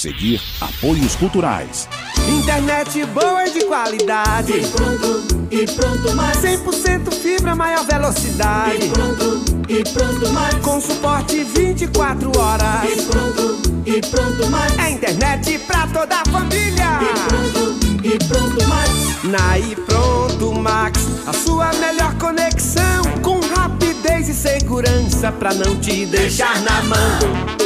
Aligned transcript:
seguir, 0.00 0.40
apoios 0.62 1.14
culturais. 1.16 1.86
Internet 2.26 3.04
boa 3.06 3.46
e 3.46 3.50
de 3.52 3.64
qualidade. 3.66 4.52
E 4.52 4.66
pronto, 4.68 5.46
e 5.50 5.66
pronto 5.66 6.16
mais. 6.16 6.38
100% 6.38 7.12
fibra, 7.12 7.54
maior 7.54 7.84
velocidade. 7.84 8.86
E 8.86 8.88
pronto, 8.88 9.44
e 9.68 9.84
pronto 9.84 10.28
mais. 10.30 10.54
Com 10.64 10.80
suporte 10.80 11.44
24 11.44 12.32
horas. 12.38 12.90
E 12.90 13.02
pronto, 13.02 13.62
e 13.84 14.00
pronto 14.00 14.50
mais. 14.50 14.78
É 14.78 14.90
internet 14.90 15.58
pra 15.66 15.86
toda 15.88 16.16
a 16.16 16.24
família. 16.30 16.98
E 17.02 17.28
pronto, 17.28 18.06
e 18.06 18.18
pronto 18.26 18.68
mais. 18.68 18.90
Na 19.24 19.58
e 19.58 19.76
pronto 19.76 20.54
Max, 20.54 21.06
a 21.26 21.32
sua 21.34 21.70
melhor 21.74 22.14
conexão 22.14 23.02
com 23.22 23.38
rapidez 23.54 24.30
e 24.30 24.34
segurança 24.34 25.30
pra 25.30 25.52
não 25.52 25.78
te 25.78 26.06
deixar 26.06 26.58
na 26.62 26.82
mão. 26.84 27.60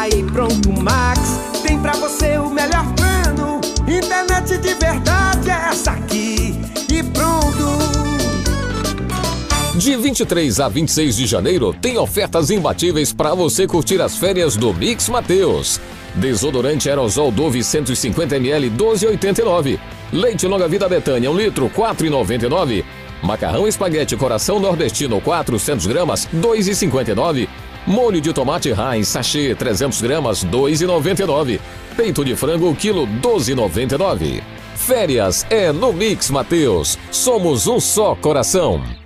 Aí 0.00 0.24
pronto 0.24 0.72
Max, 0.82 1.20
tem 1.76 1.80
pra 1.80 1.92
você 1.92 2.38
o 2.38 2.48
melhor 2.50 2.84
plano. 2.94 3.60
Internet 3.86 4.58
de 4.58 4.74
verdade 4.74 5.50
é 5.50 5.68
essa 5.68 5.92
aqui. 5.92 6.58
E 6.90 7.02
pronto. 7.02 7.76
De 9.76 9.94
23 9.94 10.60
a 10.60 10.68
26 10.68 11.16
de 11.16 11.26
janeiro, 11.26 11.74
tem 11.74 11.98
ofertas 11.98 12.50
imbatíveis 12.50 13.12
para 13.12 13.34
você 13.34 13.66
curtir 13.66 14.00
as 14.00 14.16
férias 14.16 14.56
do 14.56 14.72
Mix 14.72 15.08
Mateus. 15.08 15.80
Desodorante 16.14 16.88
aerosol 16.88 17.30
Dove 17.30 17.58
150ml 17.58 18.74
12,89. 18.74 19.78
Leite 20.12 20.46
longa 20.46 20.66
vida 20.66 20.88
Betânia 20.88 21.30
1 21.30 21.36
litro 21.36 21.68
4,99. 21.68 22.84
Macarrão 23.22 23.66
espaguete 23.66 24.16
coração 24.16 24.58
nordestino 24.58 25.20
400 25.20 25.86
gramas 25.86 26.26
2,59. 26.34 27.48
Molho 27.86 28.20
de 28.20 28.32
tomate 28.32 28.70
Heinz 28.70 29.08
sachê 29.08 29.54
300 29.54 30.02
gramas 30.02 30.44
2,99. 30.44 31.60
Peito 31.96 32.24
de 32.24 32.34
frango 32.34 32.74
quilo 32.74 33.06
12,99. 33.06 34.42
Férias 34.74 35.46
é 35.48 35.70
no 35.72 35.92
Mix 35.92 36.30
Mateus. 36.30 36.98
Somos 37.12 37.66
um 37.66 37.78
só 37.78 38.14
coração. 38.16 39.05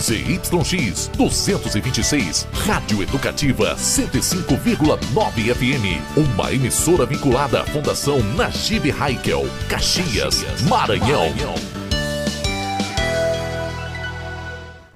ZYX 0.00 1.10
226, 1.18 2.48
Rádio 2.64 3.02
Educativa 3.02 3.76
105,9 3.76 5.54
FM. 5.54 6.00
Uma 6.16 6.50
emissora 6.54 7.04
vinculada 7.04 7.60
à 7.60 7.66
Fundação 7.66 8.22
Najib 8.34 8.90
Haikel, 8.98 9.42
Caxias, 9.68 10.42
Maranhão. 10.62 11.26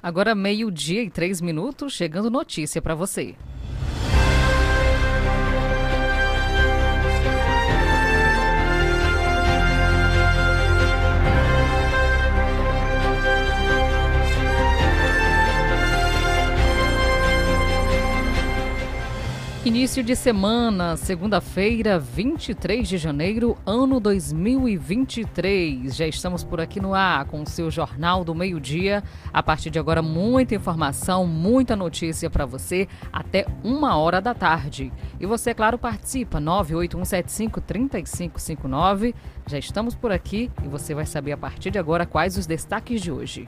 Agora 0.01 0.33
meio-dia 0.33 1.03
e 1.03 1.09
três 1.11 1.39
minutos, 1.39 1.93
chegando 1.93 2.31
notícia 2.31 2.81
para 2.81 2.95
você. 2.95 3.35
Início 19.65 20.01
de 20.03 20.15
semana, 20.15 20.95
segunda-feira, 20.95 21.97
23 21.97 22.87
de 22.87 22.99
janeiro, 22.99 23.57
ano 23.65 23.99
2023. 23.99 25.95
Já 25.95 26.05
estamos 26.05 26.43
por 26.43 26.61
aqui 26.61 26.79
no 26.79 26.93
ar 26.93 27.25
com 27.25 27.41
o 27.41 27.49
seu 27.49 27.71
Jornal 27.71 28.23
do 28.23 28.35
Meio-Dia. 28.35 29.03
A 29.33 29.41
partir 29.41 29.71
de 29.71 29.79
agora, 29.79 30.03
muita 30.03 30.53
informação, 30.53 31.25
muita 31.25 31.75
notícia 31.75 32.29
para 32.29 32.45
você 32.45 32.87
até 33.11 33.47
uma 33.63 33.97
hora 33.97 34.21
da 34.21 34.35
tarde. 34.35 34.93
E 35.19 35.25
você, 35.25 35.51
claro, 35.51 35.79
participa, 35.79 36.39
981753559. 36.39 39.15
Já 39.47 39.57
estamos 39.57 39.95
por 39.95 40.11
aqui 40.11 40.51
e 40.63 40.67
você 40.67 40.93
vai 40.93 41.07
saber 41.07 41.31
a 41.31 41.37
partir 41.37 41.71
de 41.71 41.79
agora 41.79 42.05
quais 42.05 42.37
os 42.37 42.45
destaques 42.45 43.01
de 43.01 43.11
hoje. 43.11 43.47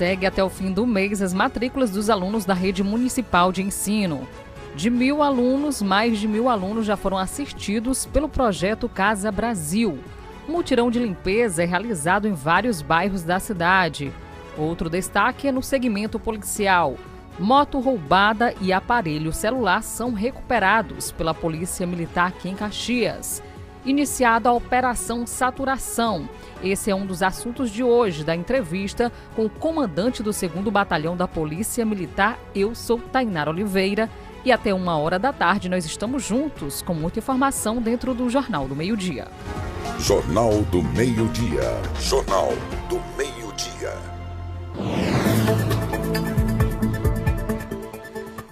Segue 0.00 0.24
até 0.24 0.42
o 0.42 0.48
fim 0.48 0.72
do 0.72 0.86
mês 0.86 1.20
as 1.20 1.34
matrículas 1.34 1.90
dos 1.90 2.08
alunos 2.08 2.46
da 2.46 2.54
rede 2.54 2.82
municipal 2.82 3.52
de 3.52 3.62
ensino. 3.62 4.26
De 4.74 4.88
mil 4.88 5.22
alunos, 5.22 5.82
mais 5.82 6.18
de 6.18 6.26
mil 6.26 6.48
alunos 6.48 6.86
já 6.86 6.96
foram 6.96 7.18
assistidos 7.18 8.06
pelo 8.06 8.26
projeto 8.26 8.88
Casa 8.88 9.30
Brasil. 9.30 9.98
O 10.48 10.52
mutirão 10.52 10.90
de 10.90 10.98
limpeza 10.98 11.64
é 11.64 11.66
realizado 11.66 12.26
em 12.26 12.32
vários 12.32 12.80
bairros 12.80 13.24
da 13.24 13.38
cidade. 13.38 14.10
Outro 14.56 14.88
destaque 14.88 15.48
é 15.48 15.52
no 15.52 15.62
segmento 15.62 16.18
policial. 16.18 16.96
Moto 17.38 17.78
roubada 17.78 18.54
e 18.58 18.72
aparelho 18.72 19.34
celular 19.34 19.82
são 19.82 20.14
recuperados 20.14 21.12
pela 21.12 21.34
Polícia 21.34 21.86
Militar 21.86 22.28
aqui 22.28 22.48
em 22.48 22.54
Caxias. 22.54 23.42
Iniciada 23.84 24.48
a 24.48 24.52
Operação 24.52 25.26
Saturação. 25.26 26.28
Esse 26.62 26.90
é 26.90 26.94
um 26.94 27.06
dos 27.06 27.22
assuntos 27.22 27.70
de 27.70 27.82
hoje 27.82 28.22
da 28.22 28.36
entrevista 28.36 29.10
com 29.34 29.46
o 29.46 29.50
comandante 29.50 30.22
do 30.22 30.30
2 30.30 30.68
Batalhão 30.70 31.16
da 31.16 31.26
Polícia 31.26 31.84
Militar, 31.84 32.38
eu 32.54 32.74
sou 32.74 32.98
Tainara 32.98 33.50
Oliveira. 33.50 34.10
E 34.44 34.50
até 34.50 34.72
uma 34.72 34.96
hora 34.96 35.18
da 35.18 35.32
tarde 35.32 35.68
nós 35.68 35.84
estamos 35.84 36.24
juntos 36.24 36.80
com 36.80 36.94
muita 36.94 37.18
informação 37.18 37.80
dentro 37.80 38.14
do 38.14 38.28
Jornal 38.30 38.66
do 38.66 38.74
Meio-Dia. 38.74 39.28
Jornal 39.98 40.62
do 40.70 40.82
Meio-Dia. 40.82 41.80
Jornal 42.00 42.52
do 42.88 43.00
Meio-Dia. 43.18 43.92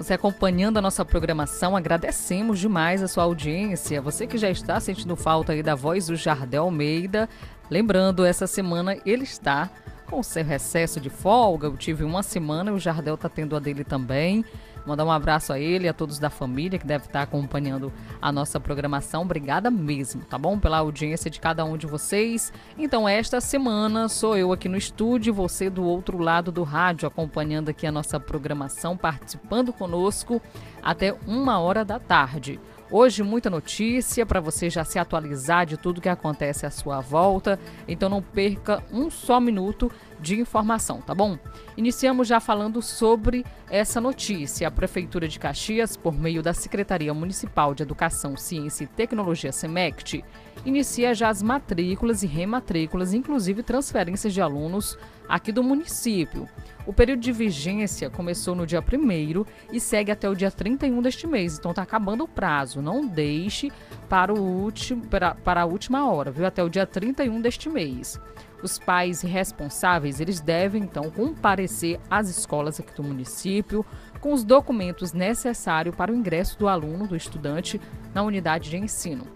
Você 0.09 0.15
acompanhando 0.15 0.79
a 0.79 0.81
nossa 0.81 1.05
programação, 1.05 1.77
agradecemos 1.77 2.59
demais 2.59 3.03
a 3.03 3.07
sua 3.09 3.25
audiência. 3.25 4.01
Você 4.01 4.27
que 4.27 4.39
já 4.39 4.49
está 4.49 4.81
sentindo 4.81 5.15
falta 5.15 5.53
aí 5.53 5.63
da 5.63 5.75
voz 5.75 6.07
do 6.07 6.17
Jardel 6.17 6.63
Almeida. 6.63 7.29
Lembrando, 7.69 8.25
essa 8.25 8.47
semana 8.47 8.97
ele 9.05 9.25
está 9.25 9.69
com 10.07 10.23
seu 10.23 10.43
recesso 10.43 10.99
de 10.99 11.11
folga. 11.11 11.67
Eu 11.67 11.77
tive 11.77 12.05
uma 12.05 12.23
semana 12.23 12.73
o 12.73 12.79
Jardel 12.79 13.17
está 13.17 13.29
tendo 13.29 13.55
a 13.55 13.59
dele 13.59 13.85
também. 13.85 14.47
Mandar 14.89 15.05
um 15.05 15.13
abraço 15.13 15.53
a 15.53 15.61
ele 15.61 15.85
e 15.85 15.89
a 15.89 15.93
todos 15.93 16.19
da 16.19 16.31
família 16.31 16.79
que 16.79 16.87
deve 16.87 17.05
estar 17.05 17.21
acompanhando 17.21 17.93
a 18.23 18.33
nossa 18.33 18.59
programação. 18.59 19.21
Obrigada 19.21 19.71
mesmo, 19.71 20.23
tá 20.25 20.39
bom? 20.39 20.59
Pela 20.59 20.79
audiência 20.79 21.31
de 21.31 21.39
cada 21.39 21.63
um 21.63 21.77
de 21.77 21.87
vocês. 21.87 22.51
Então, 22.79 23.07
esta 23.07 23.39
semana 23.39 24.09
sou 24.09 24.35
eu 24.35 24.51
aqui 24.51 24.67
no 24.67 24.79
estúdio, 24.79 25.35
você 25.35 25.69
do 25.69 25.85
outro 25.85 26.17
lado 26.17 26.51
do 26.51 26.63
rádio, 26.63 27.07
acompanhando 27.07 27.69
aqui 27.69 27.87
a 27.87 27.93
nossa 27.93 28.19
programação, 28.19 28.97
participando 28.97 29.75
conosco 29.75 30.41
até 30.83 31.15
uma 31.27 31.61
hora 31.61 31.85
da 31.85 31.99
tarde. 31.99 32.59
Hoje, 32.91 33.23
muita 33.23 33.51
notícia 33.51 34.25
para 34.25 34.41
você 34.41 34.71
já 34.71 34.83
se 34.83 34.99
atualizar 34.99 35.67
de 35.67 35.77
tudo 35.77 36.01
que 36.01 36.09
acontece 36.09 36.65
à 36.65 36.71
sua 36.71 37.03
volta. 37.03 37.61
Então, 37.87 38.09
não 38.09 38.23
perca 38.23 38.83
um 38.91 39.11
só 39.11 39.39
minuto 39.39 39.93
de 40.21 40.41
informação, 40.41 41.01
tá 41.01 41.15
bom? 41.15 41.39
Iniciamos 41.77 42.27
já 42.27 42.41
falando 42.41 42.83
sobre 42.83 43.45
essa 43.71 44.01
notícia. 44.01 44.69
A 44.69 44.71
Prefeitura 44.71 45.29
de 45.29 45.39
Caxias, 45.39 45.97
por 45.97 46.13
meio 46.13 46.43
da 46.43 46.53
Secretaria 46.53 47.13
Municipal 47.15 47.75
de 47.75 47.83
Educação, 47.83 48.37
Ciência 48.37 48.85
e 48.85 48.89
Tecnologia, 48.89 49.53
SEMECT, 49.53 50.25
inicia 50.65 51.15
já 51.15 51.29
as 51.29 51.43
matrículas 51.43 52.23
e 52.23 52.27
rematrículas, 52.27 53.15
inclusive 53.15 53.63
transferências 53.63 54.33
de 54.33 54.41
alunos 54.41 54.99
aqui 55.29 55.53
do 55.53 55.63
município. 55.63 56.49
O 56.87 56.93
período 56.93 57.21
de 57.21 57.33
vigência 57.33 58.09
começou 58.09 58.55
no 58.55 58.67
dia 58.67 58.81
1 58.81 59.45
e 59.71 59.79
segue 59.79 60.11
até 60.11 60.29
o 60.29 60.35
dia 60.35 60.51
31 60.51 61.03
deste 61.03 61.27
mês, 61.27 61.59
então 61.59 61.71
está 61.71 61.83
acabando 61.83 62.25
o 62.25 62.29
prazo. 62.29 62.81
Não 62.81 63.07
deixe 63.07 63.71
para, 64.09 64.33
o 64.33 64.41
último, 64.41 65.07
para, 65.07 65.35
para 65.35 65.63
a 65.63 65.67
última 65.67 66.11
hora, 66.11 66.31
viu? 66.31 66.47
Até 66.47 66.63
o 66.65 66.69
dia 66.71 66.87
31 66.87 67.41
deste 67.43 67.69
mês. 67.69 68.19
Os 68.63 68.79
pais 68.79 69.23
responsáveis, 69.23 70.21
eles 70.21 70.41
devem 70.41 70.83
então 70.83 71.11
comparecer 71.11 72.01
às 72.11 72.29
escolas 72.29 72.81
aqui 72.81 72.93
do 72.95 73.05
município 73.05 73.87
com 74.21 74.33
os 74.33 74.43
documentos 74.43 75.13
necessários 75.13 75.95
para 75.95 76.13
o 76.13 76.15
ingresso 76.15 76.59
do 76.59 76.67
aluno, 76.67 77.07
do 77.07 77.15
estudante, 77.15 77.81
na 78.13 78.23
unidade 78.23 78.69
de 78.69 78.77
ensino. 78.77 79.27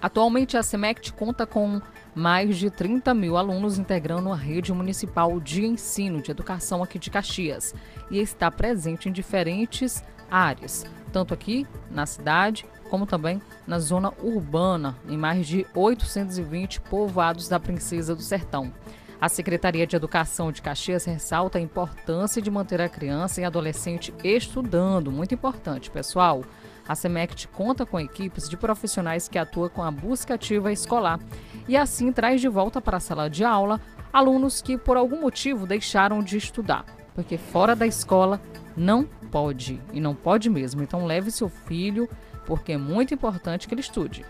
Atualmente, 0.00 0.56
a 0.56 0.62
SEMECT 0.62 1.12
conta 1.12 1.44
com 1.44 1.80
mais 2.14 2.56
de 2.56 2.70
30 2.70 3.12
mil 3.14 3.36
alunos 3.36 3.78
integrando 3.78 4.32
a 4.32 4.36
rede 4.36 4.72
municipal 4.72 5.40
de 5.40 5.64
ensino 5.66 6.22
de 6.22 6.30
educação 6.30 6.82
aqui 6.82 6.98
de 6.98 7.10
Caxias 7.10 7.74
e 8.10 8.18
está 8.18 8.50
presente 8.50 9.08
em 9.08 9.12
diferentes 9.12 10.04
áreas, 10.30 10.86
tanto 11.12 11.34
aqui 11.34 11.66
na 11.90 12.06
cidade 12.06 12.64
como 12.88 13.06
também 13.06 13.40
na 13.66 13.78
zona 13.78 14.12
urbana, 14.22 14.96
em 15.08 15.16
mais 15.16 15.46
de 15.46 15.66
820 15.74 16.80
povoados 16.82 17.48
da 17.48 17.60
Princesa 17.60 18.14
do 18.14 18.22
Sertão. 18.22 18.72
A 19.20 19.28
Secretaria 19.28 19.86
de 19.86 19.96
Educação 19.96 20.52
de 20.52 20.62
Caxias 20.62 21.04
ressalta 21.04 21.58
a 21.58 21.60
importância 21.60 22.40
de 22.40 22.50
manter 22.50 22.80
a 22.80 22.88
criança 22.88 23.40
e 23.40 23.44
adolescente 23.44 24.14
estudando, 24.22 25.10
muito 25.10 25.34
importante, 25.34 25.90
pessoal. 25.90 26.44
A 26.86 26.94
SEMECT 26.94 27.48
conta 27.48 27.84
com 27.84 27.98
equipes 27.98 28.48
de 28.48 28.56
profissionais 28.56 29.28
que 29.28 29.36
atuam 29.36 29.68
com 29.68 29.82
a 29.82 29.90
busca 29.90 30.34
ativa 30.34 30.72
escolar 30.72 31.18
e 31.66 31.76
assim 31.76 32.12
traz 32.12 32.40
de 32.40 32.48
volta 32.48 32.80
para 32.80 32.98
a 32.98 33.00
sala 33.00 33.28
de 33.28 33.44
aula 33.44 33.80
alunos 34.12 34.62
que 34.62 34.78
por 34.78 34.96
algum 34.96 35.20
motivo 35.20 35.66
deixaram 35.66 36.22
de 36.22 36.36
estudar, 36.36 36.84
porque 37.14 37.36
fora 37.36 37.74
da 37.74 37.86
escola 37.86 38.40
não 38.76 39.04
pode 39.30 39.80
e 39.92 40.00
não 40.00 40.14
pode 40.14 40.48
mesmo. 40.48 40.82
Então 40.82 41.04
leve 41.04 41.30
seu 41.30 41.48
filho, 41.48 42.08
porque 42.48 42.72
é 42.72 42.78
muito 42.78 43.12
importante 43.12 43.68
que 43.68 43.74
ele 43.74 43.82
estude. 43.82 44.24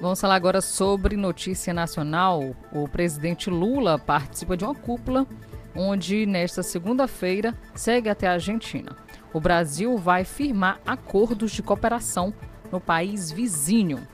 Vamos 0.00 0.20
falar 0.20 0.36
agora 0.36 0.60
sobre 0.60 1.16
notícia 1.16 1.74
nacional. 1.74 2.54
O 2.72 2.88
presidente 2.88 3.50
Lula 3.50 3.98
participa 3.98 4.56
de 4.56 4.64
uma 4.64 4.74
cúpula 4.74 5.26
onde, 5.74 6.24
nesta 6.24 6.62
segunda-feira, 6.62 7.58
segue 7.74 8.08
até 8.08 8.28
a 8.28 8.34
Argentina. 8.34 8.96
O 9.32 9.40
Brasil 9.40 9.98
vai 9.98 10.22
firmar 10.22 10.80
acordos 10.86 11.50
de 11.50 11.62
cooperação 11.62 12.32
no 12.70 12.80
país 12.80 13.32
vizinho. 13.32 14.06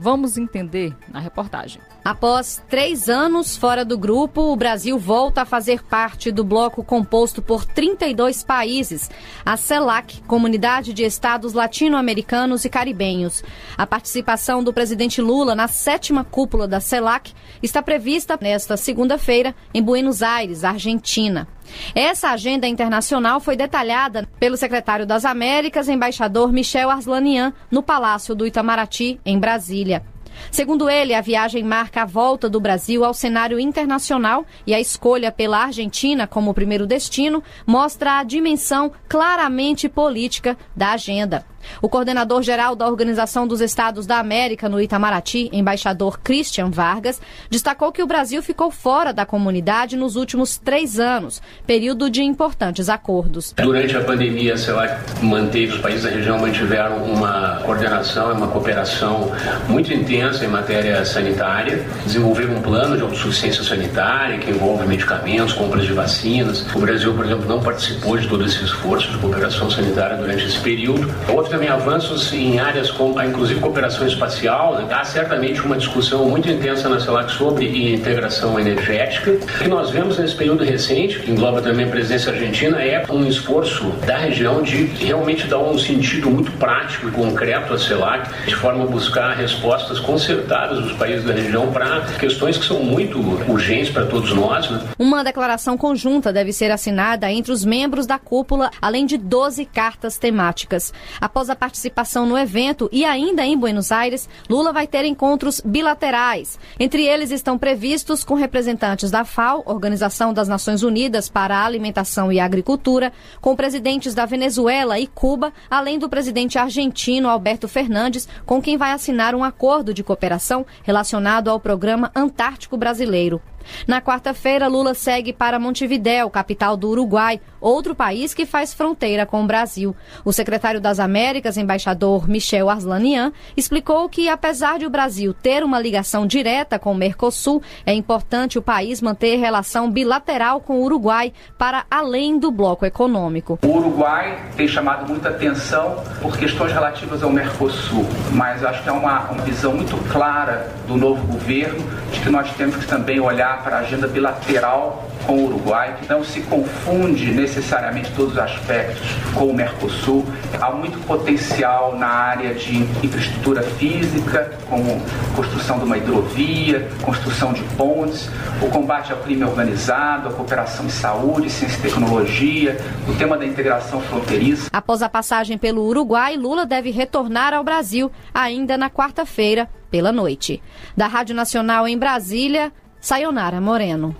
Vamos 0.00 0.38
entender 0.38 0.96
na 1.08 1.18
reportagem. 1.18 1.82
Após 2.04 2.62
três 2.68 3.08
anos 3.08 3.56
fora 3.56 3.84
do 3.84 3.98
grupo, 3.98 4.52
o 4.52 4.56
Brasil 4.56 4.96
volta 4.98 5.42
a 5.42 5.44
fazer 5.44 5.82
parte 5.82 6.30
do 6.30 6.44
bloco 6.44 6.84
composto 6.84 7.42
por 7.42 7.64
32 7.64 8.44
países, 8.44 9.10
a 9.44 9.56
CELAC, 9.56 10.22
Comunidade 10.22 10.94
de 10.94 11.02
Estados 11.02 11.52
Latino-Americanos 11.52 12.64
e 12.64 12.68
Caribenhos. 12.70 13.42
A 13.76 13.86
participação 13.86 14.62
do 14.62 14.72
presidente 14.72 15.20
Lula 15.20 15.54
na 15.54 15.66
sétima 15.66 16.24
cúpula 16.24 16.68
da 16.68 16.80
CELAC 16.80 17.34
está 17.62 17.82
prevista 17.82 18.38
nesta 18.40 18.76
segunda-feira 18.76 19.54
em 19.74 19.82
Buenos 19.82 20.22
Aires, 20.22 20.62
Argentina. 20.62 21.48
Essa 21.94 22.30
agenda 22.30 22.66
internacional 22.66 23.40
foi 23.40 23.56
detalhada 23.56 24.28
pelo 24.38 24.56
secretário 24.56 25.06
das 25.06 25.24
Américas, 25.24 25.88
embaixador 25.88 26.52
Michel 26.52 26.90
Arslanian, 26.90 27.52
no 27.70 27.82
Palácio 27.82 28.34
do 28.34 28.46
Itamaraty, 28.46 29.20
em 29.24 29.38
Brasília. 29.38 30.04
Segundo 30.50 30.88
ele, 30.88 31.14
a 31.14 31.20
viagem 31.20 31.62
marca 31.62 32.02
a 32.02 32.06
volta 32.06 32.48
do 32.48 32.60
Brasil 32.60 33.04
ao 33.04 33.12
cenário 33.12 33.58
internacional 33.58 34.46
e 34.66 34.74
a 34.74 34.80
escolha 34.80 35.32
pela 35.32 35.64
Argentina 35.64 36.26
como 36.26 36.54
primeiro 36.54 36.86
destino 36.86 37.42
mostra 37.66 38.18
a 38.18 38.22
dimensão 38.22 38.92
claramente 39.08 39.88
política 39.88 40.56
da 40.76 40.92
agenda. 40.92 41.44
O 41.80 41.88
coordenador-geral 41.88 42.74
da 42.74 42.86
Organização 42.86 43.46
dos 43.46 43.60
Estados 43.60 44.06
da 44.06 44.18
América 44.18 44.68
no 44.68 44.80
Itamaraty, 44.80 45.50
embaixador 45.52 46.18
Christian 46.20 46.70
Vargas, 46.70 47.20
destacou 47.50 47.92
que 47.92 48.02
o 48.02 48.06
Brasil 48.06 48.42
ficou 48.42 48.70
fora 48.70 49.12
da 49.12 49.24
comunidade 49.24 49.96
nos 49.96 50.16
últimos 50.16 50.58
três 50.58 50.98
anos, 50.98 51.40
período 51.66 52.10
de 52.10 52.22
importantes 52.22 52.88
acordos. 52.88 53.54
Durante 53.56 53.96
a 53.96 54.00
pandemia, 54.02 54.54
a 54.54 54.56
CELAC 54.56 55.22
manteve, 55.22 55.74
os 55.74 55.80
países 55.80 56.04
da 56.04 56.10
região 56.10 56.38
mantiveram 56.38 57.04
uma 57.04 57.60
coordenação, 57.64 58.32
uma 58.32 58.48
cooperação 58.48 59.30
muito 59.68 59.92
intensa 59.92 60.44
em 60.44 60.48
matéria 60.48 61.04
sanitária, 61.04 61.86
desenvolveram 62.04 62.56
um 62.56 62.62
plano 62.62 62.96
de 62.96 63.02
autossuficiência 63.02 63.62
sanitária 63.62 64.38
que 64.38 64.50
envolve 64.50 64.86
medicamentos, 64.86 65.52
compras 65.52 65.84
de 65.84 65.92
vacinas. 65.92 66.64
O 66.74 66.80
Brasil, 66.80 67.14
por 67.14 67.24
exemplo, 67.24 67.46
não 67.46 67.60
participou 67.60 68.16
de 68.16 68.28
todo 68.28 68.44
esse 68.44 68.64
esforço 68.64 69.10
de 69.10 69.18
cooperação 69.18 69.70
sanitária 69.70 70.16
durante 70.16 70.44
esse 70.44 70.58
período. 70.60 71.08
Houve 71.28 71.50
também 71.58 71.70
avanços 71.70 72.32
em 72.32 72.60
áreas 72.60 72.88
como, 72.88 73.20
inclusive, 73.20 73.58
cooperação 73.58 74.06
espacial. 74.06 74.78
Há 74.88 75.02
certamente 75.02 75.60
uma 75.60 75.76
discussão 75.76 76.28
muito 76.28 76.48
intensa 76.48 76.88
na 76.88 77.00
CELAC 77.00 77.32
sobre 77.32 77.94
integração 77.94 78.60
energética. 78.60 79.32
O 79.32 79.58
que 79.58 79.66
nós 79.66 79.90
vemos 79.90 80.18
nesse 80.18 80.36
período 80.36 80.62
recente, 80.62 81.18
que 81.18 81.32
engloba 81.32 81.60
também 81.60 81.86
a 81.86 81.88
presidência 81.88 82.32
argentina, 82.32 82.80
é 82.80 83.04
um 83.10 83.26
esforço 83.26 83.90
da 84.06 84.16
região 84.16 84.62
de 84.62 84.84
realmente 84.84 85.48
dar 85.48 85.58
um 85.58 85.76
sentido 85.76 86.30
muito 86.30 86.52
prático 86.52 87.08
e 87.08 87.10
concreto 87.10 87.74
à 87.74 87.78
CELAC, 87.78 88.30
de 88.46 88.54
forma 88.54 88.84
a 88.84 88.86
buscar 88.86 89.34
respostas 89.34 89.98
concertadas 89.98 90.80
dos 90.80 90.92
países 90.92 91.24
da 91.24 91.32
região 91.32 91.72
para 91.72 92.02
questões 92.20 92.56
que 92.56 92.66
são 92.66 92.84
muito 92.84 93.18
urgentes 93.50 93.90
para 93.90 94.06
todos 94.06 94.32
nós. 94.32 94.70
Né? 94.70 94.80
Uma 94.96 95.24
declaração 95.24 95.76
conjunta 95.76 96.32
deve 96.32 96.52
ser 96.52 96.70
assinada 96.70 97.28
entre 97.32 97.50
os 97.50 97.64
membros 97.64 98.06
da 98.06 98.16
cúpula, 98.16 98.70
além 98.80 99.04
de 99.04 99.18
12 99.18 99.64
cartas 99.64 100.18
temáticas. 100.18 100.92
Após 101.20 101.47
a 101.50 101.56
participação 101.56 102.26
no 102.26 102.36
evento 102.36 102.88
e 102.92 103.04
ainda 103.04 103.44
em 103.44 103.56
Buenos 103.56 103.92
Aires, 103.92 104.28
Lula 104.48 104.72
vai 104.72 104.86
ter 104.86 105.04
encontros 105.04 105.60
bilaterais. 105.64 106.58
Entre 106.78 107.04
eles 107.04 107.30
estão 107.30 107.58
previstos 107.58 108.24
com 108.24 108.34
representantes 108.34 109.10
da 109.10 109.24
FAO, 109.24 109.62
Organização 109.66 110.32
das 110.32 110.48
Nações 110.48 110.82
Unidas 110.82 111.28
para 111.28 111.56
a 111.56 111.64
Alimentação 111.64 112.32
e 112.32 112.40
Agricultura, 112.40 113.12
com 113.40 113.56
presidentes 113.56 114.14
da 114.14 114.26
Venezuela 114.26 114.98
e 114.98 115.06
Cuba, 115.06 115.52
além 115.70 115.98
do 115.98 116.08
presidente 116.08 116.58
argentino 116.58 117.28
Alberto 117.28 117.68
Fernandes, 117.68 118.28
com 118.44 118.60
quem 118.60 118.76
vai 118.76 118.92
assinar 118.92 119.34
um 119.34 119.44
acordo 119.44 119.94
de 119.94 120.02
cooperação 120.02 120.66
relacionado 120.82 121.48
ao 121.48 121.60
Programa 121.60 122.10
Antártico 122.14 122.76
Brasileiro. 122.76 123.40
Na 123.86 124.00
quarta-feira, 124.00 124.66
Lula 124.66 124.94
segue 124.94 125.32
para 125.32 125.58
Montevidéu, 125.58 126.30
capital 126.30 126.76
do 126.76 126.88
Uruguai, 126.88 127.40
outro 127.60 127.94
país 127.94 128.34
que 128.34 128.46
faz 128.46 128.72
fronteira 128.72 129.26
com 129.26 129.42
o 129.42 129.46
Brasil. 129.46 129.94
O 130.24 130.32
secretário 130.32 130.80
das 130.80 131.00
Américas, 131.00 131.56
embaixador 131.56 132.28
Michel 132.28 132.70
Arslanian, 132.70 133.32
explicou 133.56 134.08
que, 134.08 134.28
apesar 134.28 134.78
de 134.78 134.86
o 134.86 134.90
Brasil 134.90 135.34
ter 135.34 135.62
uma 135.62 135.80
ligação 135.80 136.26
direta 136.26 136.78
com 136.78 136.92
o 136.92 136.94
Mercosul, 136.94 137.62
é 137.84 137.92
importante 137.92 138.58
o 138.58 138.62
país 138.62 139.00
manter 139.00 139.36
relação 139.36 139.90
bilateral 139.90 140.60
com 140.60 140.78
o 140.78 140.84
Uruguai 140.84 141.32
para 141.56 141.84
além 141.90 142.38
do 142.38 142.50
bloco 142.50 142.84
econômico. 142.84 143.58
O 143.64 143.76
Uruguai 143.76 144.50
tem 144.56 144.68
chamado 144.68 145.08
muita 145.08 145.30
atenção 145.30 146.02
por 146.20 146.36
questões 146.36 146.72
relativas 146.72 147.22
ao 147.22 147.30
Mercosul, 147.30 148.06
mas 148.32 148.64
acho 148.64 148.82
que 148.82 148.88
é 148.88 148.92
uma, 148.92 149.30
uma 149.30 149.42
visão 149.42 149.72
muito 149.74 149.96
clara 150.10 150.72
do 150.86 150.96
novo 150.96 151.26
governo 151.26 151.84
de 152.12 152.20
que 152.20 152.30
nós 152.30 152.50
temos 152.52 152.76
que 152.76 152.86
também 152.86 153.20
olhar 153.20 153.47
para 153.56 153.76
a 153.76 153.78
agenda 153.80 154.06
bilateral 154.06 155.08
com 155.26 155.34
o 155.34 155.46
Uruguai, 155.46 155.96
que 156.00 156.08
não 156.08 156.24
se 156.24 156.40
confunde 156.42 157.32
necessariamente 157.32 158.10
todos 158.12 158.32
os 158.32 158.38
aspectos 158.38 159.06
com 159.34 159.46
o 159.46 159.54
Mercosul. 159.54 160.24
Há 160.60 160.70
muito 160.70 160.98
potencial 161.06 161.96
na 161.96 162.06
área 162.06 162.54
de 162.54 162.78
infraestrutura 163.04 163.62
física, 163.62 164.52
como 164.68 165.02
construção 165.36 165.78
de 165.78 165.84
uma 165.84 165.98
hidrovia, 165.98 166.88
construção 167.02 167.52
de 167.52 167.62
pontes, 167.76 168.30
o 168.62 168.68
combate 168.70 169.12
ao 169.12 169.18
crime 169.18 169.44
organizado, 169.44 170.28
a 170.28 170.32
cooperação 170.32 170.86
em 170.86 170.90
saúde, 170.90 171.50
ciência 171.50 171.78
e 171.78 171.82
tecnologia, 171.82 172.78
o 173.08 173.14
tema 173.14 173.36
da 173.36 173.46
integração 173.46 174.00
fronteiriça. 174.00 174.68
Após 174.72 175.02
a 175.02 175.08
passagem 175.08 175.58
pelo 175.58 175.84
Uruguai, 175.84 176.36
Lula 176.36 176.64
deve 176.64 176.90
retornar 176.90 177.52
ao 177.52 177.64
Brasil 177.64 178.10
ainda 178.32 178.76
na 178.76 178.88
quarta-feira 178.88 179.68
pela 179.90 180.12
noite. 180.12 180.62
Da 180.96 181.06
Rádio 181.06 181.34
Nacional 181.34 181.88
em 181.88 181.98
Brasília, 181.98 182.72
Sayonara 183.00 183.60
Moreno. 183.60 184.14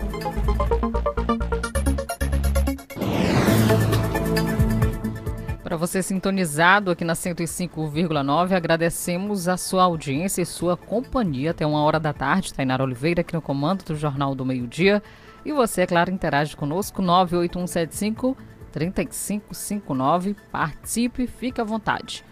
Para 5.63 5.77
você 5.77 6.03
sintonizado 6.03 6.91
aqui 6.91 7.05
na 7.05 7.13
105,9, 7.13 8.53
agradecemos 8.53 9.49
a 9.49 9.57
sua 9.57 9.83
audiência 9.83 10.41
e 10.41 10.47
sua 10.47 10.77
companhia 10.77 11.51
até 11.51 11.67
uma 11.67 11.83
hora 11.83 12.01
da 12.01 12.13
tarde. 12.13 12.55
Tainara 12.55 12.83
Oliveira 12.83 13.21
aqui 13.21 13.35
no 13.35 13.43
comando 13.43 13.85
do 13.85 13.97
Jornal 13.97 14.35
do 14.35 14.47
Meio 14.47 14.67
Dia. 14.67 15.03
E 15.45 15.53
você, 15.53 15.83
é 15.83 15.87
claro, 15.87 16.11
interage 16.11 16.57
conosco, 16.57 17.03
98175 17.03 18.37
3559. 18.73 20.37
Participe, 20.51 21.27
fique 21.27 21.61
à 21.61 21.65
vontade. 21.65 22.25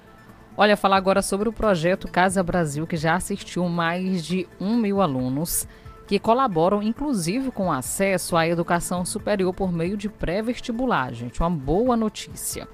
Olha, 0.57 0.77
falar 0.77 0.97
agora 0.97 1.21
sobre 1.21 1.49
o 1.49 1.53
projeto 1.53 2.09
Casa 2.09 2.43
Brasil, 2.43 2.87
que 2.87 2.97
já 2.97 3.15
assistiu 3.15 3.69
mais 3.69 4.25
de 4.25 4.49
um 4.59 4.77
mil 4.77 5.03
alunos 5.03 5.69
que 6.07 6.19
colaboram, 6.19 6.83
inclusive, 6.83 7.51
com 7.51 7.73
acesso 7.73 8.37
à 8.37 8.47
educação 8.47 9.05
superior 9.05 9.53
por 9.53 9.73
meio 9.73 9.97
de 9.97 10.09
pré-vestibular, 10.09 11.13
gente. 11.13 11.41
Uma 11.41 11.51
boa 11.51 11.97
notícia. 11.97 12.69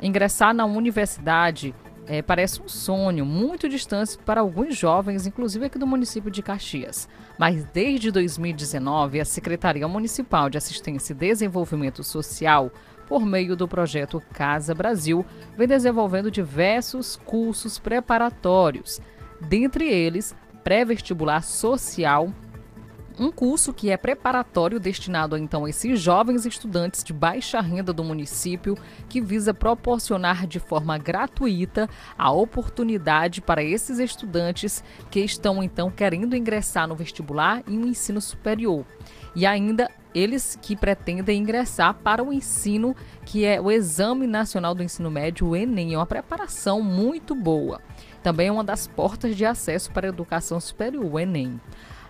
Ingressar 0.00 0.54
na 0.54 0.64
universidade 0.64 1.74
é, 2.06 2.20
parece 2.22 2.60
um 2.60 2.68
sonho 2.68 3.24
muito 3.24 3.68
distante 3.68 4.18
para 4.18 4.40
alguns 4.40 4.76
jovens, 4.76 5.26
inclusive 5.26 5.66
aqui 5.66 5.78
do 5.78 5.86
município 5.86 6.30
de 6.30 6.42
Caxias. 6.42 7.08
Mas 7.38 7.64
desde 7.66 8.10
2019, 8.10 9.20
a 9.20 9.24
Secretaria 9.24 9.86
Municipal 9.86 10.50
de 10.50 10.58
Assistência 10.58 11.12
e 11.12 11.16
Desenvolvimento 11.16 12.02
Social, 12.02 12.72
por 13.06 13.24
meio 13.24 13.54
do 13.54 13.68
projeto 13.68 14.22
Casa 14.32 14.74
Brasil, 14.74 15.24
vem 15.56 15.68
desenvolvendo 15.68 16.30
diversos 16.30 17.16
cursos 17.16 17.78
preparatórios, 17.78 19.00
dentre 19.40 19.88
eles 19.88 20.34
pré-vestibular 20.64 21.42
social 21.42 22.32
um 23.18 23.30
curso 23.30 23.72
que 23.72 23.90
é 23.90 23.96
preparatório 23.96 24.80
destinado 24.80 25.36
então 25.36 25.64
a 25.64 25.70
esses 25.70 26.00
jovens 26.00 26.46
estudantes 26.46 27.04
de 27.04 27.12
baixa 27.12 27.60
renda 27.60 27.92
do 27.92 28.04
município, 28.04 28.76
que 29.08 29.20
visa 29.20 29.52
proporcionar 29.52 30.46
de 30.46 30.58
forma 30.58 30.96
gratuita 30.98 31.88
a 32.16 32.30
oportunidade 32.30 33.40
para 33.40 33.62
esses 33.62 33.98
estudantes 33.98 34.82
que 35.10 35.20
estão 35.20 35.62
então 35.62 35.90
querendo 35.90 36.36
ingressar 36.36 36.88
no 36.88 36.94
vestibular 36.94 37.62
e 37.66 37.72
no 37.72 37.86
ensino 37.86 38.20
superior. 38.20 38.84
E 39.34 39.46
ainda 39.46 39.90
eles 40.14 40.58
que 40.60 40.76
pretendem 40.76 41.40
ingressar 41.40 41.94
para 41.94 42.22
o 42.22 42.32
ensino, 42.32 42.94
que 43.24 43.44
é 43.44 43.60
o 43.60 43.70
Exame 43.70 44.26
Nacional 44.26 44.74
do 44.74 44.82
Ensino 44.82 45.10
Médio, 45.10 45.48
o 45.48 45.56
Enem, 45.56 45.94
é 45.94 45.96
uma 45.96 46.06
preparação 46.06 46.82
muito 46.82 47.34
boa. 47.34 47.80
Também 48.22 48.48
é 48.48 48.52
uma 48.52 48.62
das 48.62 48.86
portas 48.86 49.34
de 49.34 49.44
acesso 49.44 49.90
para 49.90 50.06
a 50.06 50.10
educação 50.10 50.60
superior, 50.60 51.04
o 51.04 51.18
Enem. 51.18 51.60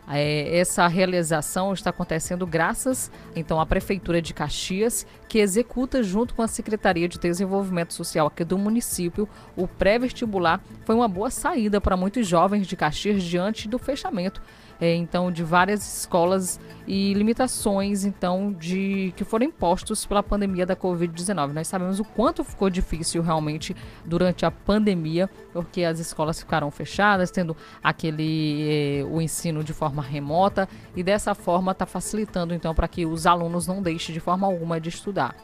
É, 0.09 0.59
essa 0.59 0.87
realização 0.89 1.73
está 1.73 1.91
acontecendo 1.91 2.47
graças 2.47 3.11
então 3.37 3.61
à 3.61 3.65
Prefeitura 3.65 4.21
de 4.21 4.35
Caxias, 4.35 5.07
que 5.29 5.39
executa 5.39 6.03
junto 6.03 6.35
com 6.35 6.43
a 6.43 6.49
Secretaria 6.49 7.09
de 7.09 7.19
Desenvolvimento 7.19 7.95
Social 7.95 8.27
aqui 8.27 8.45
do 8.45 8.59
município 8.59 9.29
o 9.57 9.69
pré-vestibular. 9.69 10.61
Foi 10.85 10.95
uma 10.95 11.09
boa 11.09 11.31
saída 11.31 11.81
para 11.81 11.97
muitos 11.97 12.27
jovens 12.27 12.67
de 12.67 12.77
Caxias 12.77 13.23
diante 13.23 13.69
do 13.69 13.79
fechamento 13.79 14.43
é, 14.83 14.97
então 14.97 15.31
de 15.31 15.45
várias 15.45 16.01
escolas 16.01 16.59
e 16.89 17.15
limitações 17.15 18.05
então 18.05 18.53
de 18.53 19.15
que 19.17 19.23
foram 19.23 19.47
impostos 19.47 20.05
pela 20.05 20.25
pandemia 20.25 20.67
da 20.67 20.75
Covid-19. 20.75 21.53
Nós 21.53 21.69
sabemos 21.69 22.01
o 22.01 22.05
quanto 22.05 22.43
ficou 22.43 22.69
difícil 22.69 23.23
realmente 23.23 23.77
durante 24.05 24.45
a 24.45 24.51
pandemia, 24.51 25.31
porque 25.53 25.85
as 25.85 26.01
escolas 26.01 26.41
ficaram 26.41 26.69
fechadas, 26.73 27.31
tendo 27.31 27.57
aquele 27.81 29.03
eh, 29.03 29.05
o 29.05 29.23
ensino 29.23 29.62
de 29.62 29.73
forma 29.73 30.03
remota 30.03 30.69
e 30.97 31.03
dessa 31.05 31.33
forma 31.33 31.71
está 31.71 31.87
facilitando 31.87 32.53
então 32.53 32.75
para 32.75 32.89
que 32.89 33.07
os 33.07 33.25
alunos 33.25 33.69
não 33.69 33.81
deixem 33.81 34.12
de 34.12 34.19
forma 34.19 34.49
alguma 34.49 34.81
de 34.81 34.89
estudar. 34.89 35.37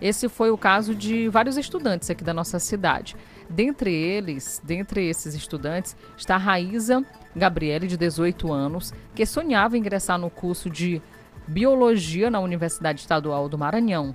Esse 0.00 0.28
foi 0.28 0.50
o 0.50 0.56
caso 0.56 0.94
de 0.94 1.28
vários 1.28 1.56
estudantes 1.56 2.08
aqui 2.08 2.22
da 2.22 2.32
nossa 2.32 2.58
cidade. 2.58 3.16
Dentre 3.48 3.92
eles, 3.92 4.60
dentre 4.62 5.08
esses 5.08 5.34
estudantes, 5.34 5.96
está 6.16 6.36
Raíza 6.36 7.04
Gabriele, 7.34 7.86
de 7.86 7.96
18 7.96 8.52
anos, 8.52 8.92
que 9.14 9.24
sonhava 9.24 9.78
ingressar 9.78 10.18
no 10.18 10.28
curso 10.28 10.68
de 10.68 11.00
Biologia 11.46 12.30
na 12.30 12.40
Universidade 12.40 13.00
Estadual 13.00 13.48
do 13.48 13.56
Maranhão. 13.56 14.14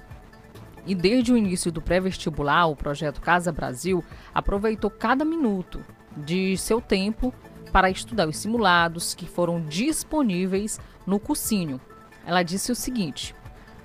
E 0.85 0.93
desde 0.93 1.33
o 1.33 1.37
início 1.37 1.71
do 1.71 1.81
pré-vestibular, 1.81 2.67
o 2.67 2.75
projeto 2.75 3.21
Casa 3.21 3.51
Brasil 3.51 4.03
aproveitou 4.33 4.91
cada 4.91 5.25
minuto 5.25 5.83
de 6.15 6.55
seu 6.57 6.79
tempo 6.79 7.33
para 7.71 7.89
estudar 7.89 8.27
os 8.27 8.37
simulados 8.37 9.15
que 9.15 9.25
foram 9.25 9.61
disponíveis 9.61 10.79
no 11.07 11.19
cursinho. 11.19 11.81
Ela 12.25 12.43
disse 12.43 12.71
o 12.71 12.75
seguinte: 12.75 13.33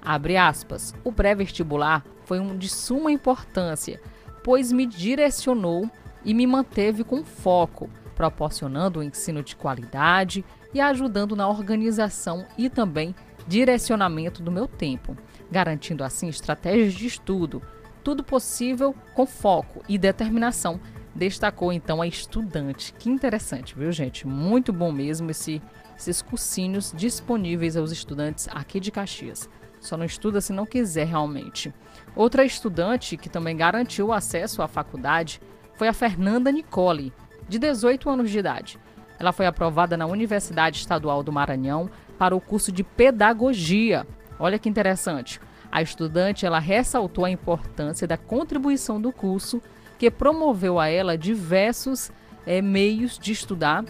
abre 0.03 0.37
aspas, 0.37 0.95
o 1.03 1.11
pré-vestibular 1.11 2.05
foi 2.25 2.39
um 2.39 2.59
de 2.59 2.69
suma 2.69 3.11
importância, 3.11 3.99
pois 4.43 4.73
me 4.73 4.87
direcionou 4.87 5.91
e 6.25 6.35
me 6.35 6.47
manteve 6.47 7.05
com 7.05 7.25
foco 7.25 7.89
proporcionando 8.19 8.99
um 8.99 9.03
ensino 9.03 9.45
de 9.45 9.55
qualidade 9.55 10.45
e 10.75 10.81
ajudando 10.81 11.37
na 11.37 11.49
organização 11.49 12.45
e 12.59 12.69
também 12.69 13.15
direcionamento 13.47 14.43
do 14.43 14.51
meu 14.51 14.67
tempo, 14.67 15.17
garantindo 15.49 16.03
assim 16.03 16.29
estratégias 16.29 16.95
de 16.95 17.07
estudo, 17.07 17.63
tudo 18.03 18.25
possível 18.25 18.95
com 19.15 19.25
foco 19.25 19.85
e 19.89 19.97
determinação, 19.97 20.81
destacou 21.15 21.73
então 21.73 22.03
a 22.03 22.07
estudante. 22.07 22.93
Que 22.99 23.09
interessante, 23.09 23.75
viu, 23.77 23.93
gente? 23.93 24.27
Muito 24.27 24.73
bom 24.73 24.91
mesmo 24.91 25.31
esse, 25.31 25.63
esses 25.97 26.21
cursinhos 26.21 26.93
disponíveis 26.97 27.77
aos 27.77 27.93
estudantes 27.93 28.49
aqui 28.51 28.81
de 28.81 28.91
Caxias. 28.91 29.49
Só 29.89 29.97
não 29.97 30.05
estuda 30.05 30.43
se 30.43 30.53
não 30.53 30.67
quiser 30.67 31.07
realmente. 31.07 31.73
Outra 32.15 32.45
estudante 32.45 33.17
que 33.17 33.31
também 33.31 33.57
garantiu 33.57 34.13
acesso 34.13 34.61
à 34.61 34.69
faculdade 34.69 35.41
foi 35.77 35.89
a 35.89 35.95
Fernanda 35.95 36.53
Nicole, 36.53 37.11
de 37.49 37.59
18 37.59 38.11
anos 38.11 38.31
de 38.31 38.39
idade. 38.39 38.79
Ela 39.19 39.33
foi 39.33 39.47
aprovada 39.47 39.97
na 39.97 40.05
Universidade 40.05 40.77
Estadual 40.77 41.23
do 41.23 41.33
Maranhão 41.33 41.91
para 42.19 42.37
o 42.37 42.41
curso 42.41 42.71
de 42.71 42.85
Pedagogia. 42.85 44.07
Olha 44.39 44.59
que 44.59 44.69
interessante. 44.69 45.41
A 45.73 45.81
estudante 45.81 46.45
ela 46.45 46.59
ressaltou 46.59 47.25
a 47.25 47.31
importância 47.31 48.07
da 48.07 48.19
contribuição 48.19 49.01
do 49.01 49.11
curso, 49.11 49.63
que 49.99 50.11
promoveu 50.11 50.79
a 50.79 50.89
ela 50.89 51.17
diversos 51.17 52.13
é, 52.47 52.61
meios 52.61 53.19
de 53.19 53.33
estudar. 53.33 53.87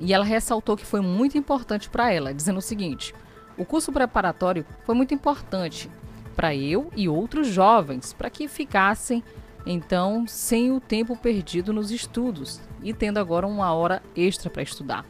E 0.00 0.12
ela 0.12 0.24
ressaltou 0.24 0.76
que 0.76 0.84
foi 0.84 1.00
muito 1.00 1.38
importante 1.38 1.88
para 1.88 2.12
ela, 2.12 2.34
dizendo 2.34 2.58
o 2.58 2.62
seguinte: 2.62 3.14
o 3.56 3.64
curso 3.64 3.92
preparatório 3.92 4.64
foi 4.84 4.94
muito 4.94 5.14
importante 5.14 5.90
para 6.34 6.54
eu 6.54 6.90
e 6.96 7.08
outros 7.08 7.46
jovens, 7.46 8.12
para 8.12 8.30
que 8.30 8.48
ficassem 8.48 9.22
então 9.66 10.26
sem 10.26 10.70
o 10.72 10.80
tempo 10.80 11.16
perdido 11.16 11.72
nos 11.72 11.90
estudos 11.90 12.60
e 12.82 12.92
tendo 12.92 13.18
agora 13.18 13.46
uma 13.46 13.72
hora 13.72 14.02
extra 14.14 14.50
para 14.50 14.62
estudar. 14.62 15.04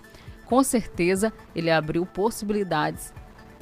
Com 0.45 0.63
certeza, 0.63 1.33
ele 1.55 1.71
abriu 1.71 2.05
possibilidades 2.05 3.13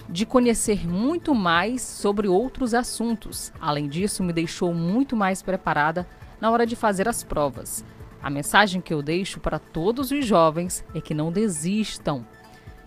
de 0.09 0.27
conhecer 0.27 0.87
muito 0.87 1.35
mais 1.35 1.81
sobre 1.81 2.27
outros 2.27 2.75
assuntos. 2.75 3.53
Além 3.61 3.89
disso, 3.89 4.23
me 4.23 4.33
deixou 4.33 4.75
muito 4.75 5.17
mais 5.17 5.43
preparada 5.43 6.07
na 6.41 6.51
hora 6.51 6.67
de 6.67 6.75
fazer 6.75 7.09
as 7.09 7.23
provas. 7.23 7.85
A 8.21 8.29
mensagem 8.29 8.81
que 8.81 8.93
eu 8.93 9.01
deixo 9.01 9.41
para 9.41 9.59
todos 9.59 10.11
os 10.11 10.27
jovens 10.27 10.85
é 10.95 11.01
que 11.01 11.15
não 11.15 11.33
desistam 11.33 12.27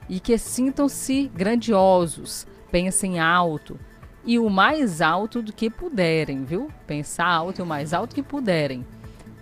e 0.09 0.19
que 0.19 0.37
sintam-se 0.37 1.31
grandiosos, 1.33 2.45
pensem 2.71 3.19
alto, 3.19 3.79
e 4.25 4.39
o 4.39 4.49
mais 4.49 5.01
alto 5.01 5.41
do 5.41 5.53
que 5.53 5.69
puderem, 5.69 6.43
viu? 6.43 6.69
Pensar 6.87 7.27
alto 7.27 7.59
e 7.59 7.61
o 7.61 7.65
mais 7.65 7.93
alto 7.93 8.15
que 8.15 8.23
puderem. 8.23 8.85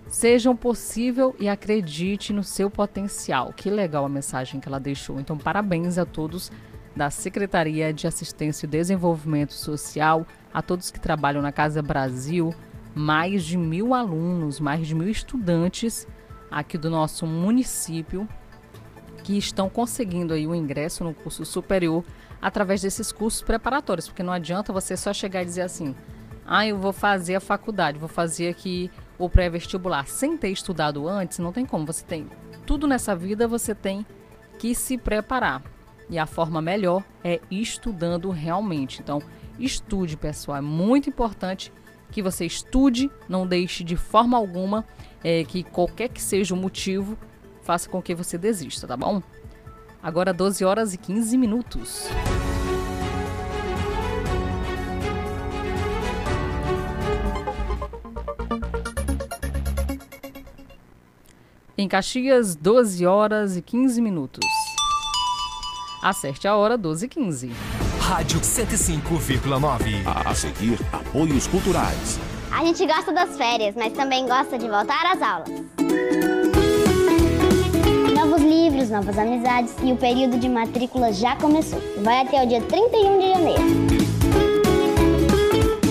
Sejam 0.07 0.55
possível 0.55 1.33
e 1.39 1.47
acredite 1.47 2.33
no 2.33 2.43
seu 2.43 2.69
potencial. 2.69 3.53
Que 3.55 3.69
legal 3.69 4.05
a 4.05 4.09
mensagem 4.09 4.59
que 4.59 4.67
ela 4.67 4.79
deixou. 4.79 5.19
Então, 5.19 5.37
parabéns 5.37 5.97
a 5.97 6.05
todos 6.05 6.51
da 6.95 7.09
Secretaria 7.09 7.93
de 7.93 8.05
Assistência 8.05 8.65
e 8.65 8.69
Desenvolvimento 8.69 9.53
Social, 9.53 10.27
a 10.53 10.61
todos 10.61 10.91
que 10.91 10.99
trabalham 10.99 11.41
na 11.41 11.51
Casa 11.51 11.81
Brasil, 11.81 12.53
mais 12.93 13.43
de 13.43 13.57
mil 13.57 13.93
alunos, 13.93 14.59
mais 14.59 14.85
de 14.85 14.93
mil 14.93 15.09
estudantes 15.09 16.05
aqui 16.51 16.77
do 16.77 16.89
nosso 16.89 17.25
município 17.25 18.27
que 19.23 19.37
estão 19.37 19.69
conseguindo 19.69 20.33
aí 20.33 20.45
o 20.45 20.53
ingresso 20.53 21.03
no 21.03 21.13
curso 21.13 21.45
superior 21.45 22.03
através 22.41 22.81
desses 22.81 23.11
cursos 23.11 23.41
preparatórios, 23.41 24.07
porque 24.07 24.21
não 24.21 24.33
adianta 24.33 24.73
você 24.73 24.97
só 24.97 25.13
chegar 25.13 25.41
e 25.41 25.45
dizer 25.45 25.61
assim: 25.61 25.95
"Ah, 26.45 26.67
eu 26.67 26.77
vou 26.77 26.93
fazer 26.93 27.35
a 27.35 27.39
faculdade, 27.39 27.97
vou 27.97 28.09
fazer 28.09 28.49
aqui 28.49 28.91
o 29.17 29.29
pré-vestibular", 29.29 30.05
sem 30.07 30.37
ter 30.37 30.49
estudado 30.49 31.07
antes, 31.07 31.39
não 31.39 31.53
tem 31.53 31.65
como. 31.65 31.85
Você 31.85 32.03
tem 32.03 32.27
tudo 32.65 32.85
nessa 32.85 33.15
vida, 33.15 33.47
você 33.47 33.73
tem 33.73 34.05
que 34.59 34.75
se 34.75 34.97
preparar. 34.97 35.63
E 36.09 36.19
a 36.19 36.25
forma 36.25 36.61
melhor 36.61 37.03
é 37.23 37.39
estudando 37.49 38.29
realmente. 38.29 39.01
Então, 39.01 39.21
estude, 39.57 40.17
pessoal, 40.17 40.57
é 40.57 40.61
muito 40.61 41.09
importante 41.09 41.71
que 42.11 42.21
você 42.21 42.45
estude, 42.45 43.09
não 43.27 43.47
deixe 43.47 43.83
de 43.83 43.95
forma 43.95 44.37
alguma 44.37 44.85
é, 45.23 45.43
que 45.43 45.63
qualquer 45.63 46.09
que 46.09 46.21
seja 46.21 46.53
o 46.53 46.57
motivo 46.57 47.17
faça 47.63 47.89
com 47.89 48.01
que 48.01 48.13
você 48.13 48.37
desista, 48.37 48.85
tá 48.85 48.95
bom? 48.95 49.21
Agora 50.01 50.33
12 50.33 50.63
horas 50.65 50.93
e 50.93 50.97
15 50.97 51.37
minutos. 51.37 52.07
Em 61.75 61.87
Caxias, 61.87 62.55
12 62.55 63.05
horas 63.05 63.57
e 63.57 63.61
15 63.61 64.01
minutos. 64.01 64.45
Acerte 66.03 66.47
a 66.47 66.55
hora 66.55 66.77
12 66.77 67.05
e 67.05 67.09
15. 67.09 67.51
Rádio 67.99 68.41
105,9. 68.41 70.03
A 70.05 70.35
seguir, 70.35 70.77
apoios 70.91 71.47
culturais. 71.47 72.19
A 72.51 72.63
gente 72.65 72.85
gosta 72.85 73.11
das 73.11 73.35
férias, 73.37 73.73
mas 73.75 73.93
também 73.93 74.27
gosta 74.27 74.57
de 74.57 74.69
voltar 74.69 75.13
às 75.13 75.21
aulas. 75.21 75.72
Livros, 78.83 78.89
novas 78.89 79.17
amizades 79.17 79.73
e 79.81 79.91
o 79.91 79.95
período 79.95 80.37
de 80.37 80.49
matrícula 80.49 81.13
já 81.13 81.35
começou. 81.37 81.79
Vai 82.01 82.21
até 82.21 82.43
o 82.43 82.47
dia 82.47 82.61
31 82.61 83.19
de 83.19 83.29
janeiro. 83.29 83.63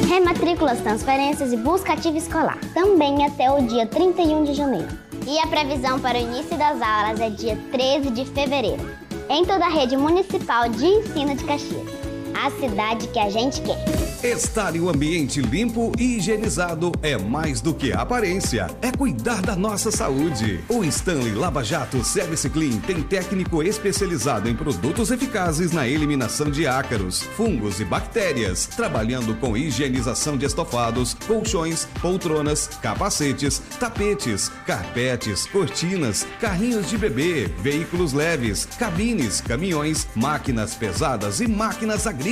Rematrículas, 0.09 0.81
transferências 0.81 1.53
e 1.53 1.57
busca 1.57 1.95
ativa 1.95 2.19
escolar. 2.19 2.59
Também 2.75 3.25
até 3.25 3.51
o 3.51 3.63
dia 3.63 3.87
31 3.87 4.45
de 4.45 4.55
janeiro. 4.55 4.89
E 5.27 5.39
a 5.39 5.47
previsão 5.47 5.99
para 6.01 6.19
o 6.19 6.21
início 6.21 6.57
das 6.59 6.83
aulas 6.83 7.21
é 7.21 7.31
dia 7.31 7.59
13 7.71 8.11
de 8.11 8.27
fevereiro. 8.27 8.83
Em 9.31 9.45
toda 9.45 9.65
a 9.65 9.71
rede 9.71 9.97
municipal 9.97 10.69
de 10.69 10.85
ensino 10.85 11.35
de 11.35 11.45
Caxias 11.45 12.12
a 12.35 12.51
cidade 12.51 13.07
que 13.09 13.19
a 13.19 13.31
gente 13.31 13.61
quer. 13.61 14.03
Estar 14.23 14.77
em 14.77 14.81
um 14.81 14.89
ambiente 14.89 15.41
limpo 15.41 15.93
e 15.99 16.17
higienizado 16.17 16.93
é 17.03 17.19
mais 17.19 17.61
do 17.61 17.75
que 17.75 17.93
aparência, 17.93 18.69
é 18.81 18.93
cuidar 18.93 19.43
da 19.43 19.57
nossa 19.57 19.91
saúde. 19.91 20.61
O 20.69 20.85
Stanley 20.85 21.35
Lava 21.35 21.65
Jato 21.65 22.05
Service 22.05 22.49
Clean 22.49 22.79
tem 22.87 23.03
técnico 23.03 23.62
especializado 23.62 24.49
em 24.49 24.55
produtos 24.55 25.11
eficazes 25.11 25.73
na 25.73 25.89
eliminação 25.89 26.51
de 26.51 26.69
ácaros, 26.69 27.23
fungos 27.23 27.81
e 27.81 27.85
bactérias, 27.85 28.67
trabalhando 28.67 29.35
com 29.41 29.57
higienização 29.57 30.37
de 30.37 30.47
estofados, 30.47 31.15
colchões, 31.27 31.89
poltronas, 32.01 32.69
capacetes, 32.81 33.61
tapetes, 33.81 34.53
carpetes, 34.65 35.47
cortinas, 35.47 36.27
carrinhos 36.41 36.89
de 36.89 36.97
bebê, 36.97 37.51
veículos 37.59 38.12
leves, 38.12 38.67
cabines, 38.79 39.41
caminhões, 39.41 40.07
máquinas 40.15 40.75
pesadas 40.75 41.41
e 41.41 41.49
máquinas 41.49 42.07
agrícolas. 42.07 42.32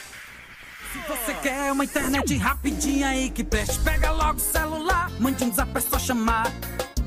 Se 0.91 0.99
você 1.07 1.33
quer 1.35 1.71
uma 1.71 1.85
internet 1.85 2.35
rapidinha 2.35 3.07
aí 3.07 3.29
que 3.29 3.45
preste, 3.45 3.79
pega 3.79 4.11
logo 4.11 4.35
o 4.35 4.39
celular, 4.41 5.09
mande 5.19 5.41
um 5.45 5.53
zap, 5.53 5.71
é 5.73 5.79
só 5.79 5.97
chamar. 5.97 6.51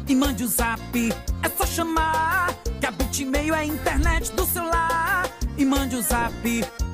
E 0.08 0.14
mande 0.14 0.42
o 0.42 0.46
um 0.46 0.48
zap, 0.48 1.12
é 1.42 1.48
só 1.50 1.66
chamar. 1.66 2.54
Que 2.80 2.86
a 2.86 2.90
Bitmail 2.90 3.54
é 3.54 3.58
a 3.58 3.64
internet 3.66 4.32
do 4.32 4.46
celular. 4.46 5.28
E 5.58 5.66
mande 5.66 5.96
o 5.96 5.98
um 5.98 6.02
zap, 6.02 6.34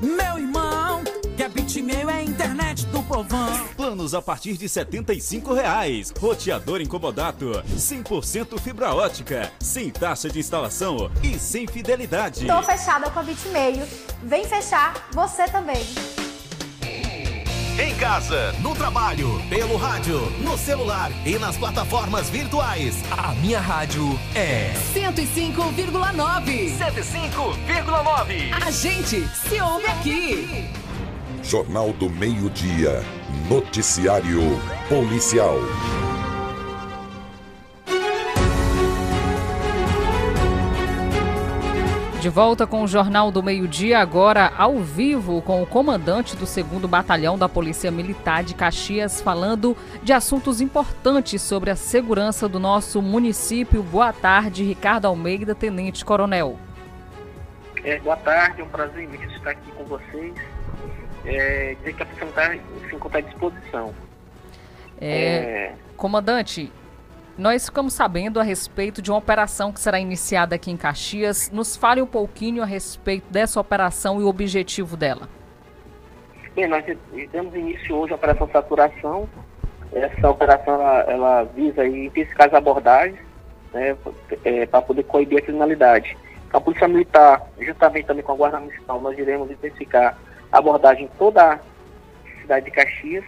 meu 0.03 0.39
irmão. 0.39 1.05
Que 1.37 1.45
a 1.45 1.49
Bitmail 1.49 2.11
é 2.11 2.15
a 2.15 2.23
internet 2.25 2.85
do 2.87 3.05
povão. 3.05 3.69
Planos 3.77 4.13
a 4.13 4.21
partir 4.21 4.57
de 4.57 4.69
75 4.69 5.55
reais. 5.55 6.13
Roteador 6.19 6.81
incomodato, 6.81 7.53
100% 7.73 8.59
fibra 8.61 8.93
ótica, 8.93 9.53
sem 9.61 9.91
taxa 9.91 10.29
de 10.29 10.41
instalação 10.41 11.09
e 11.23 11.39
sem 11.39 11.69
fidelidade. 11.69 12.49
Tô 12.49 12.63
fechada 12.65 13.09
com 13.11 13.21
a 13.21 13.23
Bitmail. 13.23 13.87
Vem 14.25 14.45
fechar 14.45 15.09
você 15.13 15.45
também. 15.45 15.85
Em 17.79 17.95
casa, 17.95 18.53
no 18.61 18.75
trabalho, 18.75 19.41
pelo 19.49 19.77
rádio, 19.77 20.21
no 20.41 20.59
celular 20.59 21.11
e 21.25 21.39
nas 21.39 21.57
plataformas 21.57 22.29
virtuais. 22.29 23.03
A 23.11 23.33
minha 23.37 23.61
rádio 23.61 24.19
é 24.35 24.73
105,9. 24.95 26.77
105,9. 26.77 28.53
A 28.67 28.71
gente 28.71 29.27
se 29.29 29.61
ouve 29.61 29.87
aqui. 29.87 30.69
Jornal 31.43 31.93
do 31.93 32.11
Meio-Dia. 32.11 33.03
Noticiário 33.49 34.61
Policial. 34.89 35.57
De 42.21 42.29
volta 42.29 42.67
com 42.67 42.83
o 42.83 42.87
Jornal 42.87 43.31
do 43.33 43.43
Meio-Dia, 43.43 43.99
agora 43.99 44.53
ao 44.59 44.79
vivo 44.81 45.41
com 45.41 45.63
o 45.63 45.67
comandante 45.67 46.37
do 46.37 46.45
2 46.45 46.85
Batalhão 46.85 47.39
da 47.39 47.49
Polícia 47.49 47.91
Militar 47.91 48.45
de 48.45 48.55
Caxias, 48.55 49.23
falando 49.23 49.75
de 50.03 50.13
assuntos 50.13 50.61
importantes 50.61 51.41
sobre 51.41 51.71
a 51.71 51.77
segurança 51.77 52.47
do 52.47 52.61
nosso 52.61 53.01
município. 53.01 53.83
Boa 53.83 54.13
tarde, 54.13 54.63
Ricardo 54.63 55.07
Almeida, 55.07 55.55
Tenente 55.55 56.05
Coronel. 56.05 56.59
É, 57.83 57.99
boa 58.01 58.19
tarde, 58.19 58.61
é 58.61 58.65
um 58.65 58.69
prazer 58.69 59.05
imenso 59.05 59.35
estar 59.37 59.53
aqui 59.53 59.71
com 59.73 59.85
vocês. 59.85 60.35
É, 61.25 61.75
dizer 61.79 61.95
que 61.95 62.03
a 62.03 62.07
polícia 62.07 62.27
militar 62.27 62.59
se 62.87 62.95
encontra 62.97 63.19
à 63.19 63.23
disposição. 63.23 63.95
É, 65.01 65.73
Comandante, 65.97 66.71
nós 67.41 67.65
ficamos 67.65 67.95
sabendo 67.95 68.39
a 68.39 68.43
respeito 68.43 69.01
de 69.01 69.11
uma 69.11 69.17
operação 69.17 69.73
que 69.73 69.81
será 69.81 69.99
iniciada 69.99 70.55
aqui 70.55 70.71
em 70.71 70.77
Caxias. 70.77 71.51
Nos 71.51 71.75
fale 71.75 72.03
um 72.03 72.07
pouquinho 72.07 72.63
a 72.63 72.67
respeito 72.67 73.33
dessa 73.33 73.59
operação 73.59 74.21
e 74.21 74.25
o 74.25 74.29
objetivo 74.29 74.95
dela. 74.95 75.27
Bem, 76.55 76.69
nós 76.69 76.85
demos 77.33 77.55
início 77.55 77.97
hoje 77.97 78.13
à 78.13 78.17
Operação 78.17 78.47
Saturação. 78.53 79.27
Essa 79.91 80.29
operação 80.29 80.75
ela, 80.75 81.01
ela 81.09 81.43
visa 81.45 81.87
intensificar 81.87 82.49
as 82.49 82.55
abordagens 82.55 83.19
né, 83.73 83.97
é, 84.45 84.67
para 84.67 84.83
poder 84.83 85.05
coibir 85.05 85.39
a 85.39 85.43
criminalidade. 85.43 86.19
A 86.53 86.61
Polícia 86.61 86.87
Militar, 86.87 87.43
juntamente 87.59 88.07
também 88.07 88.23
com 88.23 88.33
a 88.33 88.37
Guarda 88.37 88.61
Municipal, 88.61 89.01
nós 89.01 89.19
iremos 89.19 89.51
intensificar 89.51 90.19
a 90.53 90.59
abordagem 90.59 91.05
em 91.05 91.11
toda 91.19 91.55
a 91.55 91.59
cidade 92.43 92.67
de 92.67 92.71
Caxias 92.71 93.25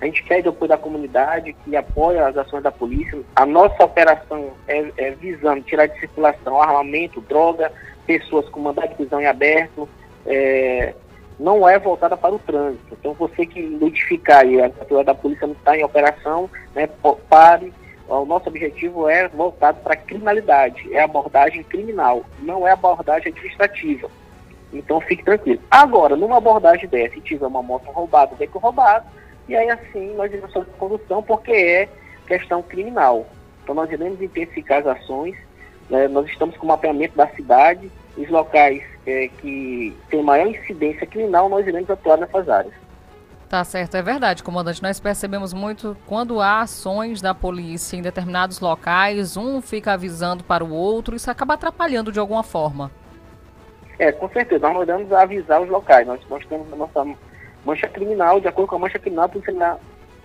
a 0.00 0.04
gente 0.04 0.22
o 0.46 0.50
apoio 0.50 0.68
da 0.68 0.76
comunidade 0.76 1.54
que 1.64 1.74
apoia 1.74 2.26
as 2.26 2.36
ações 2.36 2.62
da 2.62 2.70
polícia. 2.70 3.18
A 3.34 3.46
nossa 3.46 3.84
operação 3.84 4.50
é, 4.68 4.92
é 4.96 5.10
visando 5.12 5.62
tirar 5.62 5.86
de 5.86 5.98
circulação 5.98 6.60
armamento, 6.60 7.20
droga, 7.22 7.72
pessoas 8.06 8.48
com 8.50 8.60
mandado 8.60 8.88
de 8.88 8.94
prisão 8.94 9.20
em 9.20 9.26
aberto. 9.26 9.88
É, 10.26 10.94
não 11.38 11.68
é 11.68 11.78
voltada 11.78 12.16
para 12.16 12.34
o 12.34 12.38
trânsito. 12.38 12.96
Então, 12.98 13.14
você 13.14 13.46
que 13.46 13.60
identificar 13.60 14.40
aí 14.40 14.60
a 14.60 14.70
pessoa 14.70 15.04
da 15.04 15.14
polícia 15.14 15.46
não 15.46 15.54
está 15.54 15.76
em 15.76 15.84
operação, 15.84 16.50
né, 16.74 16.88
pare. 17.28 17.72
O 18.08 18.24
nosso 18.24 18.48
objetivo 18.48 19.08
é 19.08 19.26
voltado 19.28 19.80
para 19.80 19.94
a 19.94 19.96
criminalidade, 19.96 20.94
é 20.94 21.02
abordagem 21.02 21.64
criminal, 21.64 22.24
não 22.38 22.66
é 22.66 22.70
abordagem 22.70 23.32
administrativa. 23.32 24.08
Então, 24.72 25.00
fique 25.00 25.24
tranquilo. 25.24 25.60
Agora, 25.70 26.14
numa 26.14 26.36
abordagem 26.36 26.88
dessa, 26.88 27.14
se 27.14 27.20
tiver 27.20 27.46
uma 27.46 27.62
moto 27.62 27.90
roubada, 27.90 28.36
veículo 28.36 28.62
roubado, 28.62 29.06
e 29.48 29.54
aí 29.56 29.70
assim 29.70 30.14
nós 30.14 30.32
iremos 30.32 30.52
fazer 30.52 30.70
condução 30.78 31.22
porque 31.22 31.52
é 31.52 31.88
questão 32.26 32.62
criminal. 32.62 33.26
Então 33.62 33.74
nós 33.74 33.90
iremos 33.90 34.20
intensificar 34.20 34.80
as 34.80 34.86
ações, 34.86 35.36
né? 35.90 36.08
nós 36.08 36.26
estamos 36.26 36.56
com 36.56 36.66
o 36.66 36.68
mapeamento 36.68 37.16
da 37.16 37.28
cidade, 37.28 37.90
os 38.16 38.28
locais 38.28 38.82
é, 39.06 39.28
que 39.28 39.94
têm 40.08 40.22
maior 40.22 40.46
incidência 40.46 41.06
criminal, 41.06 41.48
nós 41.48 41.66
iremos 41.66 41.90
atuar 41.90 42.18
nessas 42.18 42.48
áreas. 42.48 42.74
Tá 43.48 43.62
certo, 43.62 43.96
é 43.96 44.02
verdade, 44.02 44.42
comandante. 44.42 44.82
Nós 44.82 44.98
percebemos 44.98 45.52
muito 45.52 45.96
quando 46.04 46.40
há 46.40 46.62
ações 46.62 47.22
da 47.22 47.32
polícia 47.32 47.96
em 47.96 48.02
determinados 48.02 48.58
locais, 48.58 49.36
um 49.36 49.60
fica 49.60 49.92
avisando 49.92 50.42
para 50.42 50.64
o 50.64 50.72
outro, 50.72 51.14
isso 51.14 51.30
acaba 51.30 51.54
atrapalhando 51.54 52.10
de 52.10 52.18
alguma 52.18 52.42
forma. 52.42 52.90
É, 53.98 54.12
com 54.12 54.28
certeza. 54.28 54.66
Nós 54.66 54.76
mandamos 54.76 55.12
avisar 55.12 55.60
os 55.60 55.68
locais. 55.68 56.06
Nós, 56.06 56.20
nós 56.28 56.44
temos 56.46 56.70
a 56.72 56.76
nossa 56.76 57.06
mancha 57.66 57.88
criminal, 57.88 58.40
de 58.40 58.48
acordo 58.48 58.68
com 58.68 58.76
a 58.76 58.78
mancha 58.78 58.98
criminal, 58.98 59.24
a 59.24 59.28
polícia 59.28 59.78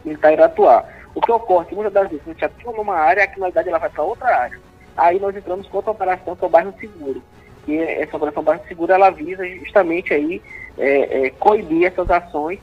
militar 0.06 0.32
irá 0.32 0.45
atuar. 0.45 0.86
O 1.13 1.19
que 1.19 1.32
ocorre 1.32 1.65
que 1.65 1.75
muitas 1.75 1.91
das 1.91 2.08
vezes 2.08 2.25
a 2.25 2.32
gente 2.32 2.45
atua 2.45 2.73
numa 2.73 2.95
área, 2.95 3.23
a 3.23 3.27
criminalidade 3.27 3.67
ela 3.67 3.80
vai 3.80 3.89
para 3.89 4.04
outra 4.04 4.27
área. 4.27 4.60
Aí 4.95 5.19
nós 5.19 5.36
entramos 5.36 5.67
com 5.67 5.77
outra 5.77 5.91
operação, 5.91 6.36
que 6.36 6.43
é 6.43 6.47
o 6.47 6.49
bairro 6.49 6.73
seguro. 6.80 7.21
E 7.67 7.77
essa 7.77 8.15
operação 8.15 8.43
bairro 8.43 8.63
seguro, 8.67 8.93
ela 8.93 9.10
visa 9.10 9.45
justamente 9.60 10.13
aí 10.13 10.41
é, 10.77 11.25
é, 11.25 11.30
coibir 11.32 11.88
essas 11.88 12.10
ações 12.10 12.60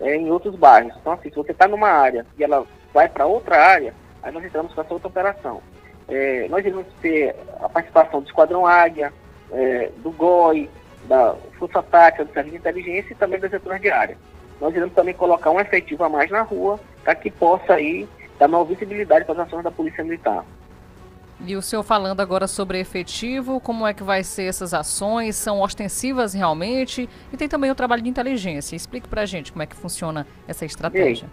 é, 0.00 0.14
em 0.14 0.30
outros 0.30 0.54
bairros. 0.54 0.94
Então, 1.00 1.12
assim, 1.14 1.30
se 1.30 1.36
você 1.36 1.52
está 1.52 1.66
numa 1.66 1.88
área 1.88 2.26
e 2.38 2.44
ela 2.44 2.64
vai 2.92 3.08
para 3.08 3.26
outra 3.26 3.56
área, 3.56 3.94
aí 4.22 4.32
nós 4.32 4.44
entramos 4.44 4.72
com 4.74 4.80
essa 4.80 4.92
outra 4.92 5.08
operação. 5.08 5.60
É, 6.08 6.46
nós 6.48 6.64
iremos 6.64 6.86
ter 7.02 7.34
a 7.60 7.68
participação 7.68 8.20
do 8.20 8.26
Esquadrão 8.26 8.66
Águia, 8.66 9.12
é, 9.52 9.90
do 9.98 10.10
GOI, 10.10 10.70
da 11.08 11.34
Força 11.58 11.82
Tática, 11.82 12.24
do 12.24 12.32
Serviço 12.32 12.52
de 12.52 12.60
Inteligência 12.60 13.12
e 13.12 13.16
também 13.16 13.40
das 13.40 13.50
setor 13.50 13.78
de 13.78 13.90
área. 13.90 14.16
nós 14.60 14.74
iremos 14.74 14.94
também 14.94 15.14
colocar 15.14 15.50
um 15.50 15.58
efetivo 15.58 16.04
a 16.04 16.08
mais 16.08 16.30
na 16.30 16.42
rua 16.42 16.78
para 17.02 17.14
que 17.14 17.30
possa 17.30 17.74
aí 17.74 18.06
dar 18.38 18.46
maior 18.46 18.64
visibilidade 18.64 19.24
para 19.24 19.42
as 19.42 19.48
ações 19.48 19.64
da 19.64 19.70
Polícia 19.70 20.04
Militar. 20.04 20.44
E 21.40 21.54
o 21.54 21.62
senhor 21.62 21.84
falando 21.84 22.20
agora 22.20 22.48
sobre 22.48 22.80
efetivo, 22.80 23.60
como 23.60 23.86
é 23.86 23.94
que 23.94 24.02
vai 24.02 24.24
ser 24.24 24.44
essas 24.44 24.74
ações? 24.74 25.36
São 25.36 25.60
ostensivas 25.60 26.34
realmente? 26.34 27.08
E 27.32 27.36
tem 27.36 27.48
também 27.48 27.70
o 27.70 27.76
trabalho 27.76 28.02
de 28.02 28.08
inteligência. 28.08 28.74
Explique 28.74 29.08
para 29.08 29.22
a 29.22 29.26
gente 29.26 29.52
como 29.52 29.62
é 29.62 29.66
que 29.66 29.76
funciona 29.76 30.26
essa 30.48 30.64
estratégia. 30.64 31.28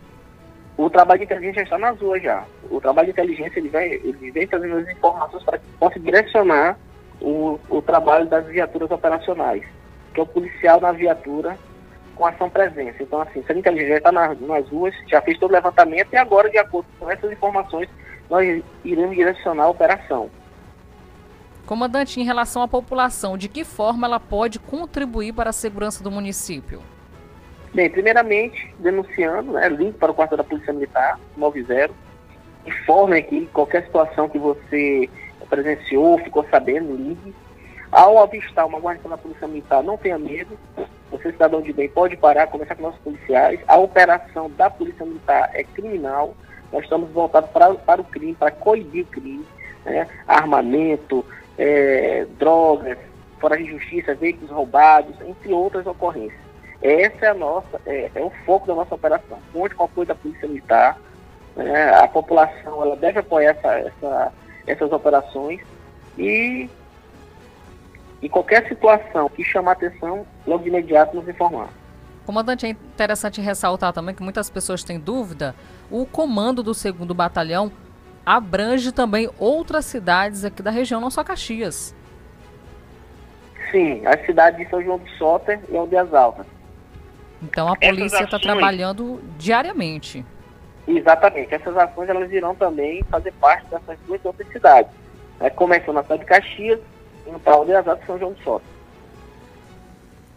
O 0.77 0.89
trabalho 0.89 1.19
de 1.19 1.25
inteligência 1.25 1.61
já 1.61 1.63
está 1.63 1.77
nas 1.79 1.99
ruas 1.99 2.21
já. 2.21 2.45
O 2.69 2.79
trabalho 2.79 3.07
de 3.07 3.11
inteligência 3.13 3.57
ele 3.57 3.69
vem, 3.69 3.93
ele 3.93 4.31
vem 4.31 4.47
trazendo 4.47 4.77
as 4.77 4.88
informações 4.89 5.43
para 5.43 5.57
que 5.57 5.65
possa 5.79 5.99
direcionar 5.99 6.77
o, 7.21 7.60
o 7.69 7.82
trabalho 7.82 8.28
das 8.28 8.45
viaturas 8.47 8.89
operacionais, 8.91 9.63
que 10.13 10.19
é 10.19 10.23
o 10.23 10.28
policial 10.28 10.80
na 10.80 10.91
viatura 10.91 11.58
com 12.15 12.25
ação 12.25 12.49
presença. 12.49 13.04
Então, 13.04 13.21
assim, 13.21 13.43
se 13.43 13.51
a 13.51 13.56
inteligência 13.56 13.93
já 13.93 13.97
está 13.97 14.12
nas, 14.12 14.39
nas 14.39 14.67
ruas, 14.69 14.95
já 15.08 15.21
fez 15.21 15.38
todo 15.38 15.51
o 15.51 15.54
levantamento 15.54 16.13
e 16.13 16.17
agora, 16.17 16.49
de 16.49 16.58
acordo 16.58 16.88
com 16.99 17.12
essas 17.12 17.32
informações, 17.32 17.89
nós 18.30 18.63
iremos 18.84 19.15
direcionar 19.15 19.65
a 19.65 19.69
operação. 19.69 20.30
Comandante, 21.65 22.19
em 22.19 22.23
relação 22.23 22.62
à 22.62 22.67
população, 22.67 23.38
de 23.38 23.49
que 23.49 23.63
forma 23.63 24.08
ela 24.08 24.19
pode 24.19 24.60
contribuir 24.60 25.34
para 25.34 25.49
a 25.49 25.54
segurança 25.54 26.04
do 26.04 26.12
município? 26.12 26.82
Bem, 27.73 27.89
primeiramente, 27.89 28.73
denunciando, 28.80 29.54
né, 29.54 29.67
link 29.67 29.97
para 29.97 30.12
o 30.12 30.15
quarto 30.15 30.38
da 30.38 30.43
Polícia 30.43 30.71
Militar, 30.71 31.19
90, 31.36 31.91
informe 32.65 33.17
aqui 33.17 33.49
qualquer 33.51 33.84
situação 33.84 34.30
que 34.30 34.38
você 34.38 35.10
presenciou, 35.45 36.17
ficou 36.19 36.45
sabendo, 36.49 36.95
ligue. 36.95 37.34
Ao 37.91 38.21
avistar 38.21 38.65
uma 38.65 38.79
guarda 38.79 39.08
da 39.08 39.17
Polícia 39.17 39.47
Militar, 39.47 39.84
não 39.84 39.97
tenha 39.97 40.17
medo, 40.17 40.58
você, 41.10 41.31
cidadão 41.31 41.62
de 41.62 41.71
bem, 41.71 41.88
pode 41.88 42.17
parar, 42.17 42.47
conversar 42.47 42.75
com 42.75 42.84
nossos 42.84 42.99
policiais. 42.99 43.60
A 43.67 43.77
operação 43.77 44.49
da 44.51 44.69
Polícia 44.69 45.05
Militar 45.05 45.49
é 45.53 45.63
criminal, 45.63 46.36
nós 46.71 46.84
estamos 46.84 47.10
voltados 47.12 47.49
para, 47.51 47.73
para 47.75 48.01
o 48.01 48.05
crime, 48.05 48.36
para 48.36 48.51
coibir 48.51 49.03
o 49.03 49.08
crime, 49.08 49.45
né? 49.86 50.08
armamento, 50.27 51.23
é, 51.58 52.25
drogas, 52.38 52.97
fora 53.39 53.58
de 53.58 53.65
justiça, 53.65 54.15
veículos 54.15 54.51
roubados, 54.51 55.15
entre 55.21 55.53
outras 55.53 55.86
ocorrências. 55.86 56.45
Essa 56.81 57.27
é 57.27 57.29
a 57.29 57.34
nossa, 57.34 57.81
é, 57.86 58.12
é 58.13 58.21
o 58.21 58.31
foco 58.45 58.67
da 58.67 58.75
nossa 58.75 58.95
operação. 58.95 59.39
Conte 59.53 59.73
com 59.75 59.84
o 59.84 59.86
apoio 59.86 60.08
da 60.08 60.15
Polícia 60.15 60.47
Militar. 60.47 60.97
Né? 61.55 61.91
A 61.95 62.08
população 62.08 62.81
ela 62.81 62.95
deve 62.95 63.19
apoiar 63.19 63.51
essa, 63.51 63.79
essa, 63.79 64.34
essas 64.65 64.91
operações 64.91 65.62
e 66.17 66.69
em 68.21 68.30
qualquer 68.30 68.67
situação 68.67 69.30
que 69.30 69.43
chamar 69.43 69.73
atenção, 69.73 70.25
logo 70.47 70.63
de 70.63 70.69
imediato 70.69 71.15
nos 71.15 71.28
informar. 71.28 71.69
Comandante, 72.25 72.65
é 72.65 72.69
interessante 72.69 73.39
ressaltar 73.39 73.93
também 73.93 74.15
que 74.15 74.23
muitas 74.23 74.49
pessoas 74.49 74.84
têm 74.84 74.99
dúvida. 74.99 75.54
O 75.91 76.06
comando 76.06 76.63
do 76.63 76.71
2 76.71 76.84
Batalhão 77.13 77.71
abrange 78.25 78.91
também 78.91 79.30
outras 79.38 79.86
cidades 79.86 80.43
aqui 80.43 80.63
da 80.63 80.71
região, 80.71 80.99
não 80.99 81.12
só 81.12 81.23
Caxias. 81.23 81.95
Sim, 83.71 84.06
as 84.08 84.25
cidades 84.25 84.58
de 84.60 84.69
São 84.69 84.82
João 84.82 84.97
do 84.97 85.10
Soter 85.12 85.60
e 85.69 85.78
Aldeias 85.78 86.12
Altas. 86.13 86.47
Então 87.43 87.71
a 87.71 87.75
polícia 87.75 88.23
está 88.23 88.39
trabalhando 88.39 89.21
diariamente. 89.38 90.25
Exatamente. 90.88 91.54
Essas 91.54 91.76
ações 91.76 92.10
elas 92.10 92.32
irão 92.32 92.54
também 92.56 93.04
fazer 93.04 93.32
parte 93.34 93.65
dessas 93.67 93.98
duas 94.08 94.24
outras 94.24 94.48
cidades. 94.50 94.91
É, 95.39 95.50
começando 95.50 95.95
na 95.95 96.04
cidade 96.04 96.21
de 96.21 96.28
Caxias 96.28 96.80
e 97.26 97.32
no 97.32 97.39
tal 97.39 97.65
de 97.65 97.74
Altas 97.74 98.06
São 98.06 98.17
João 98.17 98.34
do 98.34 98.39
Soter. 98.41 98.76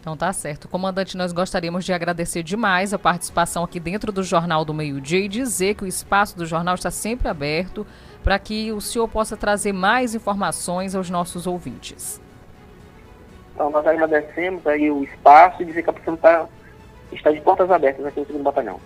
Então 0.00 0.16
tá 0.16 0.32
certo. 0.32 0.68
Comandante, 0.68 1.16
nós 1.16 1.32
gostaríamos 1.32 1.84
de 1.84 1.92
agradecer 1.92 2.42
demais 2.42 2.94
a 2.94 2.98
participação 2.98 3.62
aqui 3.62 3.78
dentro 3.78 4.10
do 4.10 4.22
Jornal 4.22 4.64
do 4.64 4.72
Meio 4.72 5.00
Dia 5.00 5.20
e 5.20 5.28
dizer 5.28 5.74
que 5.74 5.84
o 5.84 5.86
espaço 5.86 6.36
do 6.36 6.46
jornal 6.46 6.76
está 6.76 6.90
sempre 6.90 7.28
aberto 7.28 7.86
para 8.24 8.38
que 8.38 8.72
o 8.72 8.80
senhor 8.80 9.06
possa 9.08 9.36
trazer 9.36 9.72
mais 9.72 10.14
informações 10.14 10.94
aos 10.94 11.10
nossos 11.10 11.46
ouvintes. 11.46 12.20
Então, 13.54 13.70
nós 13.70 13.86
agradecemos 13.86 14.66
aí 14.66 14.90
o 14.90 15.02
espaço 15.02 15.62
e 15.62 15.64
dizer 15.64 15.82
que 15.82 15.90
a 15.90 15.92
pessoa 15.92 16.14
está, 16.14 16.46
está 17.12 17.32
de 17.32 17.40
portas 17.40 17.70
abertas 17.70 18.06
aqui 18.06 18.20
no 18.20 18.26
segundo 18.26 18.44
batalhão. 18.44 18.80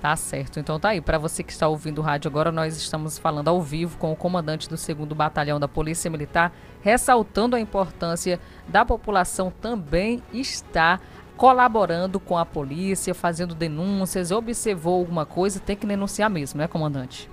Tá 0.00 0.14
certo. 0.14 0.60
Então 0.60 0.78
tá 0.78 0.90
aí. 0.90 1.00
Para 1.00 1.18
você 1.18 1.42
que 1.42 1.52
está 1.52 1.66
ouvindo 1.66 1.98
o 1.98 2.02
rádio 2.02 2.28
agora, 2.28 2.52
nós 2.52 2.76
estamos 2.76 3.18
falando 3.18 3.48
ao 3.48 3.60
vivo 3.60 3.96
com 3.98 4.12
o 4.12 4.16
comandante 4.16 4.68
do 4.68 4.76
2 4.76 5.12
Batalhão 5.12 5.58
da 5.58 5.66
Polícia 5.66 6.10
Militar, 6.10 6.52
ressaltando 6.82 7.56
a 7.56 7.60
importância 7.60 8.38
da 8.68 8.84
população 8.84 9.50
também 9.60 10.22
estar 10.32 11.00
colaborando 11.36 12.18
com 12.18 12.36
a 12.38 12.46
polícia, 12.46 13.14
fazendo 13.14 13.54
denúncias, 13.54 14.30
observou 14.30 15.00
alguma 15.00 15.26
coisa, 15.26 15.60
tem 15.60 15.76
que 15.76 15.86
denunciar 15.86 16.30
mesmo, 16.30 16.58
né, 16.58 16.66
comandante? 16.66 17.30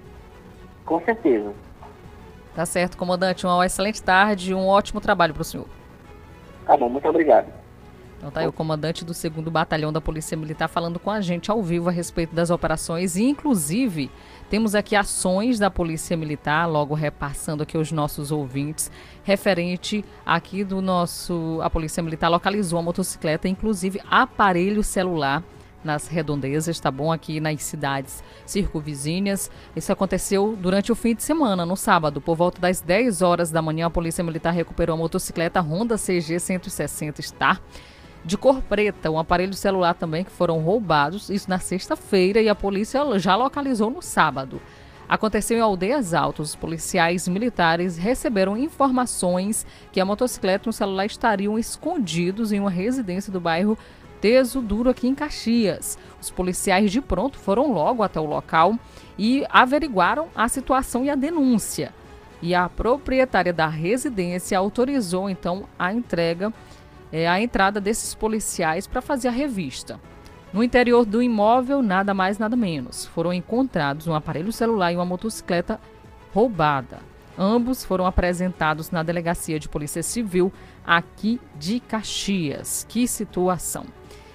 Com 0.85 0.99
certeza. 1.05 1.53
Tá 2.53 2.65
certo, 2.65 2.97
comandante. 2.97 3.45
Uma 3.45 3.65
excelente 3.65 4.03
tarde 4.03 4.51
e 4.51 4.53
um 4.53 4.67
ótimo 4.67 4.99
trabalho 4.99 5.33
para 5.33 5.41
o 5.41 5.45
senhor. 5.45 5.67
Tá 6.65 6.75
bom, 6.77 6.89
muito 6.89 7.07
obrigado. 7.07 7.47
Então 8.23 8.31
tá 8.31 8.39
aí 8.39 8.47
o 8.47 8.53
comandante 8.53 9.03
do 9.03 9.11
2 9.11 9.49
Batalhão 9.49 9.91
da 9.91 9.99
Polícia 9.99 10.37
Militar 10.37 10.69
falando 10.69 10.97
com 10.97 11.11
a 11.11 11.19
gente 11.19 11.51
ao 11.51 11.61
vivo 11.61 11.89
a 11.89 11.91
respeito 11.91 12.33
das 12.33 12.49
operações 12.49 13.17
e 13.17 13.23
inclusive 13.23 14.09
temos 14.49 14.75
aqui 14.75 14.95
ações 14.95 15.59
da 15.59 15.69
Polícia 15.69 16.15
Militar, 16.15 16.65
logo 16.65 16.95
repassando 16.95 17.63
aqui 17.63 17.77
os 17.77 17.91
nossos 17.91 18.31
ouvintes, 18.31 18.89
referente 19.25 20.05
aqui 20.25 20.63
do 20.63 20.81
nosso 20.81 21.59
a 21.61 21.69
Polícia 21.69 22.01
Militar 22.01 22.29
localizou 22.29 22.79
a 22.79 22.81
motocicleta, 22.81 23.49
inclusive 23.49 23.99
aparelho 24.09 24.83
celular 24.85 25.43
nas 25.83 26.07
redondezas, 26.07 26.79
tá 26.79 26.89
bom? 26.89 27.11
Aqui 27.11 27.41
nas 27.41 27.61
cidades 27.61 28.23
circunvizinhas. 28.45 29.51
Isso 29.75 29.91
aconteceu 29.91 30.57
durante 30.57 30.93
o 30.93 30.95
fim 30.95 31.13
de 31.13 31.21
semana, 31.21 31.65
no 31.65 31.75
sábado. 31.75 32.21
Por 32.21 32.37
volta 32.37 32.61
das 32.61 32.79
10 32.79 33.21
horas 33.21 33.51
da 33.51 33.61
manhã, 33.61 33.87
a 33.87 33.89
Polícia 33.89 34.23
Militar 34.23 34.53
recuperou 34.53 34.93
a 34.93 34.97
motocicleta 34.97 35.59
Honda 35.59 35.97
CG 35.97 36.39
160 36.39 37.21
Star 37.21 37.61
de 38.25 38.37
cor 38.37 38.61
preta, 38.61 39.11
um 39.11 39.19
aparelho 39.19 39.53
celular 39.53 39.93
também 39.93 40.23
que 40.23 40.31
foram 40.31 40.59
roubados, 40.59 41.29
isso 41.29 41.49
na 41.49 41.59
sexta-feira 41.59 42.41
e 42.41 42.47
a 42.47 42.55
polícia 42.55 43.01
já 43.19 43.35
localizou 43.35 43.89
no 43.89 44.01
sábado. 44.01 44.61
Aconteceu 45.07 45.57
em 45.57 45.61
Aldeias 45.61 46.13
Altas. 46.13 46.49
Os 46.49 46.55
policiais 46.55 47.27
militares 47.27 47.97
receberam 47.97 48.57
informações 48.57 49.65
que 49.91 49.99
a 49.99 50.05
motocicleta 50.05 50.67
e 50.67 50.71
o 50.71 50.73
celular 50.73 51.05
estariam 51.05 51.59
escondidos 51.59 52.51
em 52.51 52.59
uma 52.59 52.69
residência 52.69 53.31
do 53.31 53.39
bairro 53.39 53.77
Teso 54.21 54.61
Duro, 54.61 54.89
aqui 54.89 55.05
em 55.05 55.13
Caxias. 55.13 55.97
Os 56.21 56.31
policiais 56.31 56.89
de 56.91 57.01
pronto 57.01 57.37
foram 57.37 57.73
logo 57.73 58.01
até 58.01 58.21
o 58.21 58.25
local 58.25 58.79
e 59.19 59.45
averiguaram 59.49 60.29
a 60.33 60.47
situação 60.47 61.03
e 61.03 61.09
a 61.09 61.15
denúncia. 61.15 61.93
E 62.41 62.55
a 62.55 62.69
proprietária 62.69 63.51
da 63.51 63.67
residência 63.67 64.57
autorizou 64.57 65.29
então 65.29 65.65
a 65.77 65.93
entrega 65.93 66.53
é, 67.13 67.27
a 67.27 67.39
entrada 67.39 67.79
desses 67.79 68.15
policiais 68.15 68.87
para 68.87 68.99
fazer 68.99 69.27
a 69.27 69.31
revista. 69.31 69.99
No 70.51 70.63
interior 70.63 71.05
do 71.05 71.21
imóvel, 71.21 71.83
nada 71.83 72.11
mais, 72.11 72.39
nada 72.39 72.55
menos. 72.55 73.05
Foram 73.05 73.31
encontrados 73.31 74.07
um 74.07 74.15
aparelho 74.15 74.51
celular 74.51 74.91
e 74.91 74.95
uma 74.95 75.05
motocicleta 75.05 75.79
roubada. 76.33 76.99
Ambos 77.37 77.85
foram 77.85 78.07
apresentados 78.07 78.89
na 78.89 79.03
Delegacia 79.03 79.59
de 79.59 79.69
Polícia 79.69 80.01
Civil 80.01 80.51
aqui 80.85 81.39
de 81.57 81.79
Caxias. 81.79 82.85
Que 82.89 83.07
situação! 83.07 83.85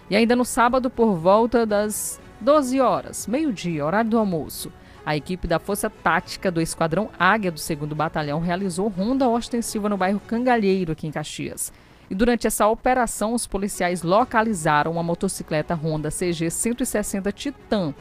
E 0.09 0.15
ainda 0.15 0.37
no 0.37 0.45
sábado, 0.45 0.89
por 0.89 1.15
volta 1.15 1.67
das 1.67 2.21
12 2.41 2.81
horas, 2.81 3.27
meio-dia, 3.27 3.85
horário 3.85 4.11
do 4.11 4.19
almoço, 4.19 4.73
a 5.05 5.17
equipe 5.17 5.49
da 5.49 5.59
Força 5.59 5.91
Tática 5.91 6.51
do 6.51 6.61
Esquadrão 6.61 7.11
Águia 7.19 7.51
do 7.51 7.61
2 7.61 7.93
Batalhão 7.93 8.41
realizou 8.41 8.89
ronda 8.89 9.29
ostensiva 9.29 9.89
no 9.89 9.97
bairro 9.97 10.21
Cangalheiro, 10.21 10.93
aqui 10.93 11.07
em 11.07 11.13
Caxias. 11.13 11.73
E 12.11 12.15
durante 12.15 12.47
essa 12.47 12.67
operação, 12.67 13.35
os 13.35 13.47
policiais 13.47 14.03
localizaram 14.03 14.93
uma 14.93 15.03
motocicleta 15.03 15.75
Honda 15.75 16.11
CG 16.11 16.51
160 16.51 17.31
Titan 17.33 17.95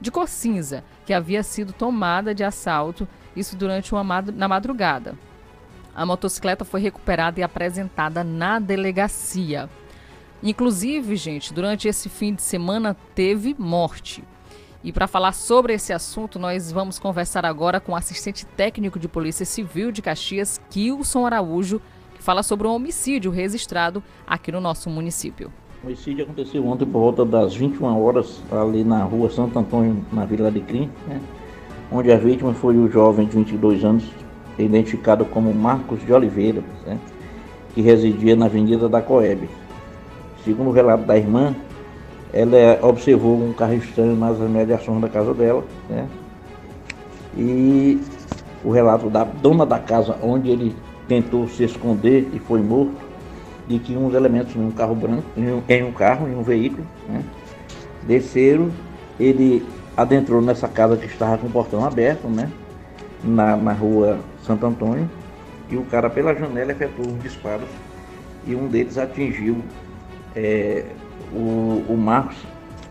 de 0.00 0.10
cor 0.10 0.28
cinza, 0.28 0.84
que 1.04 1.12
havia 1.12 1.42
sido 1.42 1.72
tomada 1.72 2.34
de 2.34 2.44
assalto, 2.44 3.08
isso 3.34 3.56
durante 3.56 3.92
uma 3.92 4.04
mad 4.04 4.28
na 4.28 4.46
madrugada. 4.46 5.16
A 5.94 6.06
motocicleta 6.06 6.64
foi 6.64 6.80
recuperada 6.80 7.40
e 7.40 7.42
apresentada 7.42 8.22
na 8.22 8.60
delegacia. 8.60 9.68
Inclusive, 10.40 11.16
gente, 11.16 11.52
durante 11.52 11.88
esse 11.88 12.08
fim 12.08 12.32
de 12.32 12.42
semana 12.42 12.96
teve 13.14 13.56
morte. 13.58 14.22
E 14.84 14.92
para 14.92 15.08
falar 15.08 15.32
sobre 15.32 15.74
esse 15.74 15.92
assunto, 15.92 16.38
nós 16.38 16.70
vamos 16.70 17.00
conversar 17.00 17.44
agora 17.44 17.80
com 17.80 17.90
o 17.90 17.96
assistente 17.96 18.46
técnico 18.46 19.00
de 19.00 19.08
Polícia 19.08 19.44
Civil 19.44 19.90
de 19.90 20.00
Caxias, 20.00 20.60
Kilson 20.70 21.26
Araújo, 21.26 21.82
que 22.18 22.24
fala 22.24 22.42
sobre 22.42 22.66
um 22.66 22.74
homicídio 22.74 23.30
registrado 23.30 24.02
aqui 24.26 24.50
no 24.50 24.60
nosso 24.60 24.90
município. 24.90 25.50
O 25.82 25.86
homicídio 25.86 26.24
aconteceu 26.24 26.66
ontem 26.66 26.84
por 26.84 26.98
volta 26.98 27.24
das 27.24 27.54
21 27.54 28.02
horas, 28.02 28.42
ali 28.50 28.82
na 28.82 29.04
rua 29.04 29.30
Santo 29.30 29.56
Antônio, 29.56 30.04
na 30.12 30.24
Vila 30.24 30.50
de 30.50 30.60
né? 30.60 31.20
onde 31.90 32.10
a 32.10 32.16
vítima 32.16 32.52
foi 32.52 32.76
o 32.76 32.90
jovem 32.90 33.26
de 33.26 33.36
22 33.36 33.84
anos, 33.84 34.04
identificado 34.58 35.24
como 35.24 35.54
Marcos 35.54 36.04
de 36.04 36.12
Oliveira, 36.12 36.62
né? 36.84 36.98
que 37.72 37.80
residia 37.80 38.34
na 38.34 38.46
Avenida 38.46 38.88
da 38.88 39.00
Coeb. 39.00 39.48
Segundo 40.44 40.70
o 40.70 40.72
relato 40.72 41.04
da 41.04 41.16
irmã, 41.16 41.54
ela 42.32 42.78
observou 42.82 43.36
um 43.36 43.52
carro 43.52 43.74
estranho 43.74 44.16
nas 44.16 44.38
imediações 44.38 45.00
da 45.00 45.08
casa 45.08 45.32
dela, 45.32 45.64
né? 45.88 46.06
E 47.36 48.00
o 48.64 48.70
relato 48.70 49.08
da 49.08 49.24
dona 49.24 49.64
da 49.64 49.78
casa 49.78 50.16
onde 50.22 50.50
ele 50.50 50.74
tentou 51.08 51.48
se 51.48 51.64
esconder 51.64 52.28
e 52.32 52.38
foi 52.38 52.60
morto, 52.60 53.08
de 53.66 53.78
que 53.78 53.96
uns 53.96 54.14
elementos 54.14 54.54
em 54.54 54.60
um 54.60 54.70
carro 54.70 54.94
branco, 54.94 55.24
em 55.36 55.52
um, 55.52 55.62
em 55.68 55.82
um 55.82 55.92
carro, 55.92 56.28
em 56.28 56.34
um 56.34 56.42
veículo, 56.42 56.86
né? 57.08 57.22
desceram, 58.06 58.70
ele 59.18 59.64
adentrou 59.96 60.40
nessa 60.40 60.68
casa 60.68 60.96
que 60.96 61.06
estava 61.06 61.38
com 61.38 61.48
o 61.48 61.50
portão 61.50 61.84
aberto, 61.84 62.28
né? 62.28 62.50
Na, 63.24 63.56
na 63.56 63.72
rua 63.72 64.20
Santo 64.42 64.64
Antônio, 64.64 65.10
e 65.68 65.76
o 65.76 65.82
cara 65.84 66.08
pela 66.08 66.34
janela 66.34 66.70
efetuou 66.70 67.08
um 67.08 67.18
disparo 67.18 67.64
e 68.46 68.54
um 68.54 68.68
deles 68.68 68.96
atingiu 68.96 69.56
é, 70.36 70.84
o, 71.32 71.84
o 71.88 71.96
Marcos 71.96 72.36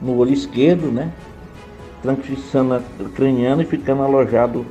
no 0.02 0.18
olho 0.18 0.34
esquerdo, 0.34 0.92
né? 0.92 1.12
Transfixando 2.02 2.84
craniano 3.16 3.62
e 3.62 3.66
ficando 3.66 4.04
alojado 4.04 4.66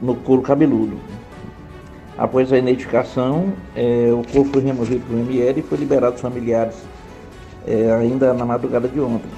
no 0.00 0.16
couro 0.16 0.42
cabeludo. 0.42 0.98
Após 2.20 2.52
a 2.52 2.58
identificação, 2.58 3.54
é, 3.74 4.10
o 4.12 4.22
corpo 4.30 4.52
foi 4.52 4.62
removido 4.62 5.00
para 5.06 5.16
o 5.16 5.20
ML 5.20 5.58
e 5.58 5.62
foi 5.62 5.78
liberado 5.78 6.12
aos 6.12 6.20
familiares 6.20 6.76
é, 7.66 7.90
ainda 7.92 8.34
na 8.34 8.44
madrugada 8.44 8.86
de 8.86 9.00
ontem. 9.00 9.30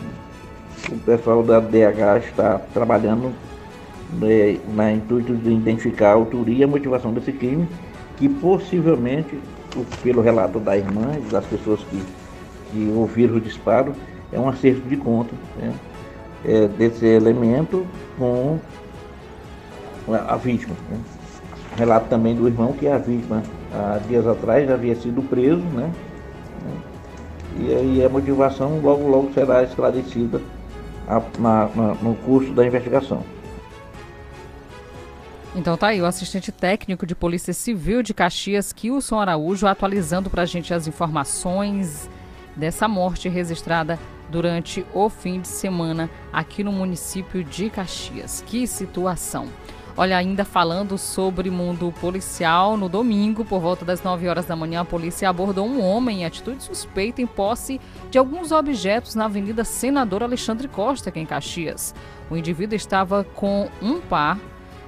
O 0.90 0.98
pessoal 0.98 1.44
da 1.44 1.60
DH 1.60 2.26
está 2.26 2.58
trabalhando 2.74 3.32
né, 4.14 4.58
na 4.74 4.90
intuito 4.90 5.32
de 5.32 5.52
identificar 5.52 6.08
a 6.08 6.14
autoria 6.14 6.58
e 6.58 6.64
a 6.64 6.66
motivação 6.66 7.14
desse 7.14 7.30
crime, 7.30 7.68
que 8.16 8.28
possivelmente, 8.28 9.38
pelo 10.02 10.20
relato 10.20 10.58
da 10.58 10.76
irmã 10.76 11.12
e 11.24 11.30
das 11.30 11.46
pessoas 11.46 11.78
que, 11.84 12.02
que 12.72 12.92
ouviram 12.96 13.36
o 13.36 13.40
disparo, 13.40 13.94
é 14.32 14.40
um 14.40 14.48
acerto 14.48 14.80
de 14.88 14.96
conta 14.96 15.32
né, 15.56 15.72
é, 16.44 16.66
desse 16.66 17.06
elemento 17.06 17.86
com 18.18 18.58
a 20.08 20.36
vítima. 20.36 20.74
Né. 20.90 20.98
Relato 21.76 22.08
também 22.08 22.34
do 22.34 22.46
irmão 22.46 22.72
que 22.72 22.86
a 22.86 22.98
vítima, 22.98 23.42
há 23.72 23.98
dias 24.06 24.26
atrás, 24.26 24.68
já 24.68 24.74
havia 24.74 24.94
sido 24.94 25.22
preso, 25.22 25.62
né? 25.62 25.90
E 27.58 27.74
aí 27.74 28.04
a 28.04 28.08
motivação 28.08 28.80
logo 28.80 29.08
logo 29.08 29.32
será 29.32 29.62
esclarecida 29.62 30.40
na, 31.38 31.68
na, 31.68 31.94
no 31.94 32.14
curso 32.16 32.52
da 32.52 32.66
investigação. 32.66 33.22
Então 35.54 35.76
tá 35.76 35.88
aí 35.88 36.00
o 36.00 36.06
assistente 36.06 36.50
técnico 36.50 37.04
de 37.04 37.14
Polícia 37.14 37.52
Civil 37.52 38.02
de 38.02 38.14
Caxias, 38.14 38.72
Kilson 38.72 39.20
Araújo, 39.20 39.66
atualizando 39.66 40.30
para 40.30 40.42
a 40.42 40.46
gente 40.46 40.72
as 40.72 40.86
informações 40.86 42.08
dessa 42.56 42.88
morte 42.88 43.28
registrada 43.28 43.98
durante 44.30 44.84
o 44.94 45.10
fim 45.10 45.40
de 45.40 45.48
semana 45.48 46.08
aqui 46.32 46.64
no 46.64 46.72
município 46.72 47.44
de 47.44 47.68
Caxias. 47.68 48.42
Que 48.46 48.66
situação! 48.66 49.46
Olha, 49.94 50.16
ainda 50.16 50.42
falando 50.42 50.96
sobre 50.96 51.50
mundo 51.50 51.92
policial, 52.00 52.78
no 52.78 52.88
domingo, 52.88 53.44
por 53.44 53.60
volta 53.60 53.84
das 53.84 54.02
9 54.02 54.26
horas 54.26 54.46
da 54.46 54.56
manhã, 54.56 54.80
a 54.80 54.84
polícia 54.86 55.28
abordou 55.28 55.66
um 55.66 55.84
homem 55.84 56.22
em 56.22 56.24
atitude 56.24 56.64
suspeita 56.64 57.20
em 57.20 57.26
posse 57.26 57.78
de 58.10 58.16
alguns 58.16 58.52
objetos 58.52 59.14
na 59.14 59.26
Avenida 59.26 59.64
Senador 59.64 60.22
Alexandre 60.22 60.66
Costa, 60.66 61.10
aqui 61.10 61.20
em 61.20 61.26
Caxias. 61.26 61.94
O 62.30 62.36
indivíduo 62.36 62.74
estava 62.74 63.22
com 63.22 63.68
um 63.82 64.00
par 64.00 64.38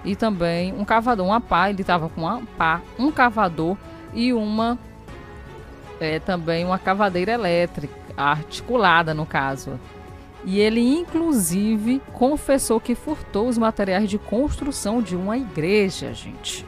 e 0.05 0.17
também 0.17 0.73
um 0.73 0.87
cavador, 0.87 1.27
uma 1.27 1.40
pá, 1.40 1.69
ele 1.69 1.83
estava 1.83 2.09
com 2.09 2.23
uma 2.23 2.40
pá, 2.57 2.81
um 2.99 3.11
cavador 3.11 3.77
e 4.14 4.33
uma 4.33 4.79
é, 6.01 6.19
também 6.19 6.64
uma 6.64 6.79
cavadeira 6.79 7.33
elétrica, 7.33 7.95
articulada 8.17 9.12
no 9.12 9.27
caso. 9.27 9.79
E 10.45 10.61
ele 10.61 10.81
inclusive 10.81 12.03
confessou 12.13 12.79
que 12.81 12.95
furtou 12.95 13.49
os 13.49 13.57
materiais 13.57 14.11
de 14.11 14.19
construção 14.19 15.01
de 15.01 15.17
uma 15.17 15.39
igreja, 15.39 16.13
gente. 16.13 16.67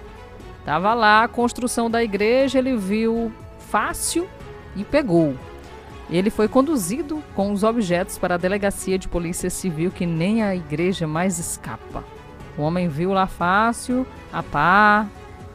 Tava 0.65 0.95
lá 0.95 1.25
a 1.25 1.29
construção 1.29 1.91
da 1.91 2.03
igreja, 2.03 2.59
ele 2.59 2.77
viu 2.77 3.31
fácil 3.59 4.27
e 4.75 4.83
pegou. 4.83 5.35
Ele 6.09 6.31
foi 6.31 6.49
conduzido 6.49 7.23
com 7.35 7.53
os 7.53 7.63
objetos 7.63 8.17
para 8.17 8.37
a 8.37 8.39
delegacia 8.39 8.99
de 8.99 9.09
polícia 9.09 9.51
civil 9.51 9.91
que 9.91 10.07
nem 10.07 10.43
a 10.43 10.55
igreja 10.55 11.07
mais 11.07 11.39
escapa. 11.39 12.05
O 12.57 12.63
homem 12.63 12.89
viu 12.89 13.13
lá 13.13 13.27
fácil, 13.27 14.07
a 14.33 14.43
pá, 14.43 15.07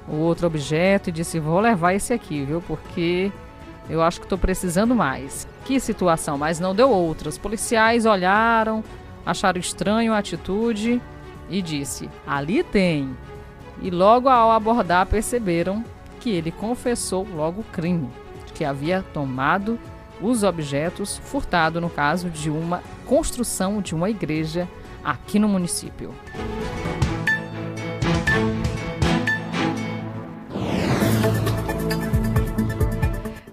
o 0.08 0.16
outro 0.18 0.46
objeto 0.48 1.10
e 1.10 1.12
disse: 1.12 1.40
Vou 1.40 1.60
levar 1.60 1.94
esse 1.94 2.14
aqui, 2.14 2.44
viu? 2.44 2.62
Porque 2.62 3.32
eu 3.90 4.02
acho 4.02 4.20
que 4.20 4.26
estou 4.26 4.38
precisando 4.38 4.96
mais. 4.96 5.48
Que 5.66 5.80
situação, 5.80 6.38
mas 6.38 6.60
não 6.60 6.76
deu 6.76 6.90
outra. 6.90 7.30
Os 7.30 7.38
policiais 7.38 8.06
olharam, 8.06 8.84
acharam 9.26 9.60
estranho 9.60 10.14
a 10.14 10.18
atitude 10.18 11.02
e 11.50 11.62
disse: 11.62 12.10
Ali 12.26 12.64
tem. 12.64 13.16
E 13.82 13.90
logo 13.90 14.30
ao 14.30 14.52
abordar 14.52 15.06
perceberam 15.06 15.84
que 16.20 16.30
ele 16.30 16.52
confessou 16.52 17.28
logo 17.36 17.62
o 17.62 17.66
crime, 17.66 18.10
que 18.54 18.64
havia 18.64 19.04
tomado 19.14 19.80
os 20.22 20.44
objetos 20.44 21.18
furtado 21.18 21.82
no 21.82 21.90
caso 21.90 22.30
de 22.30 22.50
uma 22.50 22.84
construção 23.08 23.82
de 23.82 23.96
uma 23.96 24.10
igreja 24.10 24.68
aqui 25.04 25.40
no 25.40 25.50
município. 25.50 26.14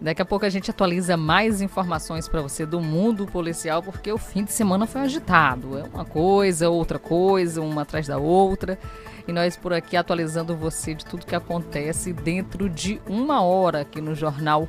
Daqui 0.01 0.23
a 0.23 0.25
pouco 0.25 0.47
a 0.47 0.49
gente 0.49 0.71
atualiza 0.71 1.17
mais 1.17 1.61
informações 1.61 2.29
para 2.29 2.41
você 2.41 2.65
do 2.65 2.81
mundo 2.81 3.27
policial, 3.27 3.83
porque 3.83 4.13
o 4.13 4.19
fim 4.19 4.45
de 4.45 4.53
semana 4.53 4.87
foi 4.87 5.01
agitado. 5.01 5.77
É 5.79 5.83
uma 5.83 6.05
coisa, 6.05 6.71
outra 6.71 6.99
coisa, 7.01 7.61
uma 7.61 7.83
atrás 7.83 8.07
da 8.07 8.17
outra. 8.17 8.79
E 9.27 9.33
nós 9.33 9.57
por 9.57 9.73
aqui 9.73 9.97
atualizando 9.97 10.57
você 10.57 10.95
de 10.95 11.05
tudo 11.05 11.27
que 11.27 11.35
acontece 11.35 12.13
dentro 12.13 12.71
de 12.71 13.01
uma 13.09 13.43
hora 13.43 13.81
aqui 13.81 14.01
no 14.01 14.15
Jornal 14.15 14.69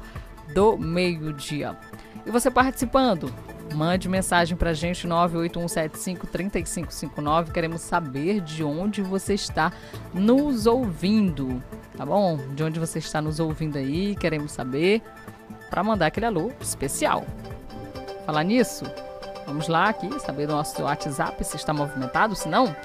do 0.54 0.78
Meio-Dia. 0.78 1.78
E 2.26 2.32
você 2.32 2.50
participando, 2.50 3.34
mande 3.74 4.10
mensagem 4.10 4.58
para 4.58 4.72
a 4.72 4.74
gente 4.74 5.08
981753559. 5.08 7.52
Queremos 7.52 7.82
saber 7.82 8.42
de 8.42 8.64
onde 8.64 9.02
você 9.02 9.34
está 9.34 9.72
nos 10.14 10.66
ouvindo, 10.66 11.62
tá 11.98 12.06
bom? 12.06 12.38
De 12.54 12.64
onde 12.64 12.80
você 12.80 13.00
está 13.00 13.22
nos 13.22 13.40
ouvindo 13.40 13.78
aí, 13.78 14.16
queremos 14.16 14.52
saber 14.52 15.02
para 15.70 15.84
mandar 15.84 16.08
aquele 16.08 16.26
alô 16.26 16.52
especial. 16.60 17.24
Falar 18.26 18.44
nisso, 18.44 18.84
vamos 19.46 19.68
lá 19.68 19.90
aqui 19.90 20.20
saber 20.20 20.48
do 20.48 20.54
nosso 20.54 20.82
WhatsApp 20.84 21.44
se 21.44 21.56
está 21.56 21.74
movimentado, 21.74 22.36
se 22.36 22.48
não. 22.48 22.76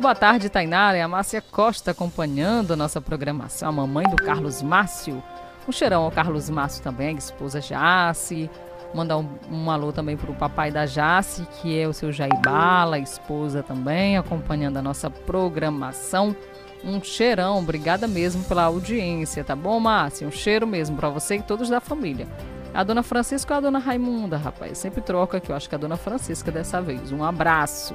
Boa 0.00 0.14
tarde, 0.14 0.48
Tainara. 0.48 0.96
É 0.96 1.02
a 1.02 1.08
Márcia 1.08 1.42
Costa 1.42 1.90
acompanhando 1.92 2.72
a 2.72 2.76
nossa 2.76 3.00
programação. 3.00 3.68
A 3.68 3.72
mamãe 3.72 4.08
do 4.08 4.16
Carlos 4.16 4.62
Márcio. 4.62 5.22
Um 5.68 5.70
cheirão 5.70 6.02
ao 6.02 6.10
Carlos 6.10 6.50
Márcio 6.50 6.82
também, 6.82 7.16
esposa 7.16 7.60
Jace. 7.60 8.50
Mandar 8.94 9.16
um, 9.16 9.28
um 9.50 9.70
alô 9.70 9.92
também 9.92 10.16
para 10.16 10.30
o 10.30 10.34
papai 10.34 10.70
da 10.70 10.84
Jace, 10.84 11.46
que 11.60 11.78
é 11.78 11.88
o 11.88 11.92
seu 11.92 12.12
Jair 12.12 12.38
Bala, 12.40 12.98
esposa 12.98 13.62
também, 13.62 14.18
acompanhando 14.18 14.76
a 14.76 14.82
nossa 14.82 15.08
programação. 15.08 16.36
Um 16.84 17.02
cheirão, 17.02 17.58
obrigada 17.58 18.06
mesmo 18.06 18.44
pela 18.44 18.64
audiência, 18.64 19.44
tá 19.44 19.54
bom, 19.56 19.78
Márcia? 19.80 20.26
Um 20.26 20.32
cheiro 20.32 20.66
mesmo 20.66 20.96
para 20.96 21.08
você 21.08 21.36
e 21.36 21.42
todos 21.42 21.68
da 21.68 21.80
família. 21.80 22.26
A 22.74 22.82
dona 22.82 23.02
Francisca 23.02 23.54
ou 23.54 23.58
a 23.58 23.60
dona 23.60 23.78
Raimunda, 23.78 24.36
rapaz? 24.36 24.78
Sempre 24.78 25.00
troca 25.00 25.36
aqui, 25.36 25.50
eu 25.50 25.56
acho 25.56 25.68
que 25.68 25.74
é 25.74 25.78
a 25.78 25.80
dona 25.80 25.96
Francisca 25.96 26.50
dessa 26.50 26.80
vez. 26.80 27.12
Um 27.12 27.22
abraço. 27.22 27.94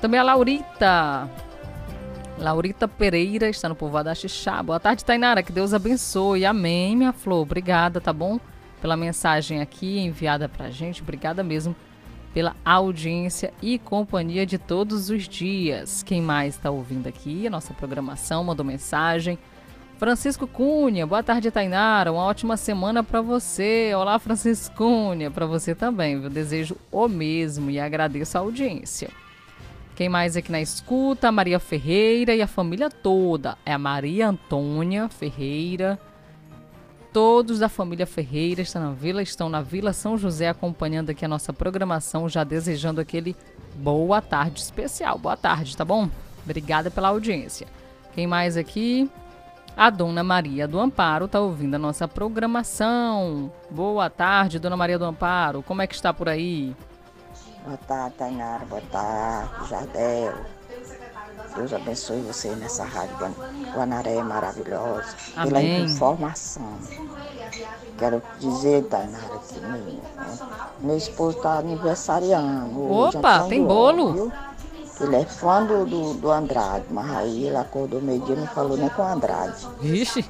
Também 0.00 0.18
a 0.18 0.22
Laurita. 0.22 1.28
Laurita 2.38 2.88
Pereira 2.88 3.48
está 3.48 3.68
no 3.68 3.74
povoado 3.74 4.06
da 4.06 4.14
Xixá. 4.14 4.62
Boa 4.62 4.80
tarde, 4.80 5.04
Tainara. 5.04 5.42
Que 5.42 5.52
Deus 5.52 5.74
abençoe. 5.74 6.46
Amém, 6.46 6.96
minha 6.96 7.12
flor. 7.12 7.42
Obrigada, 7.42 8.00
tá 8.00 8.12
bom? 8.12 8.38
Pela 8.80 8.96
mensagem 8.96 9.60
aqui 9.60 9.98
enviada 9.98 10.48
pra 10.48 10.70
gente. 10.70 11.02
Obrigada 11.02 11.42
mesmo 11.42 11.74
pela 12.32 12.54
audiência 12.64 13.52
e 13.60 13.78
companhia 13.78 14.46
de 14.46 14.58
todos 14.58 15.10
os 15.10 15.28
dias. 15.28 16.02
Quem 16.02 16.20
mais 16.20 16.54
está 16.54 16.70
ouvindo 16.70 17.08
aqui 17.08 17.46
a 17.46 17.50
nossa 17.50 17.74
programação 17.74 18.44
mandou 18.44 18.64
mensagem. 18.64 19.38
Francisco 19.98 20.46
Cunha, 20.46 21.04
boa 21.04 21.24
tarde, 21.24 21.50
Tainara. 21.50 22.12
Uma 22.12 22.22
ótima 22.22 22.56
semana 22.56 23.02
para 23.02 23.20
você. 23.20 23.92
Olá, 23.96 24.16
Francisco 24.20 24.76
Cunha, 24.76 25.28
para 25.28 25.44
você 25.44 25.74
também. 25.74 26.22
Eu 26.22 26.30
desejo 26.30 26.76
o 26.92 27.08
mesmo 27.08 27.68
e 27.68 27.80
agradeço 27.80 28.38
a 28.38 28.40
audiência. 28.40 29.10
Quem 29.96 30.08
mais 30.08 30.36
aqui 30.36 30.52
na 30.52 30.60
escuta? 30.60 31.32
Maria 31.32 31.58
Ferreira 31.58 32.32
e 32.32 32.40
a 32.40 32.46
família 32.46 32.88
toda. 32.88 33.58
É 33.66 33.72
a 33.72 33.78
Maria 33.78 34.28
Antônia 34.28 35.08
Ferreira, 35.08 35.98
Todos 37.20 37.58
da 37.58 37.68
família 37.68 38.06
Ferreira 38.06 38.62
estão 38.62 38.80
na 38.80 38.92
vila, 38.92 39.20
estão 39.20 39.48
na 39.48 39.60
Vila 39.60 39.92
São 39.92 40.16
José 40.16 40.48
acompanhando 40.48 41.10
aqui 41.10 41.24
a 41.24 41.28
nossa 41.28 41.52
programação, 41.52 42.28
já 42.28 42.44
desejando 42.44 43.00
aquele 43.00 43.34
boa 43.74 44.22
tarde 44.22 44.60
especial. 44.60 45.18
Boa 45.18 45.36
tarde, 45.36 45.76
tá 45.76 45.84
bom? 45.84 46.08
Obrigada 46.44 46.92
pela 46.92 47.08
audiência. 47.08 47.66
Quem 48.14 48.28
mais 48.28 48.56
aqui? 48.56 49.10
A 49.76 49.90
Dona 49.90 50.22
Maria 50.22 50.68
do 50.68 50.78
Amparo 50.78 51.24
está 51.24 51.40
ouvindo 51.40 51.74
a 51.74 51.78
nossa 51.78 52.06
programação. 52.06 53.52
Boa 53.68 54.08
tarde, 54.08 54.60
Dona 54.60 54.76
Maria 54.76 54.96
do 54.96 55.04
Amparo. 55.04 55.60
Como 55.64 55.82
é 55.82 55.88
que 55.88 55.96
está 55.96 56.14
por 56.14 56.28
aí? 56.28 56.72
Boa 57.64 57.78
tarde, 57.78 58.14
Tainara. 58.16 58.64
Boa 58.64 58.82
tarde, 58.92 59.68
Jardel. 59.68 60.57
Deus 61.56 61.72
abençoe 61.72 62.20
você 62.20 62.48
nessa 62.50 62.84
rádio 62.84 63.16
Guan- 63.16 63.72
Guanaré 63.74 64.22
maravilhosa. 64.22 65.06
Pela 65.34 65.58
Amém. 65.58 65.84
informação. 65.84 66.62
Quero 67.98 68.22
dizer, 68.38 68.84
Tainara, 68.84 69.38
que 69.48 69.58
meu, 69.60 70.00
meu 70.80 70.96
esposo 70.96 71.36
está 71.38 71.58
aniversariando. 71.58 72.92
Opa, 72.92 73.18
Antônio 73.18 73.48
tem 73.48 73.64
bolo? 73.66 74.12
viu? 74.12 74.32
Ele 75.00 75.14
é 75.16 75.24
fã 75.24 75.64
do, 75.64 75.84
do, 75.86 76.14
do 76.14 76.30
Andrade, 76.30 76.86
mas 76.90 77.08
aí 77.12 77.44
ele 77.46 77.56
acordou 77.56 78.00
meio-dia 78.00 78.34
e 78.34 78.40
me 78.40 78.46
falou 78.48 78.76
nem 78.76 78.88
com 78.88 79.02
o 79.02 79.06
Andrade. 79.06 79.66
Vixe. 79.80 80.24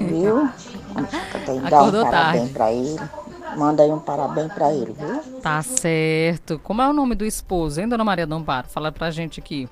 Viu? 0.00 0.48
Tem 1.46 1.60
que 1.60 1.70
dar 1.70 1.76
um 1.84 1.86
Acordou 1.88 2.04
parabéns 2.04 2.34
tarde. 2.42 2.52
pra 2.52 2.72
ele. 2.72 3.00
Manda 3.56 3.82
aí 3.84 3.90
um 3.92 4.00
parabéns 4.00 4.52
pra 4.52 4.72
ele, 4.72 4.92
viu? 4.92 5.40
Tá 5.40 5.62
certo. 5.62 6.58
Como 6.64 6.82
é 6.82 6.88
o 6.88 6.92
nome 6.92 7.14
do 7.14 7.24
esposo, 7.24 7.80
hein, 7.80 7.88
Dona 7.88 8.02
Maria 8.04 8.26
do 8.26 8.34
Amparo? 8.34 8.66
Fala 8.68 8.90
pra 8.90 9.10
gente 9.12 9.38
aqui. 9.38 9.68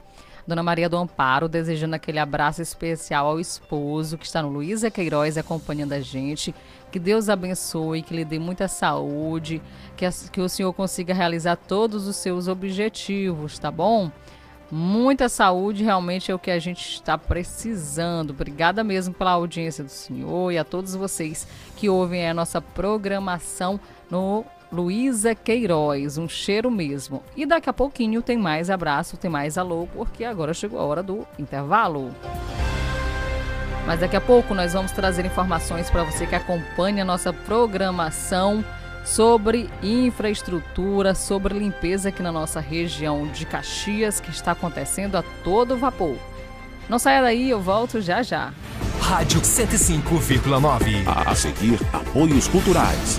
Dona 0.51 0.63
Maria 0.65 0.89
do 0.89 0.97
Amparo, 0.97 1.49
desejando 1.49 1.95
aquele 1.95 2.19
abraço 2.19 2.61
especial 2.61 3.27
ao 3.29 3.39
esposo 3.41 4.19
que 4.19 4.27
está 4.27 4.43
no 4.43 4.49
Luísa 4.49 4.91
Queiroz 4.91 5.39
acompanhando 5.39 5.93
a 5.93 6.01
gente. 6.01 6.53
Que 6.91 6.99
Deus 6.99 7.29
abençoe, 7.29 8.03
que 8.03 8.13
lhe 8.15 8.25
dê 8.25 8.37
muita 8.39 8.67
saúde, 8.67 9.63
que, 9.97 10.05
as- 10.05 10.29
que 10.29 10.41
o 10.41 10.49
senhor 10.49 10.73
consiga 10.73 11.15
realizar 11.15 11.55
todos 11.57 12.09
os 12.09 12.17
seus 12.17 12.49
objetivos, 12.49 13.59
tá 13.61 13.71
bom? 13.71 14.11
Muita 14.73 15.29
saúde 15.29 15.85
realmente 15.85 16.31
é 16.31 16.35
o 16.35 16.39
que 16.39 16.51
a 16.51 16.59
gente 16.59 16.95
está 16.95 17.17
precisando. 17.17 18.31
Obrigada 18.31 18.83
mesmo 18.83 19.15
pela 19.15 19.33
audiência 19.33 19.83
do 19.85 19.91
senhor 19.91 20.53
e 20.53 20.59
a 20.59 20.65
todos 20.65 20.95
vocês 20.97 21.47
que 21.77 21.89
ouvem 21.89 22.29
a 22.29 22.35
nossa 22.35 22.61
programação 22.61 23.79
no 24.11 24.45
Luísa 24.73 25.35
Queiroz. 25.35 26.19
Um 26.19 26.29
cheiro 26.29 26.71
mesmo. 26.71 27.23
E 27.37 27.45
daqui 27.45 27.69
a 27.69 27.73
pouquinho 27.73 28.23
tem 28.23 28.39
mais 28.39 28.71
abraço, 28.71 29.17
tem 29.17 29.31
mais 29.31 29.59
alô, 29.59 29.89
porque 29.93 30.25
agora 30.25 30.55
chegou 30.55 30.79
a 30.79 30.85
hora 30.85 31.03
do 31.03 31.27
intervalo. 31.39 32.15
Mas 33.87 34.01
daqui 34.01 34.17
a 34.17 34.21
pouco 34.21 34.55
nós 34.55 34.73
vamos 34.73 34.93
trazer 34.93 35.25
informações 35.25 35.91
para 35.91 36.05
você 36.05 36.27
que 36.27 36.35
acompanha 36.35 37.03
a 37.03 37.07
nossa 37.07 37.33
programação 37.33 38.65
sobre 39.05 39.69
infraestrutura, 39.83 41.15
sobre 41.15 41.59
limpeza 41.59 42.11
aqui 42.11 42.23
na 42.23 42.31
nossa 42.31 42.61
região 42.61 43.27
de 43.27 43.47
Caxias, 43.47 44.21
que 44.21 44.31
está 44.31 44.53
acontecendo 44.53 45.17
a 45.17 45.25
todo 45.43 45.77
vapor. 45.77 46.17
Não 46.89 46.99
saia 46.99 47.23
daí, 47.23 47.51
eu 47.51 47.61
volto 47.61 48.01
já 48.01 48.23
já. 48.23 48.53
Rádio 49.01 49.41
105,9. 49.41 51.05
A 51.07 51.35
seguir, 51.35 51.81
apoios 51.93 52.47
culturais. 52.49 53.19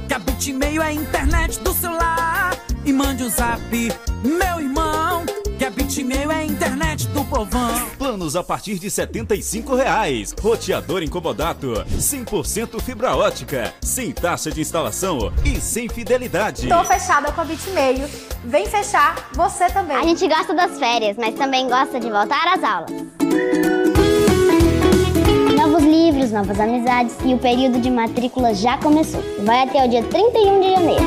Que 0.11 0.15
a 0.15 0.19
Bitmail 0.19 0.81
é 0.81 0.87
a 0.87 0.93
internet 0.93 1.57
do 1.61 1.71
celular. 1.71 2.51
E 2.83 2.91
mande 2.91 3.23
o 3.23 3.29
zap, 3.29 3.61
meu 4.21 4.59
irmão. 4.59 5.25
Que 5.57 5.63
a 5.63 5.69
Bitmail 5.69 6.29
é 6.29 6.35
a 6.35 6.43
internet 6.43 7.07
do 7.07 7.23
povão. 7.23 7.89
Planos 7.97 8.35
a 8.35 8.43
partir 8.43 8.77
de 8.77 8.91
75 8.91 9.73
reais. 9.73 10.35
Roteador 10.37 11.01
incomodato. 11.01 11.85
100% 11.97 12.81
fibra 12.81 13.15
ótica. 13.15 13.73
Sem 13.81 14.11
taxa 14.11 14.51
de 14.51 14.59
instalação 14.59 15.31
e 15.45 15.61
sem 15.61 15.87
fidelidade. 15.87 16.67
Tô 16.67 16.83
fechada 16.83 17.31
com 17.31 17.39
a 17.39 17.45
Bitmeio. 17.45 18.05
Vem 18.43 18.65
fechar 18.65 19.29
você 19.31 19.69
também. 19.69 19.95
A 19.95 20.03
gente 20.03 20.27
gosta 20.27 20.53
das 20.53 20.77
férias, 20.77 21.15
mas 21.15 21.35
também 21.35 21.69
gosta 21.69 22.01
de 22.01 22.09
voltar 22.09 22.49
às 22.49 22.61
aulas. 22.61 23.80
Livros, 26.21 26.31
novas 26.31 26.59
amizades 26.59 27.15
e 27.25 27.33
o 27.33 27.37
período 27.39 27.79
de 27.79 27.89
matrícula 27.89 28.53
já 28.53 28.77
começou. 28.77 29.23
Vai 29.43 29.63
até 29.63 29.83
o 29.83 29.89
dia 29.89 30.03
31 30.03 30.61
de 30.61 30.69
janeiro. 30.69 31.03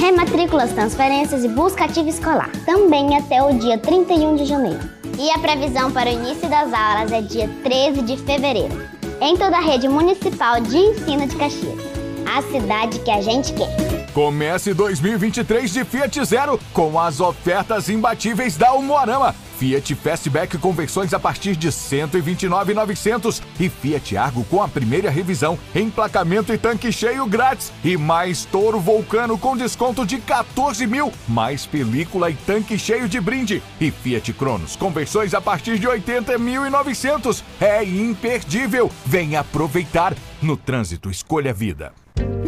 Rematrículas, 0.00 0.72
transferências 0.72 1.44
e 1.44 1.48
busca 1.48 1.84
ativa 1.84 2.08
escolar. 2.08 2.50
Também 2.64 3.16
até 3.16 3.42
o 3.42 3.52
dia 3.58 3.76
31 3.76 4.36
de 4.36 4.46
janeiro. 4.46 4.80
E 5.18 5.30
a 5.30 5.38
previsão 5.38 5.90
para 5.92 6.08
o 6.08 6.12
início 6.14 6.48
das 6.48 6.72
aulas 6.72 7.12
é 7.12 7.20
dia 7.20 7.50
13 7.62 8.00
de 8.00 8.16
fevereiro. 8.16 8.74
Em 9.20 9.36
toda 9.36 9.58
a 9.58 9.60
rede 9.60 9.86
municipal 9.86 10.58
de 10.60 10.78
ensino 10.78 11.26
de 11.26 11.36
Caxias. 11.36 11.78
A 12.24 12.40
cidade 12.42 12.98
que 13.00 13.10
a 13.10 13.20
gente 13.20 13.52
quer. 13.52 13.89
Comece 14.12 14.74
2023 14.74 15.72
de 15.72 15.84
Fiat 15.84 16.24
Zero 16.24 16.58
com 16.72 16.98
as 16.98 17.20
ofertas 17.20 17.88
imbatíveis 17.88 18.56
da 18.56 18.72
Umuarama. 18.72 19.34
Fiat 19.60 19.94
Fastback 19.94 20.56
com 20.56 20.72
versões 20.72 21.12
a 21.12 21.20
partir 21.20 21.54
de 21.54 21.66
R$ 21.66 21.72
129.900 21.72 23.42
e 23.60 23.68
Fiat 23.68 24.16
Argo 24.16 24.42
com 24.44 24.62
a 24.62 24.66
primeira 24.66 25.10
revisão, 25.10 25.58
emplacamento 25.74 26.50
e 26.50 26.56
tanque 26.56 26.90
cheio 26.90 27.26
grátis 27.26 27.70
e 27.84 27.94
mais 27.94 28.46
Toro 28.46 28.80
Vulcano 28.80 29.36
com 29.36 29.54
desconto 29.54 30.06
de 30.06 30.16
14 30.16 30.86
mil, 30.86 31.12
mais 31.28 31.66
película 31.66 32.30
e 32.30 32.34
tanque 32.34 32.78
cheio 32.78 33.06
de 33.06 33.20
brinde 33.20 33.62
e 33.78 33.90
Fiat 33.90 34.32
Cronos 34.32 34.76
com 34.76 34.90
versões 34.90 35.34
a 35.34 35.42
partir 35.42 35.78
de 35.78 35.86
80.900. 35.86 37.42
É 37.60 37.84
imperdível. 37.84 38.90
Venha 39.04 39.40
aproveitar. 39.40 40.14
No 40.40 40.56
trânsito, 40.56 41.10
escolha 41.10 41.50
a 41.50 41.54
vida. 41.54 41.92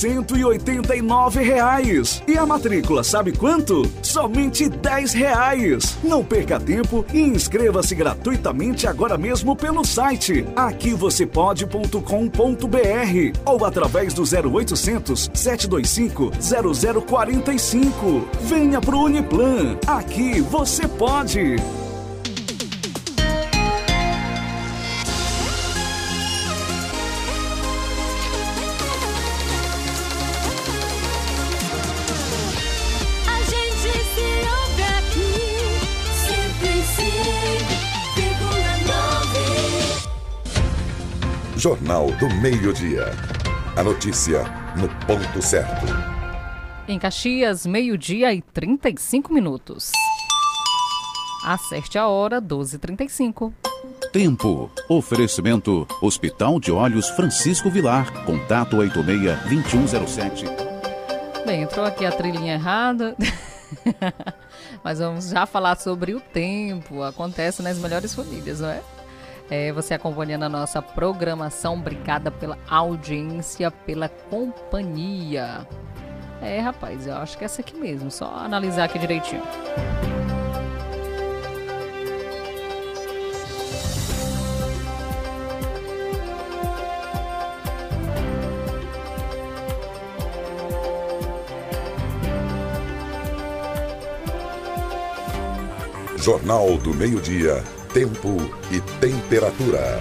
189 0.00 1.42
reais. 1.42 2.22
E 2.26 2.38
a 2.38 2.46
matrícula, 2.46 3.04
sabe 3.04 3.32
quanto? 3.32 3.82
Somente 4.02 4.66
10 4.66 5.12
reais. 5.12 5.98
Não 6.02 6.24
perca 6.24 6.58
tempo 6.58 7.04
e 7.12 7.20
inscreva-se 7.20 7.94
gratuitamente 7.94 8.86
agora 8.86 9.18
mesmo 9.18 9.54
pelo 9.54 9.84
site 9.84 10.46
aqui 10.56 10.94
você 10.94 11.26
pode.com.br 11.26 12.00
ou 13.44 13.64
através 13.64 14.14
do 14.14 14.22
0800 14.22 15.30
725 15.34 16.30
0045. 17.06 18.28
Venha 18.42 18.80
pro 18.80 19.00
Uniplan. 19.00 19.76
Aqui 19.86 20.40
você 20.40 20.88
pode. 20.88 21.56
Jornal 41.60 42.10
do 42.12 42.26
Meio-Dia. 42.36 43.04
A 43.76 43.82
notícia 43.82 44.44
no 44.74 44.88
ponto 45.04 45.42
certo. 45.42 45.84
Em 46.88 46.98
Caxias, 46.98 47.66
meio-dia 47.66 48.32
e 48.32 48.40
35 48.40 49.30
minutos. 49.30 49.92
Acerte 51.44 51.98
a 51.98 52.08
hora, 52.08 52.40
12h35. 52.40 53.52
Tempo. 54.10 54.70
Oferecimento. 54.88 55.86
Hospital 56.00 56.58
de 56.58 56.72
Olhos 56.72 57.10
Francisco 57.10 57.68
Vilar. 57.68 58.10
Contato 58.24 58.78
86-2107. 58.78 60.46
Bem, 61.44 61.60
entrou 61.60 61.84
aqui 61.84 62.06
a 62.06 62.10
trilhinha 62.10 62.54
errada. 62.54 63.14
Mas 64.82 64.98
vamos 64.98 65.28
já 65.28 65.44
falar 65.44 65.78
sobre 65.78 66.14
o 66.14 66.20
tempo. 66.20 67.02
Acontece 67.02 67.60
nas 67.60 67.76
melhores 67.76 68.14
famílias, 68.14 68.60
não 68.60 68.70
é? 68.70 68.80
É, 69.50 69.72
você 69.72 69.94
acompanhando 69.94 70.44
a 70.44 70.48
nossa 70.48 70.80
programação. 70.80 71.74
Obrigada 71.74 72.30
pela 72.30 72.56
audiência, 72.68 73.70
pela 73.70 74.08
companhia. 74.08 75.66
É, 76.40 76.60
rapaz, 76.60 77.06
eu 77.06 77.16
acho 77.16 77.36
que 77.36 77.44
é 77.44 77.46
essa 77.46 77.60
aqui 77.60 77.76
mesmo. 77.76 78.10
Só 78.10 78.32
analisar 78.32 78.84
aqui 78.84 78.98
direitinho. 78.98 79.42
Jornal 96.16 96.76
do 96.76 96.92
Meio-Dia, 96.92 97.64
Tempo 97.92 98.36
e 98.70 98.80
Temperatura. 99.00 100.00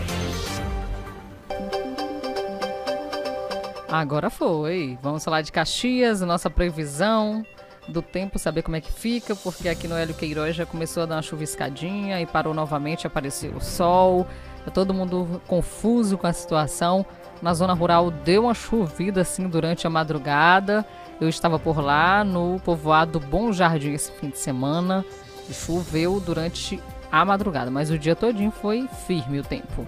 Agora 3.89 4.29
foi. 4.29 4.95
Vamos 5.01 5.23
falar 5.23 5.41
de 5.41 5.51
Caxias, 5.51 6.21
nossa 6.21 6.51
previsão 6.51 7.43
do 7.87 8.03
tempo, 8.03 8.37
saber 8.37 8.61
como 8.61 8.77
é 8.77 8.81
que 8.81 8.91
fica, 8.91 9.35
porque 9.35 9.67
aqui 9.67 9.87
no 9.87 9.95
Hélio 9.95 10.13
Queiroz 10.13 10.55
já 10.55 10.67
começou 10.67 11.01
a 11.01 11.05
dar 11.07 11.15
uma 11.15 11.23
chuviscadinha 11.23 12.21
e 12.21 12.27
parou 12.27 12.53
novamente, 12.53 13.07
apareceu 13.07 13.53
o 13.55 13.59
sol. 13.61 14.27
Tá 14.63 14.69
todo 14.69 14.93
mundo 14.93 15.41
confuso 15.47 16.15
com 16.15 16.27
a 16.27 16.33
situação. 16.33 17.03
Na 17.41 17.55
zona 17.55 17.73
rural 17.73 18.11
deu 18.11 18.43
uma 18.43 18.53
chovida 18.53 19.21
assim 19.21 19.49
durante 19.49 19.87
a 19.87 19.89
madrugada. 19.89 20.85
Eu 21.19 21.27
estava 21.27 21.57
por 21.57 21.83
lá 21.83 22.23
no 22.23 22.61
povoado 22.63 23.19
Bom 23.19 23.51
Jardim 23.51 23.93
esse 23.93 24.11
fim 24.11 24.29
de 24.29 24.37
semana. 24.37 25.03
Choveu 25.51 26.19
durante 26.19 26.79
a 27.11 27.23
madrugada, 27.25 27.71
mas 27.71 27.89
o 27.89 27.97
dia 27.97 28.15
todinho 28.15 28.51
foi 28.51 28.87
firme 29.07 29.39
o 29.39 29.43
tempo. 29.43 29.85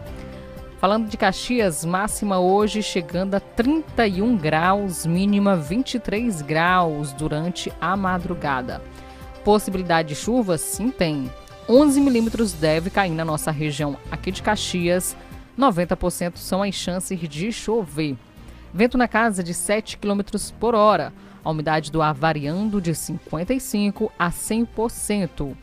Falando 0.79 1.07
de 1.07 1.15
Caxias, 1.15 1.85
máxima 1.85 2.39
hoje 2.39 2.81
chegando 2.81 3.35
a 3.35 3.39
31 3.39 4.35
graus, 4.35 5.05
mínima 5.05 5.55
23 5.55 6.41
graus 6.41 7.13
durante 7.13 7.71
a 7.79 7.95
madrugada. 7.95 8.81
Possibilidade 9.43 10.09
de 10.09 10.15
chuva? 10.15 10.57
Sim, 10.57 10.89
tem. 10.89 11.29
11 11.69 12.01
milímetros 12.01 12.53
deve 12.53 12.89
cair 12.89 13.11
na 13.11 13.23
nossa 13.23 13.51
região 13.51 13.95
aqui 14.09 14.31
de 14.31 14.41
Caxias. 14.41 15.15
90% 15.57 16.37
são 16.37 16.63
as 16.63 16.73
chances 16.73 17.19
de 17.19 17.51
chover. 17.51 18.17
Vento 18.73 18.97
na 18.97 19.07
casa 19.07 19.43
de 19.43 19.53
7 19.53 19.97
km 19.97 20.21
por 20.59 20.73
hora. 20.73 21.13
A 21.43 21.49
umidade 21.49 21.91
do 21.91 22.01
ar 22.01 22.13
variando 22.13 22.81
de 22.81 22.91
55% 22.91 24.09
a 24.17 24.31
100%. 24.31 25.55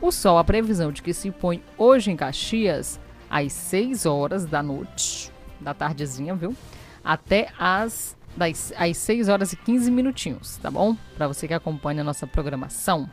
O 0.00 0.10
sol, 0.10 0.38
a 0.38 0.44
previsão 0.44 0.90
de 0.90 1.02
que 1.02 1.12
se 1.12 1.30
põe 1.30 1.62
hoje 1.76 2.10
em 2.10 2.16
Caxias, 2.16 2.98
às 3.28 3.52
6 3.52 4.06
horas 4.06 4.46
da 4.46 4.62
noite, 4.62 5.30
da 5.60 5.74
tardezinha, 5.74 6.34
viu? 6.34 6.56
Até 7.04 7.48
às, 7.58 8.16
das, 8.34 8.72
às 8.78 8.96
6 8.96 9.28
horas 9.28 9.52
e 9.52 9.56
15 9.56 9.90
minutinhos, 9.90 10.56
tá 10.56 10.70
bom? 10.70 10.96
Para 11.16 11.28
você 11.28 11.46
que 11.46 11.52
acompanha 11.52 12.00
a 12.00 12.04
nossa 12.04 12.26
programação. 12.26 13.10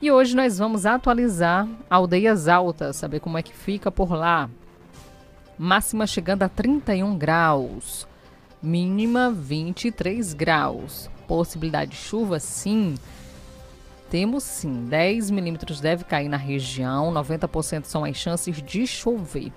E 0.00 0.10
hoje 0.10 0.34
nós 0.34 0.58
vamos 0.58 0.86
atualizar 0.86 1.68
Aldeias 1.90 2.48
Altas, 2.48 2.96
saber 2.96 3.20
como 3.20 3.36
é 3.36 3.42
que 3.42 3.54
fica 3.54 3.90
por 3.92 4.12
lá. 4.12 4.48
Máxima 5.58 6.06
chegando 6.06 6.42
a 6.42 6.48
31 6.48 7.18
graus, 7.18 8.08
mínima 8.62 9.30
23 9.30 10.32
graus. 10.32 11.10
Possibilidade 11.28 11.92
de 11.92 11.96
chuva, 11.98 12.40
sim. 12.40 12.94
Temos 14.10 14.44
sim, 14.44 14.84
10 14.84 15.30
milímetros 15.30 15.80
deve 15.80 16.04
cair 16.04 16.28
na 16.28 16.36
região, 16.36 17.12
90% 17.12 17.84
são 17.84 18.04
as 18.04 18.16
chances 18.16 18.62
de 18.62 18.86
chover. 18.86 19.52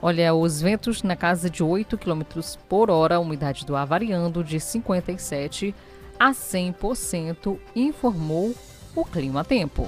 Olha, 0.00 0.34
os 0.34 0.60
ventos 0.60 1.02
na 1.02 1.16
casa 1.16 1.48
de 1.48 1.62
8 1.62 1.96
km 1.96 2.22
por 2.68 2.90
hora, 2.90 3.20
umidade 3.20 3.64
do 3.64 3.74
ar 3.74 3.86
variando 3.86 4.44
de 4.44 4.58
57% 4.58 5.74
a 6.18 6.30
100%, 6.30 7.58
informou 7.74 8.54
o 8.94 9.04
Clima 9.04 9.44
Tempo. 9.44 9.86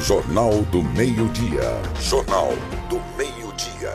Jornal 0.00 0.62
do 0.70 0.82
Meio-Dia. 0.82 1.80
Jornal 2.00 2.50
do 2.88 3.00
Meio-Dia. 3.16 3.94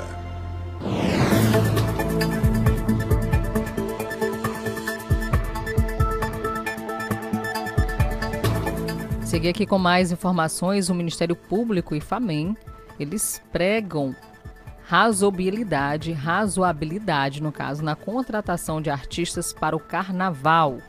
Seguir 9.31 9.47
aqui 9.47 9.65
com 9.65 9.79
mais 9.79 10.11
informações, 10.11 10.89
o 10.89 10.93
Ministério 10.93 11.37
Público 11.37 11.95
e 11.95 12.01
FAMEM, 12.01 12.53
eles 12.99 13.41
pregam 13.49 14.13
razoabilidade, 14.83 16.11
razoabilidade, 16.11 17.41
no 17.41 17.49
caso, 17.49 17.81
na 17.81 17.95
contratação 17.95 18.81
de 18.81 18.89
artistas 18.89 19.53
para 19.53 19.73
o 19.73 19.79
carnaval. 19.79 20.79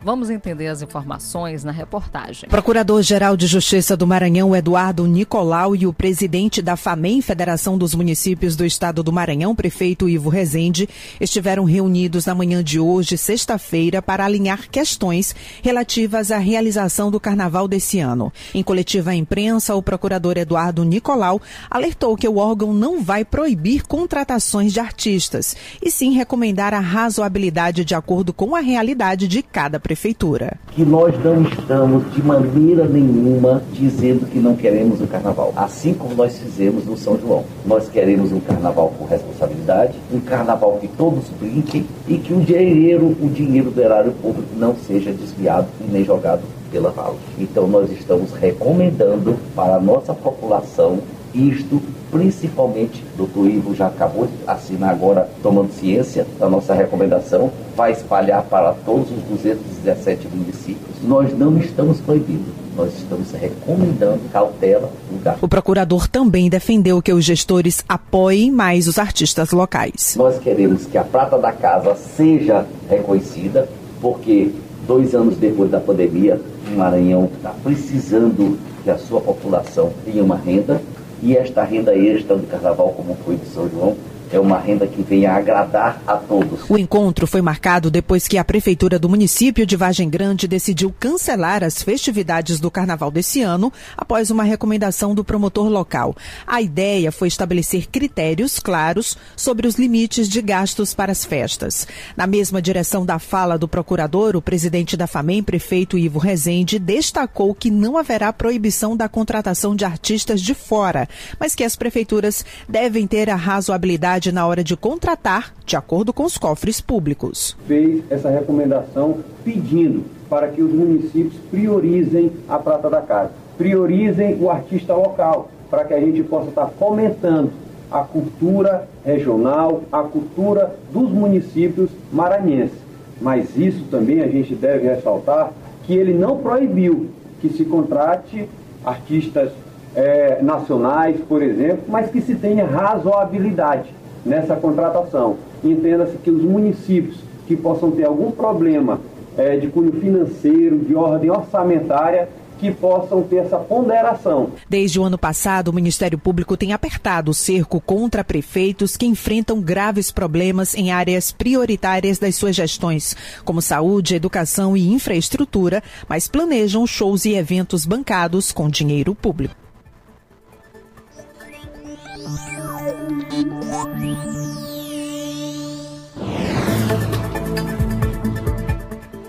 Vamos 0.00 0.30
entender 0.30 0.68
as 0.68 0.80
informações 0.80 1.64
na 1.64 1.72
reportagem. 1.72 2.48
Procurador-Geral 2.48 3.36
de 3.36 3.48
Justiça 3.48 3.96
do 3.96 4.06
Maranhão, 4.06 4.54
Eduardo 4.54 5.04
Nicolau, 5.08 5.74
e 5.74 5.88
o 5.88 5.92
presidente 5.92 6.62
da 6.62 6.76
FAMEM, 6.76 7.20
Federação 7.20 7.76
dos 7.76 7.96
Municípios 7.96 8.54
do 8.54 8.64
Estado 8.64 9.02
do 9.02 9.12
Maranhão, 9.12 9.56
prefeito 9.56 10.08
Ivo 10.08 10.28
Rezende, 10.28 10.88
estiveram 11.20 11.64
reunidos 11.64 12.26
na 12.26 12.34
manhã 12.34 12.62
de 12.62 12.78
hoje, 12.78 13.18
sexta-feira, 13.18 14.00
para 14.00 14.24
alinhar 14.24 14.70
questões 14.70 15.34
relativas 15.62 16.30
à 16.30 16.38
realização 16.38 17.10
do 17.10 17.18
carnaval 17.18 17.66
desse 17.66 17.98
ano. 17.98 18.32
Em 18.54 18.62
coletiva 18.62 19.10
à 19.10 19.14
imprensa, 19.16 19.74
o 19.74 19.82
procurador 19.82 20.38
Eduardo 20.38 20.84
Nicolau 20.84 21.42
alertou 21.68 22.16
que 22.16 22.28
o 22.28 22.36
órgão 22.36 22.72
não 22.72 23.02
vai 23.02 23.24
proibir 23.24 23.82
contratações 23.82 24.72
de 24.72 24.78
artistas, 24.78 25.56
e 25.82 25.90
sim 25.90 26.12
recomendar 26.12 26.72
a 26.72 26.78
razoabilidade 26.78 27.84
de 27.84 27.96
acordo 27.96 28.32
com 28.32 28.54
a 28.54 28.60
realidade 28.60 29.26
de 29.26 29.42
cada 29.42 29.80
prefeitura. 29.88 30.52
Que 30.72 30.84
nós 30.84 31.14
não 31.24 31.42
estamos 31.44 32.12
de 32.12 32.22
maneira 32.22 32.84
nenhuma 32.84 33.62
dizendo 33.72 34.26
que 34.26 34.38
não 34.38 34.54
queremos 34.54 35.00
o 35.00 35.06
carnaval, 35.06 35.50
assim 35.56 35.94
como 35.94 36.14
nós 36.14 36.38
fizemos 36.38 36.84
no 36.84 36.94
São 36.94 37.18
João. 37.18 37.42
Nós 37.64 37.88
queremos 37.88 38.30
um 38.30 38.38
carnaval 38.38 38.92
com 38.98 39.06
responsabilidade, 39.06 39.94
um 40.12 40.20
carnaval 40.20 40.76
que 40.78 40.88
todos 40.88 41.24
brinquem 41.40 41.86
e 42.06 42.18
que 42.18 42.34
o 42.34 42.40
dinheiro, 42.40 43.16
o 43.18 43.30
dinheiro 43.30 43.70
do 43.70 43.80
erário 43.80 44.12
público 44.12 44.48
não 44.58 44.76
seja 44.76 45.10
desviado 45.10 45.68
nem 45.90 46.04
jogado 46.04 46.42
pela 46.70 46.90
vala. 46.90 47.16
Então 47.38 47.66
nós 47.66 47.90
estamos 47.90 48.30
recomendando 48.32 49.38
para 49.56 49.76
a 49.76 49.80
nossa 49.80 50.12
população 50.12 50.98
isto 51.34 51.80
principalmente, 52.10 53.04
doutor 53.16 53.48
Ivo 53.48 53.74
já 53.74 53.86
acabou 53.86 54.26
de 54.26 54.32
assinar 54.46 54.90
agora, 54.90 55.28
tomando 55.42 55.72
ciência 55.72 56.26
da 56.38 56.48
nossa 56.48 56.74
recomendação, 56.74 57.50
vai 57.76 57.92
espalhar 57.92 58.42
para 58.44 58.72
todos 58.72 59.10
os 59.10 59.22
217 59.24 60.28
municípios. 60.28 61.02
Nós 61.02 61.36
não 61.36 61.58
estamos 61.58 62.00
proibindo, 62.00 62.52
nós 62.76 62.94
estamos 62.94 63.30
recomendando 63.32 64.20
cautela 64.32 64.90
no 65.10 65.18
gasto. 65.18 65.42
O 65.42 65.48
procurador 65.48 66.08
também 66.08 66.48
defendeu 66.48 67.00
que 67.02 67.12
os 67.12 67.24
gestores 67.24 67.84
apoiem 67.88 68.50
mais 68.50 68.88
os 68.88 68.98
artistas 68.98 69.52
locais. 69.52 70.14
Nós 70.16 70.38
queremos 70.38 70.86
que 70.86 70.98
a 70.98 71.04
prata 71.04 71.38
da 71.38 71.52
casa 71.52 71.94
seja 71.94 72.66
reconhecida, 72.88 73.68
porque 74.00 74.52
dois 74.86 75.14
anos 75.14 75.36
depois 75.36 75.70
da 75.70 75.80
pandemia, 75.80 76.40
o 76.72 76.76
Maranhão 76.76 77.30
está 77.36 77.50
precisando 77.62 78.58
que 78.82 78.90
a 78.90 78.98
sua 78.98 79.20
população 79.20 79.92
tenha 80.04 80.22
uma 80.22 80.36
renda 80.36 80.80
e 81.22 81.36
esta 81.36 81.62
renda 81.62 81.94
extra 81.94 82.36
do 82.36 82.46
carnaval, 82.46 82.92
como 82.96 83.16
foi 83.24 83.36
de 83.36 83.46
São 83.46 83.68
João, 83.68 83.96
é 84.30 84.38
uma 84.38 84.58
renda 84.58 84.86
que 84.86 85.02
venha 85.02 85.32
agradar 85.32 86.02
a 86.06 86.16
todos. 86.16 86.68
O 86.68 86.76
encontro 86.76 87.26
foi 87.26 87.40
marcado 87.40 87.90
depois 87.90 88.28
que 88.28 88.38
a 88.38 88.44
Prefeitura 88.44 88.98
do 88.98 89.08
município 89.08 89.66
de 89.66 89.76
Vargem 89.76 90.08
Grande 90.08 90.48
decidiu 90.48 90.94
cancelar 90.98 91.62
as 91.64 91.82
festividades 91.82 92.60
do 92.60 92.70
carnaval 92.70 93.10
desse 93.10 93.42
ano, 93.42 93.72
após 93.96 94.30
uma 94.30 94.42
recomendação 94.42 95.14
do 95.14 95.24
promotor 95.24 95.68
local. 95.68 96.16
A 96.46 96.60
ideia 96.60 97.12
foi 97.12 97.28
estabelecer 97.28 97.88
critérios 97.88 98.58
claros 98.58 99.16
sobre 99.36 99.66
os 99.66 99.76
limites 99.76 100.28
de 100.28 100.42
gastos 100.42 100.94
para 100.94 101.12
as 101.12 101.24
festas. 101.24 101.86
Na 102.16 102.26
mesma 102.26 102.60
direção 102.60 103.06
da 103.06 103.18
fala 103.18 103.58
do 103.58 103.68
procurador, 103.68 104.36
o 104.36 104.42
presidente 104.42 104.96
da 104.96 105.06
FAMEM, 105.06 105.42
prefeito 105.42 105.96
Ivo 105.96 106.18
Rezende, 106.18 106.78
destacou 106.78 107.54
que 107.54 107.70
não 107.70 107.96
haverá 107.96 108.32
proibição 108.32 108.96
da 108.96 109.08
contratação 109.08 109.74
de 109.76 109.84
artistas 109.84 110.40
de 110.40 110.54
fora, 110.54 111.08
mas 111.38 111.54
que 111.54 111.64
as 111.64 111.76
prefeituras 111.76 112.44
devem 112.68 113.06
ter 113.06 113.30
a 113.30 113.36
razoabilidade 113.36 114.17
na 114.26 114.46
hora 114.46 114.64
de 114.64 114.76
contratar, 114.76 115.54
de 115.64 115.76
acordo 115.76 116.12
com 116.12 116.24
os 116.24 116.36
cofres 116.36 116.80
públicos. 116.80 117.56
Fez 117.66 118.02
essa 118.10 118.28
recomendação 118.28 119.18
pedindo 119.44 120.04
para 120.28 120.48
que 120.48 120.60
os 120.60 120.72
municípios 120.72 121.34
priorizem 121.50 122.32
a 122.48 122.58
prata 122.58 122.90
da 122.90 123.00
casa. 123.00 123.30
priorizem 123.56 124.38
o 124.40 124.50
artista 124.50 124.94
local, 124.94 125.50
para 125.68 125.84
que 125.84 125.92
a 125.92 126.00
gente 126.00 126.22
possa 126.22 126.48
estar 126.48 126.66
fomentando 126.78 127.50
a 127.90 128.00
cultura 128.00 128.88
regional, 129.04 129.82
a 129.90 130.02
cultura 130.02 130.76
dos 130.92 131.10
municípios 131.10 131.90
maranhenses. 132.12 132.78
Mas 133.20 133.56
isso 133.56 133.84
também 133.90 134.20
a 134.20 134.28
gente 134.28 134.54
deve 134.54 134.88
ressaltar 134.88 135.52
que 135.84 135.94
ele 135.94 136.14
não 136.14 136.36
proibiu 136.36 137.10
que 137.40 137.48
se 137.48 137.64
contrate 137.64 138.48
artistas 138.84 139.50
eh, 139.96 140.38
nacionais, 140.42 141.16
por 141.28 141.42
exemplo, 141.42 141.84
mas 141.88 142.10
que 142.10 142.20
se 142.20 142.34
tenha 142.34 142.64
razoabilidade 142.64 143.88
nessa 144.24 144.56
contratação. 144.56 145.36
Entenda-se 145.62 146.16
que 146.18 146.30
os 146.30 146.42
municípios 146.42 147.16
que 147.46 147.56
possam 147.56 147.90
ter 147.90 148.04
algum 148.04 148.30
problema 148.30 149.00
eh, 149.36 149.56
de 149.56 149.68
cunho 149.68 149.92
financeiro, 149.92 150.78
de 150.78 150.94
ordem 150.94 151.30
orçamentária, 151.30 152.28
que 152.58 152.70
possam 152.72 153.22
ter 153.22 153.36
essa 153.36 153.56
ponderação. 153.56 154.50
Desde 154.68 154.98
o 154.98 155.04
ano 155.04 155.16
passado, 155.16 155.68
o 155.68 155.72
Ministério 155.72 156.18
Público 156.18 156.56
tem 156.56 156.72
apertado 156.72 157.30
o 157.30 157.34
cerco 157.34 157.80
contra 157.80 158.24
prefeitos 158.24 158.96
que 158.96 159.06
enfrentam 159.06 159.60
graves 159.60 160.10
problemas 160.10 160.74
em 160.74 160.90
áreas 160.90 161.30
prioritárias 161.30 162.18
das 162.18 162.34
suas 162.34 162.56
gestões, 162.56 163.16
como 163.44 163.62
saúde, 163.62 164.16
educação 164.16 164.76
e 164.76 164.92
infraestrutura, 164.92 165.82
mas 166.08 166.28
planejam 166.28 166.86
shows 166.86 167.24
e 167.24 167.34
eventos 167.34 167.86
bancados 167.86 168.52
com 168.52 168.68
dinheiro 168.68 169.14
público. 169.14 169.67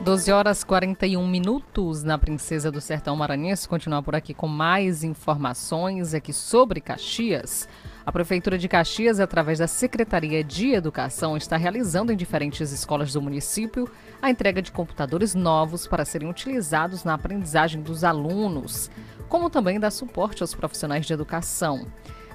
12 0.09 0.31
horas 0.31 0.63
41 0.63 1.27
minutos 1.27 2.01
na 2.01 2.17
Princesa 2.17 2.71
do 2.71 2.81
Sertão 2.81 3.15
Maranhense. 3.15 3.69
Continuar 3.69 4.01
por 4.01 4.15
aqui 4.15 4.33
com 4.33 4.47
mais 4.47 5.03
informações 5.03 6.15
aqui 6.15 6.33
sobre 6.33 6.81
Caxias. 6.81 7.69
A 8.03 8.11
Prefeitura 8.11 8.57
de 8.57 8.67
Caxias, 8.67 9.19
através 9.19 9.59
da 9.59 9.67
Secretaria 9.67 10.43
de 10.43 10.73
Educação, 10.73 11.37
está 11.37 11.57
realizando 11.57 12.11
em 12.11 12.17
diferentes 12.17 12.71
escolas 12.71 13.13
do 13.13 13.21
município 13.21 13.87
a 14.19 14.31
entrega 14.31 14.63
de 14.63 14.71
computadores 14.71 15.35
novos 15.35 15.85
para 15.85 16.03
serem 16.03 16.27
utilizados 16.27 17.03
na 17.03 17.13
aprendizagem 17.13 17.83
dos 17.83 18.03
alunos, 18.03 18.89
como 19.27 19.47
também 19.47 19.79
dar 19.79 19.91
suporte 19.91 20.41
aos 20.41 20.55
profissionais 20.55 21.05
de 21.05 21.13
educação. 21.13 21.85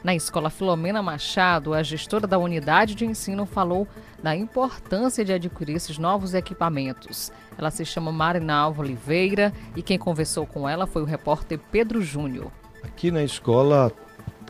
Na 0.05 0.15
escola 0.15 0.51
Filomena 0.51 1.03
Machado, 1.03 1.73
a 1.73 1.83
gestora 1.83 2.27
da 2.27 2.37
unidade 2.37 2.95
de 2.95 3.07
ensino 3.07 3.47
falou 3.47 3.89
da 4.23 4.37
importância 4.37 5.25
de 5.25 5.33
adquirir 5.33 5.77
esses 5.77 5.97
novos 5.97 6.35
equipamentos. 6.35 7.33
Ela 7.57 7.71
se 7.71 7.87
chama 7.87 8.13
Marinalva 8.13 8.83
Oliveira 8.83 9.51
e 9.75 9.81
quem 9.81 9.99
conversou 9.99 10.47
com 10.47 10.69
ela 10.69 10.87
foi 10.87 11.01
o 11.01 11.07
repórter 11.07 11.59
Pedro 11.73 12.03
Júnior. 12.03 12.53
Aqui 12.83 13.11
na 13.11 13.25
escola, 13.25 13.91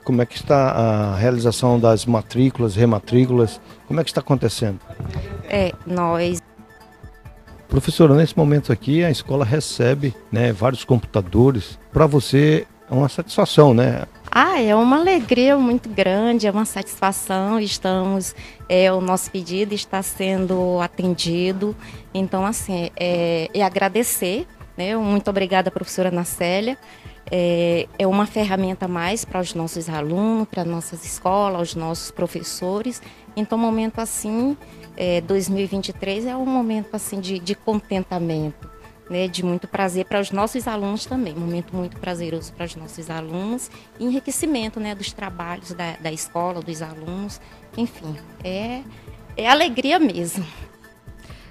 como 0.03 0.21
é 0.21 0.27
que 0.27 0.35
está 0.35 0.73
a 0.73 1.15
realização 1.15 1.79
das 1.79 2.05
matrículas, 2.05 2.75
rematrículas? 2.75 3.61
Como 3.87 4.01
é 4.01 4.03
que 4.03 4.11
está 4.11 4.21
acontecendo? 4.21 4.81
É, 5.45 5.73
nós 5.87 6.43
Professora, 7.69 8.15
nesse 8.15 8.37
momento 8.37 8.73
aqui 8.73 9.05
a 9.05 9.11
escola 9.11 9.45
recebe 9.45 10.15
né, 10.33 10.53
vários 10.53 10.85
computadores. 10.85 11.79
Para 11.93 12.07
você 12.07 12.67
é 12.91 12.95
uma 12.95 13.09
satisfação, 13.09 13.73
né? 13.73 14.05
Ah, 14.37 14.61
é 14.61 14.75
uma 14.75 14.99
alegria 14.99 15.57
muito 15.57 15.89
grande, 15.89 16.49
é 16.49 16.51
uma 16.51 16.65
satisfação. 16.65 17.61
Estamos, 17.61 18.35
é, 18.69 18.93
o 18.93 19.01
nosso 19.01 19.31
pedido 19.31 19.73
está 19.75 20.03
sendo 20.03 20.81
atendido. 20.81 21.77
Então, 22.13 22.45
assim, 22.45 22.91
é, 22.97 23.49
é 23.55 23.63
agradecer, 23.63 24.45
né? 24.77 24.97
Muito 24.97 25.31
obrigada, 25.31 25.71
professora 25.71 26.11
Nacélia. 26.11 26.77
É, 27.31 27.87
é 27.97 28.09
uma 28.09 28.27
ferramenta 28.27 28.87
a 28.87 28.89
mais 28.89 29.25
para 29.25 29.39
os 29.41 29.55
nossos 29.55 29.89
alunos, 29.89 30.49
para 30.49 30.65
nossas 30.65 31.05
escolas, 31.05 31.69
os 31.69 31.75
nossos 31.77 32.11
professores. 32.11 33.01
Então, 33.37 33.57
momento 33.57 34.01
assim, 34.01 34.57
é, 34.97 35.21
2023 35.21 36.27
é 36.27 36.37
um 36.37 36.45
momento 36.45 36.93
assim 36.97 37.21
de, 37.21 37.39
de 37.39 37.55
contentamento 37.55 38.74
né, 39.09 39.29
de 39.29 39.45
muito 39.45 39.69
prazer 39.69 40.07
para 40.07 40.21
os 40.21 40.31
nossos 40.31 40.67
alunos 40.67 41.05
também, 41.05 41.35
momento 41.35 41.75
muito 41.75 41.99
prazeroso 41.99 42.53
para 42.53 42.67
os 42.67 42.77
nossos 42.77 43.11
alunos, 43.11 43.71
enriquecimento 44.01 44.81
né, 44.81 44.95
dos 44.95 45.13
trabalhos 45.13 45.73
da, 45.73 45.97
da 45.97 46.13
escola, 46.13 46.61
dos 46.61 46.81
alunos, 46.81 47.41
enfim, 47.77 48.17
é, 48.43 48.83
é 49.37 49.49
alegria 49.49 49.99
mesmo. 49.99 50.45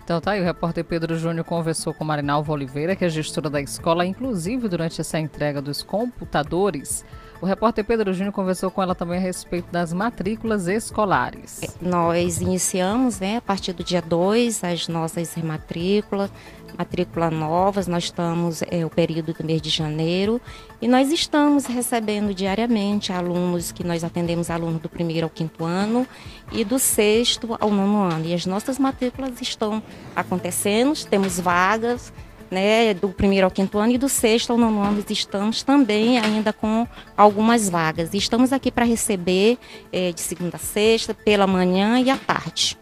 Então 0.03 0.19
tá 0.19 0.31
aí, 0.31 0.41
o 0.41 0.43
repórter 0.43 0.83
Pedro 0.83 1.17
Júnior 1.17 1.45
conversou 1.45 1.93
com 1.93 2.03
Marinalva 2.03 2.51
Oliveira, 2.51 2.93
que 2.93 3.05
é 3.05 3.09
gestora 3.09 3.49
da 3.49 3.61
escola, 3.61 4.05
inclusive 4.05 4.67
durante 4.67 4.99
essa 4.99 5.17
entrega 5.17 5.61
dos 5.61 5.81
computadores. 5.81 7.05
O 7.43 7.45
repórter 7.45 7.85
Pedro 7.85 8.13
Júnior 8.13 8.33
conversou 8.33 8.69
com 8.69 8.81
ela 8.81 8.95
também 8.95 9.17
a 9.17 9.21
respeito 9.21 9.71
das 9.71 9.93
matrículas 9.93 10.67
escolares. 10.67 11.61
Nós 11.81 12.41
iniciamos, 12.41 13.19
né, 13.19 13.37
a 13.37 13.41
partir 13.41 13.73
do 13.73 13.83
dia 13.83 14.01
2, 14.01 14.63
as 14.63 14.87
nossas 14.87 15.33
rematrículas, 15.33 16.31
matrícula 16.77 17.29
novas, 17.29 17.87
nós 17.87 18.05
estamos 18.05 18.61
é, 18.63 18.85
o 18.85 18.89
período 18.89 19.33
do 19.33 19.43
mês 19.43 19.61
de 19.61 19.69
janeiro 19.69 20.41
e 20.81 20.87
nós 20.87 21.11
estamos 21.11 21.65
recebendo 21.65 22.33
diariamente 22.33 23.11
alunos 23.11 23.71
que 23.71 23.83
nós 23.83 24.03
atendemos 24.03 24.49
alunos 24.49 24.81
do 24.81 24.89
primeiro 24.89 25.25
ao 25.25 25.29
quinto 25.29 25.63
ano 25.63 26.07
e 26.51 26.63
do 26.63 26.77
sexto 26.79 27.55
ao 27.59 27.69
nono 27.69 28.03
ano. 28.03 28.25
E 28.25 28.33
as 28.33 28.45
nossas 28.45 28.77
matrículas 28.77 29.41
estão 29.41 29.81
acontecendo, 30.15 30.93
temos 31.09 31.39
vagas 31.39 32.11
né, 32.53 32.93
do 32.93 33.09
primeiro 33.09 33.45
ao 33.45 33.51
quinto 33.51 33.79
ano 33.79 33.93
e 33.93 33.97
do 33.97 34.07
sexto 34.07 34.51
ao 34.51 34.57
nono 34.57 34.81
ano 34.81 35.03
estamos 35.09 35.63
também 35.63 36.19
ainda 36.19 36.53
com 36.53 36.87
algumas 37.17 37.67
vagas. 37.67 38.13
E 38.13 38.17
estamos 38.17 38.53
aqui 38.53 38.71
para 38.71 38.85
receber 38.85 39.57
é, 39.91 40.11
de 40.11 40.21
segunda 40.21 40.57
a 40.57 40.59
sexta, 40.59 41.13
pela 41.13 41.47
manhã 41.47 41.99
e 41.99 42.09
à 42.09 42.17
tarde. 42.17 42.77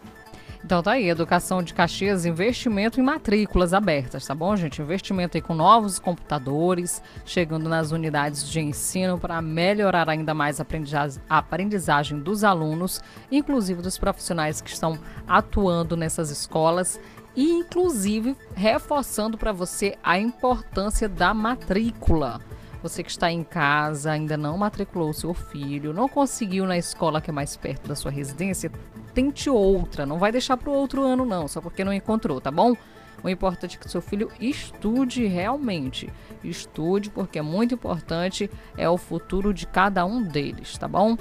Então 0.72 0.82
tá 0.82 0.92
aí, 0.92 1.10
Educação 1.10 1.62
de 1.62 1.74
Caxias, 1.74 2.24
investimento 2.24 2.98
em 2.98 3.02
matrículas 3.02 3.74
abertas, 3.74 4.26
tá 4.26 4.34
bom, 4.34 4.56
gente? 4.56 4.80
Investimento 4.80 5.36
aí 5.36 5.42
com 5.42 5.52
novos 5.54 5.98
computadores, 5.98 7.02
chegando 7.26 7.68
nas 7.68 7.92
unidades 7.92 8.48
de 8.48 8.58
ensino 8.58 9.18
para 9.18 9.42
melhorar 9.42 10.08
ainda 10.08 10.32
mais 10.32 10.62
a 10.62 10.66
aprendizagem 11.28 12.20
dos 12.20 12.42
alunos, 12.42 13.02
inclusive 13.30 13.82
dos 13.82 13.98
profissionais 13.98 14.62
que 14.62 14.70
estão 14.70 14.98
atuando 15.28 15.94
nessas 15.94 16.30
escolas 16.30 16.98
e 17.36 17.50
inclusive 17.50 18.34
reforçando 18.54 19.36
para 19.36 19.52
você 19.52 19.98
a 20.02 20.18
importância 20.18 21.06
da 21.06 21.34
matrícula. 21.34 22.40
Você 22.82 23.02
que 23.04 23.10
está 23.10 23.30
em 23.30 23.44
casa, 23.44 24.10
ainda 24.10 24.36
não 24.36 24.58
matriculou 24.58 25.12
seu 25.12 25.32
filho, 25.32 25.92
não 25.92 26.08
conseguiu 26.08 26.66
na 26.66 26.76
escola 26.76 27.20
que 27.20 27.30
é 27.30 27.32
mais 27.32 27.56
perto 27.56 27.86
da 27.86 27.94
sua 27.94 28.10
residência, 28.10 28.72
tente 29.14 29.48
outra. 29.48 30.04
Não 30.04 30.18
vai 30.18 30.32
deixar 30.32 30.56
para 30.56 30.68
o 30.68 30.72
outro 30.72 31.02
ano, 31.02 31.24
não, 31.24 31.46
só 31.46 31.60
porque 31.60 31.84
não 31.84 31.92
encontrou, 31.92 32.40
tá 32.40 32.50
bom? 32.50 32.74
O 33.22 33.28
importante 33.28 33.76
é 33.76 33.80
que 33.80 33.88
seu 33.88 34.02
filho 34.02 34.30
estude 34.40 35.26
realmente. 35.26 36.12
Estude, 36.42 37.08
porque 37.08 37.38
é 37.38 37.42
muito 37.42 37.74
importante, 37.74 38.50
é 38.76 38.88
o 38.88 38.98
futuro 38.98 39.54
de 39.54 39.64
cada 39.64 40.04
um 40.04 40.20
deles, 40.20 40.76
tá 40.76 40.88
bom? 40.88 41.16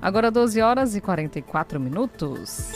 Agora 0.00 0.30
12 0.30 0.60
horas 0.62 0.96
e 0.96 1.02
44 1.02 1.78
minutos. 1.78 2.72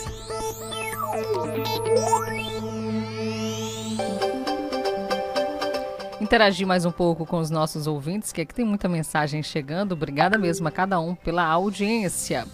Interagir 6.33 6.65
mais 6.65 6.83
um 6.83 6.91
pouco 6.91 7.27
com 7.27 7.37
os 7.37 7.51
nossos 7.51 7.85
ouvintes, 7.85 8.31
que 8.31 8.41
aqui 8.41 8.55
tem 8.55 8.65
muita 8.65 8.89
mensagem 8.89 9.43
chegando. 9.43 9.91
Obrigada 9.91 10.35
mesmo 10.35 10.67
a 10.67 10.71
cada 10.71 10.99
um 10.99 11.13
pela 11.13 11.45
audiência. 11.45 12.47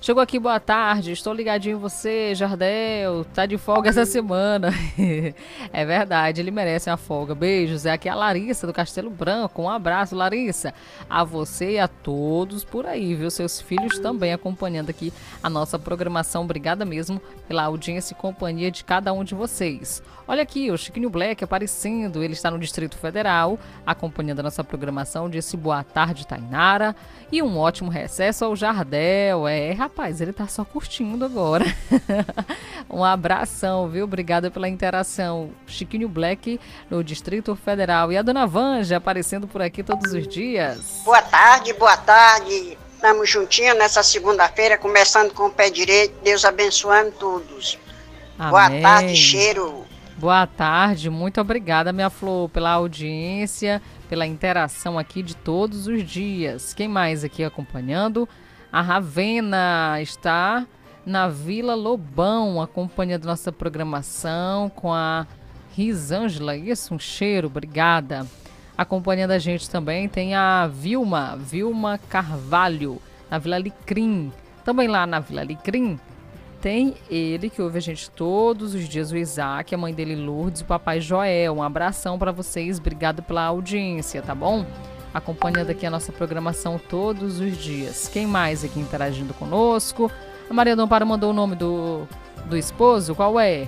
Chegou 0.00 0.20
aqui, 0.20 0.36
boa 0.36 0.58
tarde. 0.58 1.12
Estou 1.12 1.32
ligadinho 1.32 1.76
em 1.76 1.80
você, 1.80 2.34
Jardel. 2.34 3.24
Tá 3.32 3.46
de 3.46 3.56
folga 3.56 3.90
essa 3.90 4.04
semana. 4.04 4.70
é 5.72 5.84
verdade, 5.84 6.40
ele 6.40 6.50
merece 6.50 6.90
uma 6.90 6.96
folga. 6.96 7.32
Beijos. 7.32 7.86
É 7.86 7.92
aqui 7.92 8.08
a 8.08 8.16
Larissa 8.16 8.66
do 8.66 8.72
Castelo 8.72 9.10
Branco. 9.10 9.62
Um 9.62 9.68
abraço, 9.68 10.16
Larissa. 10.16 10.74
A 11.08 11.22
você 11.22 11.72
e 11.74 11.78
a 11.78 11.86
todos 11.86 12.64
por 12.64 12.84
aí, 12.84 13.14
viu? 13.14 13.30
Seus 13.30 13.60
filhos 13.60 14.00
também 14.00 14.32
acompanhando 14.32 14.90
aqui 14.90 15.12
a 15.40 15.48
nossa 15.48 15.78
programação. 15.78 16.42
Obrigada 16.42 16.84
mesmo 16.84 17.20
pela 17.46 17.62
audiência 17.62 18.12
e 18.12 18.16
companhia 18.16 18.72
de 18.72 18.82
cada 18.82 19.12
um 19.12 19.22
de 19.22 19.36
vocês. 19.36 20.02
Olha 20.30 20.44
aqui, 20.44 20.70
o 20.70 20.78
Chiquinho 20.78 21.10
Black 21.10 21.42
aparecendo. 21.42 22.22
Ele 22.22 22.34
está 22.34 22.52
no 22.52 22.58
Distrito 22.60 22.96
Federal, 22.96 23.58
acompanhando 23.84 24.38
a 24.38 24.42
nossa 24.44 24.62
programação. 24.62 25.28
Disse 25.28 25.56
boa 25.56 25.82
tarde, 25.82 26.24
Tainara. 26.24 26.94
E 27.32 27.42
um 27.42 27.58
ótimo 27.58 27.90
recesso 27.90 28.44
ao 28.44 28.54
Jardel. 28.54 29.48
É, 29.48 29.72
rapaz, 29.72 30.20
ele 30.20 30.32
tá 30.32 30.46
só 30.46 30.64
curtindo 30.64 31.24
agora. 31.24 31.64
um 32.88 33.02
abração, 33.02 33.88
viu? 33.88 34.04
Obrigada 34.04 34.52
pela 34.52 34.68
interação. 34.68 35.50
Chiquinho 35.66 36.08
Black 36.08 36.60
no 36.88 37.02
Distrito 37.02 37.56
Federal. 37.56 38.12
E 38.12 38.16
a 38.16 38.22
dona 38.22 38.46
Vanja 38.46 38.98
aparecendo 38.98 39.48
por 39.48 39.60
aqui 39.60 39.82
todos 39.82 40.12
os 40.12 40.28
dias. 40.28 41.02
Boa 41.04 41.22
tarde, 41.22 41.72
boa 41.72 41.96
tarde. 41.96 42.78
Estamos 42.94 43.28
juntinhos 43.28 43.76
nessa 43.76 44.04
segunda-feira, 44.04 44.78
começando 44.78 45.34
com 45.34 45.46
o 45.46 45.50
pé 45.50 45.70
direito. 45.70 46.14
Deus 46.22 46.44
abençoando 46.44 47.10
todos. 47.18 47.76
Amém. 48.38 48.50
Boa 48.52 48.80
tarde, 48.80 49.16
cheiro. 49.16 49.89
Boa 50.20 50.46
tarde, 50.46 51.08
muito 51.08 51.40
obrigada, 51.40 51.94
minha 51.94 52.10
Flor, 52.10 52.50
pela 52.50 52.72
audiência, 52.72 53.80
pela 54.06 54.26
interação 54.26 54.98
aqui 54.98 55.22
de 55.22 55.34
todos 55.34 55.86
os 55.86 56.04
dias. 56.04 56.74
Quem 56.74 56.86
mais 56.86 57.24
aqui 57.24 57.42
acompanhando? 57.42 58.28
A 58.70 58.82
Ravena 58.82 59.98
está 59.98 60.66
na 61.06 61.26
Vila 61.26 61.74
Lobão, 61.74 62.60
acompanhando 62.60 63.24
nossa 63.24 63.50
programação 63.50 64.68
com 64.68 64.92
a 64.92 65.26
Risângela. 65.72 66.54
Isso, 66.54 66.94
um 66.94 66.98
cheiro, 66.98 67.46
obrigada. 67.46 68.26
Acompanhando 68.76 69.30
a 69.30 69.38
gente 69.38 69.70
também 69.70 70.06
tem 70.06 70.34
a 70.34 70.66
Vilma, 70.66 71.38
Vilma 71.38 71.98
Carvalho, 72.10 73.00
na 73.30 73.38
Vila 73.38 73.56
Alecrim. 73.56 74.30
Também 74.66 74.86
lá 74.86 75.06
na 75.06 75.18
Vila 75.18 75.40
Alecrim 75.40 75.98
tem 76.60 76.94
ele 77.10 77.48
que 77.48 77.62
ouve 77.62 77.78
a 77.78 77.80
gente 77.80 78.10
todos 78.10 78.74
os 78.74 78.88
dias, 78.88 79.10
o 79.10 79.16
Isaac, 79.16 79.74
a 79.74 79.78
mãe 79.78 79.94
dele 79.94 80.14
Lourdes, 80.14 80.60
o 80.60 80.64
papai 80.64 81.00
Joel. 81.00 81.54
Um 81.54 81.62
abração 81.62 82.18
para 82.18 82.32
vocês, 82.32 82.78
obrigado 82.78 83.22
pela 83.22 83.44
audiência, 83.44 84.20
tá 84.20 84.34
bom? 84.34 84.66
Acompanhando 85.12 85.70
aqui 85.70 85.86
a 85.86 85.90
nossa 85.90 86.12
programação 86.12 86.78
todos 86.78 87.40
os 87.40 87.56
dias. 87.56 88.08
Quem 88.12 88.26
mais 88.26 88.62
aqui 88.62 88.78
interagindo 88.78 89.32
conosco? 89.34 90.10
A 90.48 90.54
Maria 90.54 90.76
Dom 90.76 90.86
Para 90.86 91.04
mandou 91.04 91.30
o 91.30 91.32
nome 91.34 91.56
do, 91.56 92.06
do 92.44 92.56
esposo, 92.56 93.14
qual 93.14 93.40
é? 93.40 93.66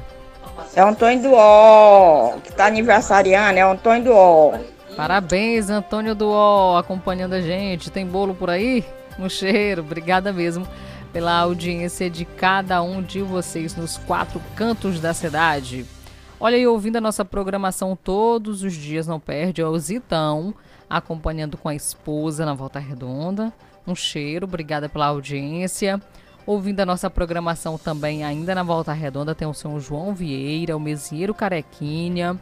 É 0.74 0.82
Antônio 0.82 1.22
do 1.22 1.32
Ó, 1.32 2.34
que 2.44 2.52
tá 2.52 2.66
aniversariando, 2.66 3.58
é 3.58 3.62
Antônio 3.62 4.04
do 4.04 4.12
Ó. 4.12 4.58
Parabéns, 4.94 5.70
Antônio 5.70 6.14
do 6.14 6.30
Ó, 6.30 6.76
acompanhando 6.76 7.32
a 7.32 7.40
gente. 7.40 7.90
Tem 7.90 8.06
bolo 8.06 8.34
por 8.34 8.50
aí? 8.50 8.84
Um 9.18 9.28
cheiro, 9.28 9.80
obrigada 9.80 10.32
mesmo 10.32 10.66
pela 11.12 11.38
audiência 11.38 12.08
de 12.08 12.24
cada 12.24 12.82
um 12.82 13.02
de 13.02 13.20
vocês 13.20 13.76
nos 13.76 13.98
quatro 13.98 14.40
cantos 14.56 14.98
da 14.98 15.12
cidade. 15.12 15.84
Olha 16.40 16.56
aí, 16.56 16.66
ouvindo 16.66 16.96
a 16.96 17.00
nossa 17.00 17.24
programação 17.24 17.94
todos 17.94 18.62
os 18.62 18.72
dias, 18.72 19.06
não 19.06 19.20
perde, 19.20 19.60
é 19.60 19.66
o 19.66 19.78
Zitão, 19.78 20.54
acompanhando 20.88 21.56
com 21.56 21.68
a 21.68 21.74
esposa 21.74 22.44
na 22.44 22.54
Volta 22.54 22.78
Redonda. 22.78 23.52
Um 23.86 23.94
cheiro, 23.94 24.46
obrigada 24.46 24.88
pela 24.88 25.06
audiência. 25.06 26.00
Ouvindo 26.44 26.80
a 26.80 26.86
nossa 26.86 27.08
programação 27.08 27.78
também, 27.78 28.24
ainda 28.24 28.54
na 28.54 28.64
Volta 28.64 28.92
Redonda, 28.92 29.34
tem 29.34 29.46
o 29.46 29.54
seu 29.54 29.78
João 29.78 30.12
Vieira, 30.12 30.76
o 30.76 30.80
Mesieiro 30.80 31.32
Carequinha. 31.32 32.36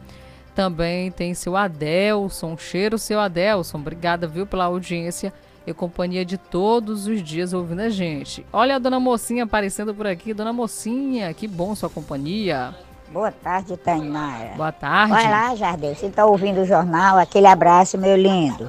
Também 0.55 1.11
tem 1.11 1.33
seu 1.33 1.55
Adelson, 1.55 2.53
um 2.53 2.57
cheiro, 2.57 2.97
seu 2.97 3.19
Adelson. 3.19 3.77
Obrigada, 3.77 4.27
viu, 4.27 4.47
pela 4.47 4.65
audiência 4.65 5.31
e 5.65 5.73
companhia 5.73 6.25
de 6.25 6.37
todos 6.37 7.07
os 7.07 7.21
dias 7.21 7.53
ouvindo 7.53 7.81
a 7.81 7.89
gente. 7.89 8.45
Olha 8.51 8.75
a 8.75 8.79
dona 8.79 8.99
Mocinha 8.99 9.43
aparecendo 9.43 9.93
por 9.93 10.07
aqui. 10.07 10.33
Dona 10.33 10.51
Mocinha, 10.51 11.33
que 11.33 11.47
bom 11.47 11.75
sua 11.75 11.89
companhia. 11.89 12.75
Boa 13.11 13.31
tarde, 13.31 13.75
Tainara. 13.75 14.53
Boa 14.55 14.71
tarde. 14.71 15.11
Vai 15.11 15.29
lá, 15.29 15.55
Jardel. 15.55 15.93
Você 15.93 16.05
está 16.05 16.25
ouvindo 16.25 16.61
o 16.61 16.65
jornal? 16.65 17.17
Aquele 17.17 17.47
abraço, 17.47 17.97
meu 17.97 18.15
lindo. 18.15 18.67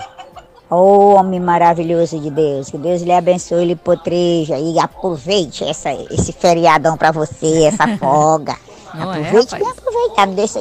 Ô, 0.68 1.14
homem 1.14 1.38
maravilhoso 1.38 2.18
de 2.18 2.30
Deus. 2.30 2.68
Que 2.68 2.76
Deus 2.76 3.02
lhe 3.02 3.12
abençoe, 3.12 3.64
lhe 3.64 3.76
potreja 3.76 4.58
e 4.58 4.78
aproveite 4.78 5.64
essa, 5.64 5.92
esse 5.92 6.32
feriadão 6.32 6.96
para 6.96 7.12
você, 7.12 7.66
essa 7.66 7.86
folga. 7.98 8.56
Não 8.94 9.12
é, 9.12 9.20
aproveite 9.20 9.54
rapaz? 9.54 9.62
bem 9.62 9.70
aproveitar. 9.70 10.26
Não 10.26 10.34
deixa, 10.34 10.60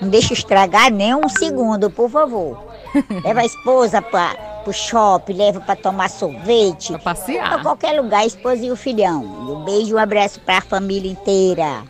não 0.00 0.08
deixa 0.08 0.32
estragar 0.32 0.90
nem 0.90 1.14
um 1.14 1.28
segundo, 1.28 1.90
por 1.90 2.10
favor. 2.10 2.58
Leva 3.24 3.40
a 3.40 3.46
esposa 3.46 4.02
para 4.02 4.51
pro 4.62 4.72
shopping, 4.72 5.34
leva 5.34 5.60
para 5.60 5.76
tomar 5.76 6.08
sorvete. 6.08 6.92
Pra 6.92 6.98
passear. 6.98 7.50
Pra 7.50 7.62
qualquer 7.62 8.00
lugar, 8.00 8.20
a 8.20 8.26
esposa 8.26 8.64
e 8.64 8.70
o 8.70 8.76
filhão. 8.76 9.22
E 9.22 9.52
um 9.52 9.64
beijo 9.64 9.90
e 9.90 9.94
um 9.94 9.98
abraço 9.98 10.40
para 10.40 10.58
a 10.58 10.62
família 10.62 11.10
inteira. 11.10 11.84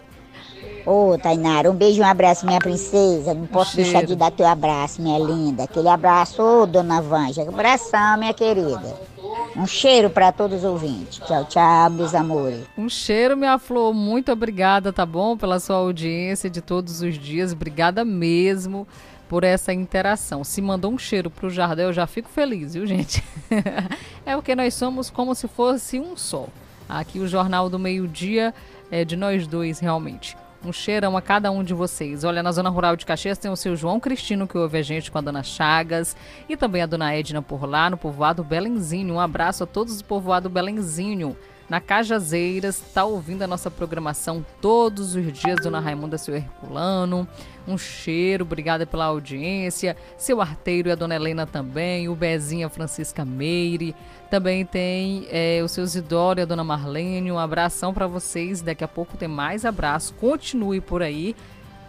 Ô, 0.84 1.16
Tainara, 1.16 1.70
um 1.70 1.74
beijo 1.74 2.00
e 2.00 2.02
um 2.02 2.06
abraço, 2.06 2.44
minha 2.44 2.58
princesa. 2.58 3.32
Não 3.34 3.46
posso 3.46 3.72
cheiro. 3.72 3.90
deixar 3.90 4.06
de 4.06 4.16
dar 4.16 4.32
teu 4.32 4.46
abraço, 4.46 5.00
minha 5.00 5.18
linda. 5.18 5.64
Aquele 5.64 5.88
abraço, 5.88 6.42
ô, 6.42 6.66
dona 6.66 7.00
Vanja. 7.00 7.42
Abração, 7.42 8.18
minha 8.18 8.34
querida. 8.34 9.12
Um 9.56 9.66
cheiro 9.66 10.10
para 10.10 10.32
todos 10.32 10.58
os 10.58 10.64
ouvintes. 10.64 11.20
Tchau, 11.26 11.44
tchau, 11.44 11.90
meus 11.90 12.14
amores. 12.14 12.64
Um 12.76 12.88
cheiro, 12.88 13.36
minha 13.36 13.58
flor. 13.58 13.94
Muito 13.94 14.32
obrigada, 14.32 14.92
tá 14.92 15.06
bom? 15.06 15.36
Pela 15.36 15.60
sua 15.60 15.76
audiência 15.76 16.50
de 16.50 16.60
todos 16.60 17.00
os 17.02 17.18
dias. 17.18 17.52
Obrigada 17.52 18.04
mesmo 18.04 18.86
por 19.33 19.45
essa 19.45 19.72
interação. 19.72 20.45
Se 20.45 20.61
mandou 20.61 20.93
um 20.93 20.99
cheiro 20.99 21.30
pro 21.30 21.49
Jardel, 21.49 21.87
eu 21.87 21.93
já 21.95 22.07
fico 22.07 22.28
feliz, 22.28 22.74
viu, 22.74 22.87
gente? 22.87 23.24
é 24.26 24.35
porque 24.35 24.55
nós 24.55 24.74
somos 24.74 25.09
como 25.09 25.35
se 25.35 25.49
fosse 25.49 25.99
um 25.99 26.14
só. 26.18 26.49
Aqui 26.87 27.18
o 27.18 27.26
Jornal 27.26 27.70
do 27.70 27.78
Meio-Dia 27.78 28.53
é 28.91 29.07
de 29.07 29.16
nós 29.16 29.47
dois, 29.47 29.80
realmente. 29.80 30.37
Um 30.62 30.70
cheirão 30.70 31.16
a 31.16 31.22
cada 31.22 31.51
um 31.51 31.64
de 31.64 31.72
vocês. 31.72 32.24
Olha, 32.24 32.43
na 32.43 32.53
Zona 32.53 32.68
Rural 32.68 32.95
de 32.95 33.07
Caxias 33.07 33.39
tem 33.39 33.51
o 33.51 33.57
seu 33.57 33.74
João 33.74 33.99
Cristino, 33.99 34.47
que 34.47 34.59
ouve 34.59 34.76
a 34.76 34.83
gente 34.83 35.11
com 35.11 35.16
a 35.16 35.22
Dona 35.22 35.43
Chagas. 35.43 36.14
E 36.47 36.55
também 36.55 36.83
a 36.83 36.87
Dona 36.87 37.14
Edna 37.14 37.41
por 37.41 37.64
lá, 37.64 37.89
no 37.89 37.97
povoado 37.97 38.45
Belenzinho. 38.45 39.14
Um 39.14 39.20
abraço 39.20 39.64
a 39.64 39.66
todos 39.66 39.97
do 39.97 40.05
povoado 40.05 40.51
Belenzinho. 40.51 41.35
Na 41.72 41.80
Cajazeiras, 41.80 42.76
está 42.76 43.02
ouvindo 43.02 43.40
a 43.40 43.46
nossa 43.46 43.70
programação 43.70 44.44
todos 44.60 45.14
os 45.14 45.32
dias, 45.32 45.58
Dona 45.62 45.80
Raimunda, 45.80 46.18
seu 46.18 46.36
Herculano. 46.36 47.26
Um 47.66 47.78
cheiro, 47.78 48.44
obrigada 48.44 48.84
pela 48.84 49.06
audiência. 49.06 49.96
Seu 50.18 50.42
Arteiro 50.42 50.90
e 50.90 50.92
a 50.92 50.94
Dona 50.94 51.14
Helena 51.14 51.46
também. 51.46 52.10
O 52.10 52.14
Bezinha 52.14 52.68
Francisca 52.68 53.24
Meire. 53.24 53.96
Também 54.30 54.66
tem 54.66 55.26
é, 55.30 55.62
o 55.64 55.68
seu 55.68 55.86
Zidoro 55.86 56.40
e 56.40 56.42
a 56.42 56.44
Dona 56.44 56.62
Marlene. 56.62 57.32
Um 57.32 57.38
abração 57.38 57.94
para 57.94 58.06
vocês. 58.06 58.60
Daqui 58.60 58.84
a 58.84 58.88
pouco 58.88 59.16
tem 59.16 59.26
mais 59.26 59.64
abraço. 59.64 60.12
Continue 60.20 60.82
por 60.82 61.02
aí 61.02 61.34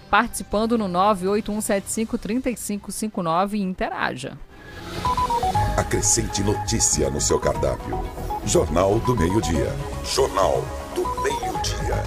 participando 0.09 0.77
no 0.77 0.87
981753559 0.87 3.55
e 3.55 3.61
interaja. 3.61 4.37
Acrescente 5.75 6.41
notícia 6.41 7.09
no 7.09 7.19
seu 7.19 7.37
cardápio. 7.37 8.01
Jornal 8.45 8.99
do 8.99 9.15
Meio-Dia. 9.15 9.73
Jornal 10.03 10.65
do 10.93 11.03
Meio-Dia. 11.23 12.03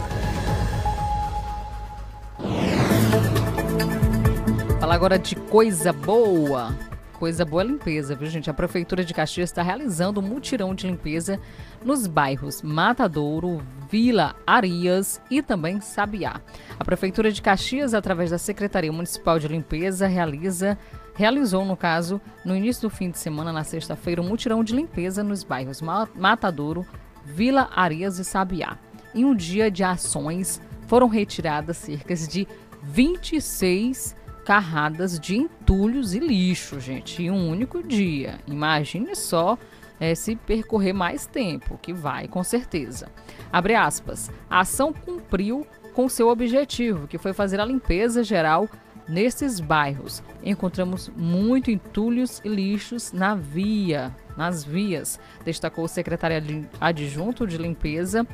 Falar 4.78 4.94
agora 4.94 5.18
de 5.18 5.34
coisa 5.34 5.94
boa. 5.94 6.76
Coisa 7.14 7.42
boa 7.42 7.62
é 7.62 7.66
limpeza, 7.66 8.14
viu, 8.14 8.28
gente? 8.28 8.50
A 8.50 8.54
Prefeitura 8.54 9.02
de 9.02 9.14
Caxias 9.14 9.48
está 9.48 9.62
realizando 9.62 10.20
um 10.20 10.22
mutirão 10.22 10.74
de 10.74 10.86
limpeza 10.86 11.40
nos 11.82 12.06
bairros 12.06 12.60
Matadouro, 12.60 13.62
Vila 13.90 14.36
Arias 14.46 15.22
e 15.30 15.40
também 15.40 15.80
Sabiá. 15.80 16.42
A 16.78 16.84
Prefeitura 16.84 17.32
de 17.32 17.40
Caxias, 17.40 17.94
através 17.94 18.30
da 18.30 18.36
Secretaria 18.36 18.92
Municipal 18.92 19.38
de 19.38 19.48
Limpeza, 19.48 20.06
realiza 20.06 20.76
realizou, 21.16 21.64
no 21.64 21.76
caso, 21.76 22.20
no 22.44 22.54
início 22.54 22.82
do 22.88 22.90
fim 22.94 23.10
de 23.10 23.18
semana, 23.18 23.52
na 23.52 23.64
sexta-feira, 23.64 24.20
um 24.22 24.28
mutirão 24.28 24.62
de 24.62 24.74
limpeza 24.74 25.22
nos 25.24 25.42
bairros 25.42 25.80
Ma- 25.82 26.08
Matadouro, 26.14 26.86
Vila 27.24 27.68
Arias 27.74 28.18
e 28.18 28.24
Sabiá. 28.24 28.76
Em 29.14 29.24
um 29.24 29.34
dia 29.34 29.70
de 29.70 29.82
ações, 29.82 30.60
foram 30.86 31.08
retiradas 31.08 31.78
cerca 31.78 32.14
de 32.14 32.46
26 32.82 34.14
carradas 34.44 35.18
de 35.18 35.36
entulhos 35.36 36.14
e 36.14 36.20
lixo, 36.20 36.78
gente, 36.78 37.22
em 37.22 37.30
um 37.30 37.50
único 37.50 37.82
dia. 37.82 38.38
Imagine 38.46 39.16
só 39.16 39.58
eh, 39.98 40.14
se 40.14 40.36
percorrer 40.36 40.92
mais 40.92 41.26
tempo, 41.26 41.78
que 41.82 41.92
vai, 41.92 42.28
com 42.28 42.44
certeza. 42.44 43.08
Abre 43.52 43.74
aspas. 43.74 44.30
A 44.48 44.60
ação 44.60 44.92
cumpriu 44.92 45.66
com 45.94 46.08
seu 46.08 46.28
objetivo, 46.28 47.08
que 47.08 47.18
foi 47.18 47.32
fazer 47.32 47.58
a 47.58 47.64
limpeza 47.64 48.22
geral 48.22 48.68
nesses 49.08 49.60
bairros. 49.60 50.22
Encontramos 50.42 51.10
muito 51.16 51.70
entulhos 51.70 52.40
e 52.44 52.48
lixos 52.48 53.12
na 53.12 53.34
via, 53.34 54.14
nas 54.36 54.64
vias, 54.64 55.18
destacou 55.44 55.84
o 55.84 55.88
secretário 55.88 56.36
adjun- 56.36 56.64
adjunto 56.80 57.46
de 57.46 57.56
limpeza, 57.56 58.26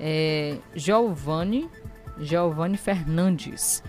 eh, 0.00 0.56
Giovanni, 0.74 1.68
Giovanni 2.18 2.76
Fernandes. 2.76 3.82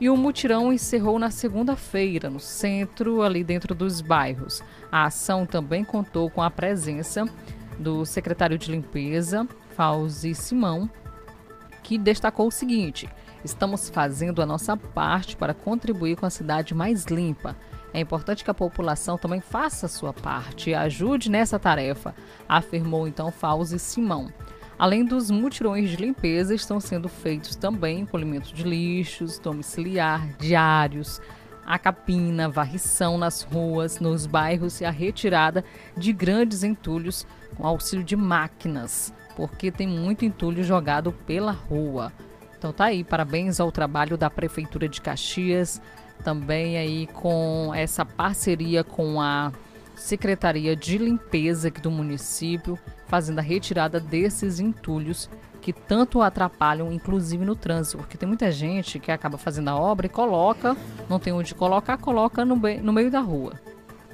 E 0.00 0.08
o 0.08 0.16
mutirão 0.16 0.72
encerrou 0.72 1.18
na 1.18 1.30
segunda-feira, 1.30 2.30
no 2.30 2.40
centro, 2.40 3.20
ali 3.20 3.44
dentro 3.44 3.74
dos 3.74 4.00
bairros. 4.00 4.62
A 4.90 5.04
ação 5.04 5.44
também 5.44 5.84
contou 5.84 6.30
com 6.30 6.42
a 6.42 6.50
presença 6.50 7.26
do 7.78 8.06
secretário 8.06 8.56
de 8.56 8.70
limpeza, 8.70 9.46
Fauzi 9.76 10.34
Simão, 10.34 10.88
que 11.82 11.98
destacou 11.98 12.46
o 12.46 12.50
seguinte: 12.50 13.08
estamos 13.44 13.88
fazendo 13.88 14.42
a 14.42 14.46
nossa 14.46 14.76
parte 14.76 15.36
para 15.36 15.54
contribuir 15.54 16.16
com 16.16 16.26
a 16.26 16.30
cidade 16.30 16.74
mais 16.74 17.06
limpa. 17.06 17.56
É 17.92 18.00
importante 18.00 18.44
que 18.44 18.50
a 18.50 18.54
população 18.54 19.18
também 19.18 19.40
faça 19.40 19.86
a 19.86 19.88
sua 19.88 20.12
parte 20.12 20.70
e 20.70 20.74
ajude 20.74 21.30
nessa 21.30 21.58
tarefa, 21.58 22.14
afirmou 22.48 23.08
então 23.08 23.32
Fauzi 23.32 23.78
Simão. 23.78 24.32
Além 24.78 25.04
dos 25.04 25.30
mutirões 25.30 25.90
de 25.90 25.96
limpeza, 25.96 26.54
estão 26.54 26.80
sendo 26.80 27.08
feitos 27.08 27.54
também 27.54 28.00
encolhimento 28.00 28.54
de 28.54 28.62
lixos, 28.62 29.38
domiciliar, 29.38 30.26
diários, 30.38 31.20
a 31.66 31.78
capina, 31.78 32.48
varrição 32.48 33.18
nas 33.18 33.42
ruas, 33.42 34.00
nos 34.00 34.24
bairros 34.24 34.80
e 34.80 34.84
a 34.84 34.90
retirada 34.90 35.64
de 35.96 36.12
grandes 36.12 36.62
entulhos 36.62 37.26
com 37.56 37.66
auxílio 37.66 38.04
de 38.04 38.16
máquinas, 38.16 39.12
porque 39.36 39.70
tem 39.70 39.86
muito 39.86 40.24
entulho 40.24 40.64
jogado 40.64 41.12
pela 41.26 41.52
rua. 41.52 42.12
Então 42.60 42.74
tá 42.74 42.84
aí, 42.84 43.02
parabéns 43.02 43.58
ao 43.58 43.72
trabalho 43.72 44.18
da 44.18 44.28
Prefeitura 44.28 44.86
de 44.86 45.00
Caxias, 45.00 45.80
também 46.22 46.76
aí 46.76 47.06
com 47.06 47.72
essa 47.74 48.04
parceria 48.04 48.84
com 48.84 49.18
a 49.18 49.50
Secretaria 49.94 50.76
de 50.76 50.98
Limpeza 50.98 51.68
aqui 51.68 51.80
do 51.80 51.90
município, 51.90 52.78
fazendo 53.06 53.38
a 53.38 53.42
retirada 53.42 53.98
desses 53.98 54.60
entulhos 54.60 55.30
que 55.62 55.72
tanto 55.72 56.20
atrapalham, 56.20 56.92
inclusive 56.92 57.46
no 57.46 57.56
trânsito, 57.56 57.96
porque 57.96 58.18
tem 58.18 58.28
muita 58.28 58.52
gente 58.52 58.98
que 58.98 59.10
acaba 59.10 59.38
fazendo 59.38 59.68
a 59.68 59.76
obra 59.76 60.04
e 60.04 60.10
coloca, 60.10 60.76
não 61.08 61.18
tem 61.18 61.32
onde 61.32 61.54
colocar, 61.54 61.96
coloca 61.96 62.44
no, 62.44 62.56
no 62.56 62.92
meio 62.92 63.10
da 63.10 63.20
rua. 63.20 63.54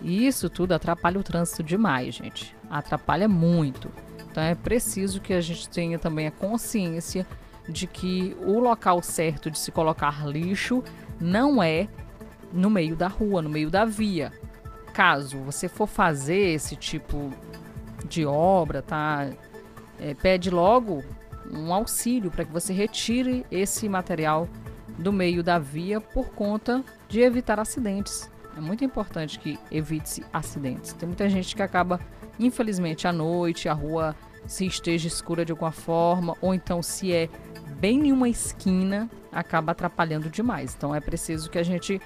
E 0.01 0.25
isso 0.25 0.49
tudo 0.49 0.71
atrapalha 0.71 1.19
o 1.19 1.25
trânsito 1.25 1.65
demais, 1.65 2.15
gente. 2.15 2.55
Atrapalha 2.71 3.27
muito. 3.27 3.91
Então 4.31 4.41
é 4.41 4.55
preciso 4.55 5.21
que 5.21 5.33
a 5.33 5.41
gente 5.41 5.69
tenha 5.69 5.99
também 5.99 6.29
a 6.29 6.31
consciência 6.31 7.27
de 7.69 7.87
que 7.87 8.37
o 8.41 8.59
local 8.59 9.03
certo 9.03 9.51
de 9.51 9.59
se 9.59 9.73
colocar 9.73 10.27
lixo 10.27 10.83
não 11.21 11.63
é 11.63 11.89
no 12.53 12.71
meio 12.71 12.97
da 12.97 13.09
rua, 13.09 13.43
no 13.43 13.51
meio 13.51 13.71
da 13.71 13.85
via. 13.85 14.33
Caso 14.93 15.39
você 15.39 15.69
for 15.69 15.87
fazer 15.87 16.55
esse 16.55 16.77
tipo 16.77 17.31
de 18.09 18.25
obra, 18.25 18.83
tá? 18.83 19.29
É, 19.99 20.15
pede 20.15 20.51
logo 20.51 21.03
um 21.53 21.73
auxílio 21.73 22.31
para 22.31 22.45
que 22.45 22.53
você 22.53 22.73
retire 22.73 23.45
esse 23.51 23.89
material 23.89 24.49
do 24.99 25.13
meio 25.13 25.43
da 25.43 25.59
via 25.59 26.01
por 26.01 26.31
conta 26.31 26.85
de 27.09 27.21
evitar 27.21 27.61
acidentes. 27.61 28.31
É 28.57 28.61
muito 28.61 28.85
importante 28.85 29.39
que 29.39 29.59
evite-se 29.71 30.25
acidentes. 30.33 30.93
Tem 30.95 31.07
muita 31.07 31.29
gente 31.29 31.55
que 31.55 31.63
acaba, 31.63 32.01
infelizmente, 32.39 33.07
à 33.07 33.13
noite, 33.13 33.69
a 33.69 33.75
rua 33.75 34.17
se 34.47 34.65
esteja 34.65 35.09
escura 35.09 35.45
de 35.45 35.53
alguma 35.53 35.73
forma, 35.73 36.37
ou 36.41 36.55
então 36.55 36.83
se 36.83 37.13
é 37.13 37.29
bem 37.79 38.09
em 38.09 38.13
uma 38.13 38.29
esquina, 38.29 39.09
acaba 39.31 39.73
atrapalhando 39.73 40.31
demais. 40.31 40.75
Então 40.77 40.95
é 40.95 41.01
preciso 41.01 41.51
que 41.51 41.59
a 41.59 41.63
gente 41.63 42.01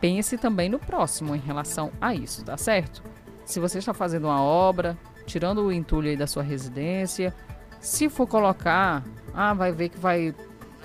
pense 0.00 0.36
também 0.36 0.68
no 0.68 0.78
próximo 0.78 1.34
em 1.34 1.40
relação 1.40 1.90
a 2.00 2.14
isso, 2.14 2.44
tá 2.44 2.56
certo? 2.56 3.02
Se 3.44 3.60
você 3.60 3.78
está 3.78 3.94
fazendo 3.94 4.24
uma 4.24 4.42
obra, 4.42 4.98
tirando 5.26 5.62
o 5.62 5.72
entulho 5.72 6.08
aí 6.08 6.16
da 6.16 6.26
sua 6.26 6.42
residência, 6.42 7.34
se 7.80 8.08
for 8.08 8.26
colocar, 8.26 9.02
ah, 9.34 9.54
vai 9.54 9.72
ver 9.72 9.90
que 9.90 9.98
vai, 9.98 10.34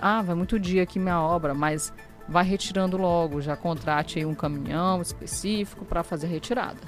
ah, 0.02 0.22
vai 0.22 0.36
muito 0.36 0.60
dia 0.60 0.84
aqui 0.84 1.00
minha 1.00 1.22
obra, 1.22 1.54
mas 1.54 1.94
vai 2.28 2.44
retirando 2.44 2.98
logo, 2.98 3.42
já 3.42 3.56
contrate 3.56 4.20
aí 4.20 4.26
um 4.26 4.36
caminhão 4.36 5.02
específico 5.02 5.84
para 5.84 6.04
fazer 6.04 6.28
a 6.28 6.30
retirada. 6.30 6.80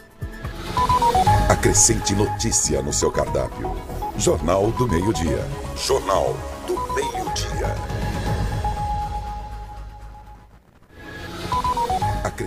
Acrescente 1.50 2.14
notícia 2.14 2.82
no 2.82 2.94
seu 2.94 3.12
cardápio. 3.12 3.76
Jornal 4.18 4.72
do 4.72 4.88
Meio-Dia. 4.88 5.46
Jornal 5.76 6.36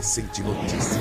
Acrescente 0.05 0.43
notícia. 0.43 1.01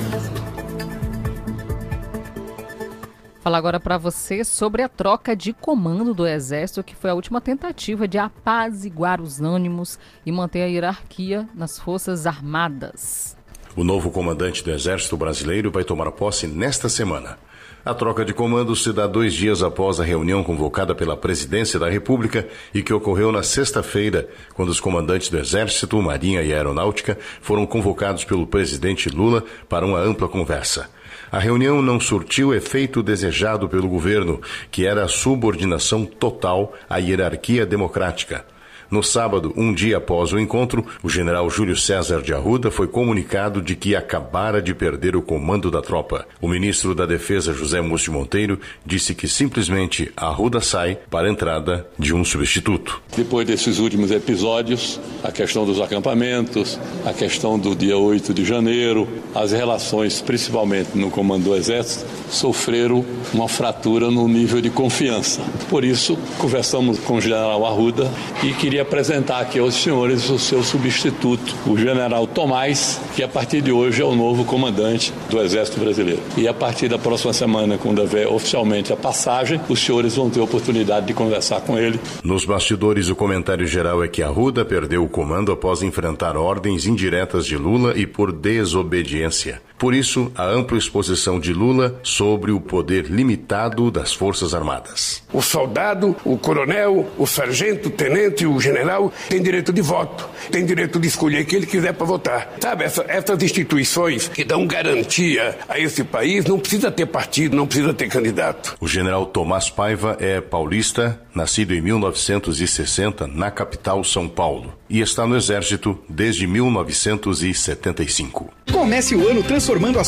Falar 3.41 3.57
agora 3.57 3.77
para 3.77 3.97
você 3.97 4.45
sobre 4.45 4.81
a 4.81 4.87
troca 4.87 5.35
de 5.35 5.51
comando 5.51 6.13
do 6.13 6.25
Exército, 6.25 6.81
que 6.81 6.95
foi 6.95 7.09
a 7.09 7.13
última 7.13 7.41
tentativa 7.41 8.07
de 8.07 8.17
apaziguar 8.17 9.19
os 9.19 9.41
ânimos 9.41 9.99
e 10.25 10.31
manter 10.31 10.61
a 10.61 10.67
hierarquia 10.67 11.45
nas 11.53 11.77
Forças 11.77 12.25
Armadas. 12.25 13.35
O 13.75 13.83
novo 13.83 14.09
comandante 14.09 14.63
do 14.63 14.71
Exército 14.71 15.17
Brasileiro 15.17 15.69
vai 15.69 15.83
tomar 15.83 16.09
posse 16.13 16.47
nesta 16.47 16.87
semana. 16.87 17.37
A 17.85 17.93
troca 17.93 18.23
de 18.23 18.33
comando 18.33 18.73
se 18.77 18.93
dá 18.93 19.05
dois 19.05 19.33
dias 19.33 19.61
após 19.61 19.99
a 19.99 20.05
reunião 20.05 20.41
convocada 20.41 20.95
pela 20.95 21.17
Presidência 21.17 21.77
da 21.77 21.89
República 21.89 22.47
e 22.73 22.81
que 22.81 22.93
ocorreu 22.93 23.29
na 23.29 23.43
sexta-feira, 23.43 24.29
quando 24.53 24.69
os 24.69 24.79
comandantes 24.79 25.27
do 25.27 25.37
Exército, 25.37 26.01
Marinha 26.01 26.41
e 26.43 26.53
Aeronáutica 26.53 27.17
foram 27.41 27.65
convocados 27.65 28.23
pelo 28.23 28.47
presidente 28.47 29.09
Lula 29.09 29.43
para 29.67 29.85
uma 29.85 29.99
ampla 29.99 30.29
conversa. 30.29 30.89
A 31.29 31.39
reunião 31.39 31.81
não 31.81 31.99
surtiu 31.99 32.49
o 32.49 32.53
efeito 32.53 33.03
desejado 33.03 33.67
pelo 33.67 33.89
governo, 33.89 34.41
que 34.71 34.85
era 34.85 35.03
a 35.03 35.09
subordinação 35.09 36.05
total 36.05 36.73
à 36.89 36.99
hierarquia 36.99 37.65
democrática. 37.65 38.45
No 38.93 39.01
sábado, 39.01 39.51
um 39.57 39.73
dia 39.73 39.97
após 39.97 40.31
o 40.33 40.39
encontro, 40.39 40.85
o 41.01 41.09
general 41.09 41.49
Júlio 41.49 41.75
César 41.75 42.21
de 42.21 42.31
Arruda 42.31 42.69
foi 42.69 42.87
comunicado 42.87 43.59
de 43.59 43.75
que 43.75 43.95
acabara 43.95 44.61
de 44.61 44.71
perder 44.71 45.15
o 45.15 45.21
comando 45.23 45.71
da 45.71 45.81
tropa. 45.81 46.27
O 46.39 46.47
ministro 46.47 46.93
da 46.93 47.03
Defesa, 47.03 47.53
José 47.53 47.81
Múcio 47.81 48.13
Monteiro, 48.13 48.59
disse 48.85 49.15
que 49.15 49.27
simplesmente 49.27 50.11
Arruda 50.15 50.61
sai 50.61 50.99
para 51.09 51.27
a 51.27 51.31
entrada 51.31 51.87
de 51.97 52.13
um 52.13 52.23
substituto. 52.23 53.01
Depois 53.17 53.47
desses 53.47 53.79
últimos 53.79 54.11
episódios, 54.11 54.99
a 55.23 55.31
questão 55.31 55.65
dos 55.65 55.81
acampamentos, 55.81 56.79
a 57.03 57.13
questão 57.13 57.57
do 57.57 57.75
dia 57.75 57.97
8 57.97 58.31
de 58.31 58.45
janeiro, 58.45 59.09
as 59.33 59.51
relações, 59.51 60.21
principalmente 60.21 60.95
no 60.95 61.09
comando 61.09 61.45
do 61.45 61.55
Exército, 61.55 62.05
sofreram 62.29 63.03
uma 63.33 63.47
fratura 63.47 64.11
no 64.11 64.27
nível 64.27 64.61
de 64.61 64.69
confiança. 64.69 65.41
Por 65.67 65.83
isso, 65.83 66.15
conversamos 66.37 66.99
com 66.99 67.15
o 67.15 67.21
general 67.21 67.65
Arruda 67.65 68.07
e 68.43 68.53
queria 68.53 68.82
apresentar 68.83 69.39
aqui 69.39 69.59
aos 69.59 69.73
senhores 69.73 70.29
o 70.29 70.37
seu 70.37 70.63
substituto, 70.63 71.55
o 71.65 71.77
general 71.77 72.27
Tomás, 72.27 73.01
que 73.15 73.23
a 73.23 73.27
partir 73.27 73.61
de 73.61 73.71
hoje 73.71 74.01
é 74.01 74.05
o 74.05 74.15
novo 74.15 74.45
comandante 74.45 75.11
do 75.29 75.41
Exército 75.41 75.79
Brasileiro. 75.79 76.21
E 76.37 76.47
a 76.47 76.53
partir 76.53 76.87
da 76.87 76.99
próxima 76.99 77.33
semana, 77.33 77.77
quando 77.77 77.99
houver 77.99 78.27
oficialmente 78.27 78.93
a 78.93 78.95
passagem, 78.95 79.59
os 79.67 79.79
senhores 79.79 80.15
vão 80.15 80.29
ter 80.29 80.39
a 80.39 80.43
oportunidade 80.43 81.07
de 81.07 81.13
conversar 81.13 81.61
com 81.61 81.77
ele 81.77 81.99
Nos 82.23 82.45
bastidores, 82.45 83.09
o 83.09 83.15
comentário 83.15 83.65
geral 83.65 84.03
é 84.03 84.07
que 84.07 84.21
Arruda 84.21 84.63
perdeu 84.63 85.03
o 85.03 85.09
comando 85.09 85.51
após 85.51 85.81
enfrentar 85.81 86.37
ordens 86.37 86.85
indiretas 86.85 87.45
de 87.45 87.57
Lula 87.57 87.93
e 87.97 88.05
por 88.05 88.31
desobediência. 88.31 89.61
Por 89.77 89.93
isso, 89.93 90.31
a 90.35 90.45
ampla 90.45 90.77
exposição 90.77 91.37
de 91.39 91.51
Lula 91.51 91.99
sobre 92.03 92.51
o 92.51 92.61
poder 92.61 93.05
limitado 93.07 93.91
das 93.91 94.13
Forças 94.13 94.53
Armadas. 94.53 95.21
O 95.33 95.41
soldado, 95.41 96.15
o 96.23 96.37
coronel, 96.37 97.11
o 97.17 97.27
sargento, 97.27 97.89
o 97.89 97.91
tenente, 97.91 98.45
o 98.45 98.57
general 98.61 99.11
tem 99.27 99.41
direito 99.43 99.73
de 99.73 99.81
voto, 99.81 100.29
tem 100.49 100.65
direito 100.65 100.97
de 100.99 101.07
escolher 101.09 101.43
quem 101.45 101.57
ele 101.57 101.65
quiser 101.65 101.91
para 101.93 102.05
votar. 102.05 102.53
Sabe, 102.61 102.85
essa- 102.85 103.03
essas 103.09 103.43
instituições 103.43 104.29
que 104.29 104.45
dão 104.45 104.65
garantia 104.65 105.57
a 105.67 105.77
esse 105.77 106.03
país 106.05 106.45
não 106.45 106.57
precisa 106.59 106.89
ter 106.89 107.07
partido, 107.07 107.57
não 107.57 107.67
precisa 107.67 107.93
ter 107.93 108.07
candidato. 108.07 108.77
O 108.79 108.87
general 108.87 109.25
Tomás 109.25 109.69
Paiva 109.69 110.15
é 110.19 110.39
paulista, 110.39 111.19
nascido 111.35 111.73
em 111.73 111.81
1960 111.81 113.27
na 113.27 113.51
capital 113.51 114.01
São 114.03 114.29
Paulo, 114.29 114.73
e 114.89 115.01
está 115.01 115.27
no 115.27 115.35
Exército 115.35 115.99
desde 116.07 116.47
1975. 116.47 118.49
Comece 118.71 119.13
o 119.15 119.27
ano 119.27 119.43
transformando 119.43 119.72
a 119.75 120.03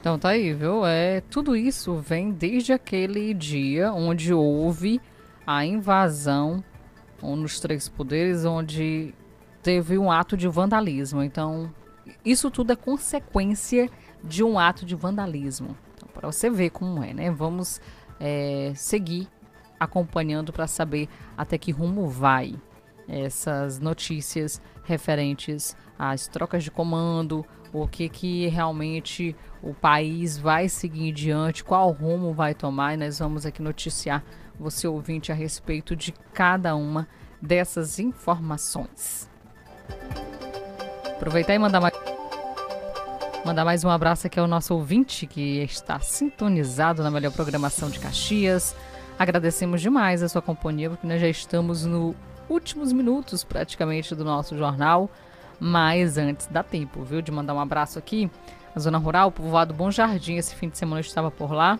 Então 0.00 0.18
tá 0.18 0.30
aí, 0.30 0.52
viu? 0.52 0.84
É, 0.84 1.22
tudo 1.22 1.56
isso 1.56 1.96
vem 1.96 2.30
desde 2.30 2.72
aquele 2.72 3.32
dia 3.32 3.92
onde 3.92 4.34
houve 4.34 5.00
a 5.46 5.64
invasão 5.64 6.62
nos 7.22 7.58
três 7.58 7.88
poderes, 7.88 8.44
onde 8.44 9.14
teve 9.62 9.96
um 9.96 10.10
ato 10.10 10.36
de 10.36 10.46
vandalismo. 10.46 11.22
Então, 11.22 11.72
isso 12.24 12.50
tudo 12.50 12.72
é 12.72 12.76
consequência 12.76 13.90
de 14.22 14.44
um 14.44 14.58
ato 14.58 14.84
de 14.84 14.94
vandalismo. 14.94 15.76
Então, 15.94 16.08
para 16.12 16.30
você 16.30 16.50
ver 16.50 16.70
como 16.70 17.02
é, 17.02 17.14
né? 17.14 17.30
Vamos 17.30 17.80
é, 18.20 18.72
seguir 18.74 19.28
acompanhando 19.80 20.52
para 20.52 20.66
saber 20.66 21.08
até 21.36 21.56
que 21.56 21.72
rumo 21.72 22.08
vai 22.08 22.54
essas 23.08 23.78
notícias 23.78 24.60
referentes 24.84 25.76
às 25.98 26.26
trocas 26.26 26.64
de 26.64 26.70
comando, 26.70 27.44
o 27.82 27.88
que 27.88 28.08
que 28.08 28.46
realmente 28.48 29.36
o 29.62 29.74
país 29.74 30.38
vai 30.38 30.68
seguir 30.68 31.08
em 31.08 31.12
diante, 31.12 31.64
qual 31.64 31.90
rumo 31.90 32.32
vai 32.32 32.54
tomar, 32.54 32.94
e 32.94 32.96
nós 32.96 33.18
vamos 33.18 33.44
aqui 33.44 33.60
noticiar 33.60 34.24
você 34.58 34.88
ouvinte 34.88 35.30
a 35.30 35.34
respeito 35.34 35.94
de 35.94 36.12
cada 36.32 36.74
uma 36.74 37.06
dessas 37.40 37.98
informações. 37.98 39.28
Aproveitar 41.14 41.54
e 41.54 41.58
mandar 41.58 41.80
mais 41.80 41.94
Mandar 43.44 43.64
mais 43.64 43.84
um 43.84 43.88
abraço 43.88 44.26
aqui 44.26 44.40
ao 44.40 44.48
nosso 44.48 44.74
ouvinte 44.74 45.24
que 45.24 45.62
está 45.62 46.00
sintonizado 46.00 47.00
na 47.04 47.12
melhor 47.12 47.30
programação 47.30 47.88
de 47.88 48.00
Caxias. 48.00 48.74
Agradecemos 49.16 49.80
demais 49.80 50.20
a 50.20 50.28
sua 50.28 50.42
companhia, 50.42 50.90
porque 50.90 51.06
nós 51.06 51.20
já 51.20 51.28
estamos 51.28 51.84
nos 51.84 52.16
últimos 52.48 52.92
minutos 52.92 53.44
praticamente 53.44 54.16
do 54.16 54.24
nosso 54.24 54.58
jornal. 54.58 55.08
Mas 55.58 56.18
antes 56.18 56.46
dá 56.46 56.62
tempo, 56.62 57.02
viu? 57.02 57.22
De 57.22 57.32
mandar 57.32 57.54
um 57.54 57.60
abraço 57.60 57.98
aqui. 57.98 58.30
A 58.74 58.78
Zona 58.78 58.98
Rural, 58.98 59.32
povoado 59.32 59.72
Bom 59.72 59.90
Jardim, 59.90 60.36
esse 60.36 60.54
fim 60.54 60.68
de 60.68 60.76
semana 60.76 61.00
eu 61.00 61.04
estava 61.04 61.30
por 61.30 61.52
lá. 61.52 61.78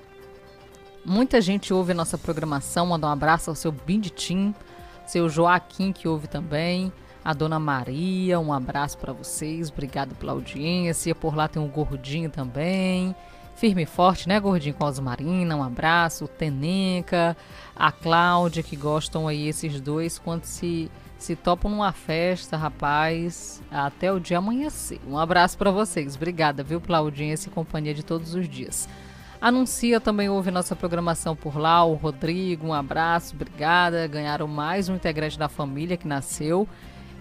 Muita 1.05 1.41
gente 1.41 1.73
ouve 1.73 1.93
a 1.93 1.95
nossa 1.95 2.17
programação. 2.17 2.87
Mandar 2.87 3.09
um 3.09 3.13
abraço 3.13 3.51
ao 3.51 3.55
seu 3.55 3.71
Binditim, 3.71 4.55
seu 5.07 5.29
Joaquim, 5.29 5.93
que 5.93 6.09
ouve 6.09 6.27
também. 6.27 6.93
A 7.25 7.33
dona 7.33 7.59
Maria, 7.59 8.41
um 8.41 8.53
abraço 8.53 8.97
para 8.99 9.13
vocês. 9.13 9.69
Obrigado 9.69 10.15
pela 10.15 10.33
audiência. 10.33 11.15
Por 11.15 11.37
lá 11.37 11.49
tem 11.49 11.63
o 11.63 11.69
Gordinho 11.69 12.31
também. 12.31 13.15
Firme 13.57 13.83
e 13.83 13.87
forte, 13.87 14.29
né, 14.29 14.39
Gordinho? 14.39 14.75
Com 14.75 14.85
a 14.85 14.89
Osmarina, 14.89 15.57
um 15.57 15.63
abraço. 15.63 16.25
O 16.25 16.29
Teneca, 16.29 17.37
a 17.75 17.93
Cláudia, 17.93 18.63
que 18.63 18.77
gostam 18.77 19.29
aí 19.29 19.49
esses 19.49 19.81
dois 19.81 20.19
quando 20.19 20.45
se 20.45 20.91
Se 21.19 21.35
topam 21.35 21.71
numa 21.71 21.93
festa, 21.93 22.57
rapaz, 22.57 23.63
até 23.71 24.13
o 24.13 24.21
dia 24.21 24.39
amanhecer. 24.39 25.01
Um 25.09 25.19
abraço 25.19 25.57
para 25.57 25.71
vocês. 25.71 26.15
Obrigada, 26.15 26.63
viu, 26.63 26.81
pela 26.81 26.99
audiência 26.99 27.49
e 27.49 27.53
companhia 27.53 27.95
de 27.95 28.05
todos 28.05 28.35
os 28.35 28.49
dias. 28.49 28.89
Anuncia 29.41 30.01
também 30.01 30.29
ouve 30.29 30.51
nossa 30.51 30.75
programação 30.75 31.37
por 31.37 31.59
lá, 31.59 31.85
o 31.85 31.95
Rodrigo, 31.95 32.67
um 32.67 32.73
abraço, 32.75 33.35
obrigada. 33.35 34.07
Ganharam 34.07 34.47
mais 34.47 34.89
um 34.89 34.95
integrante 34.95 35.39
da 35.39 35.49
família 35.49 35.97
que 35.97 36.09
nasceu 36.09 36.67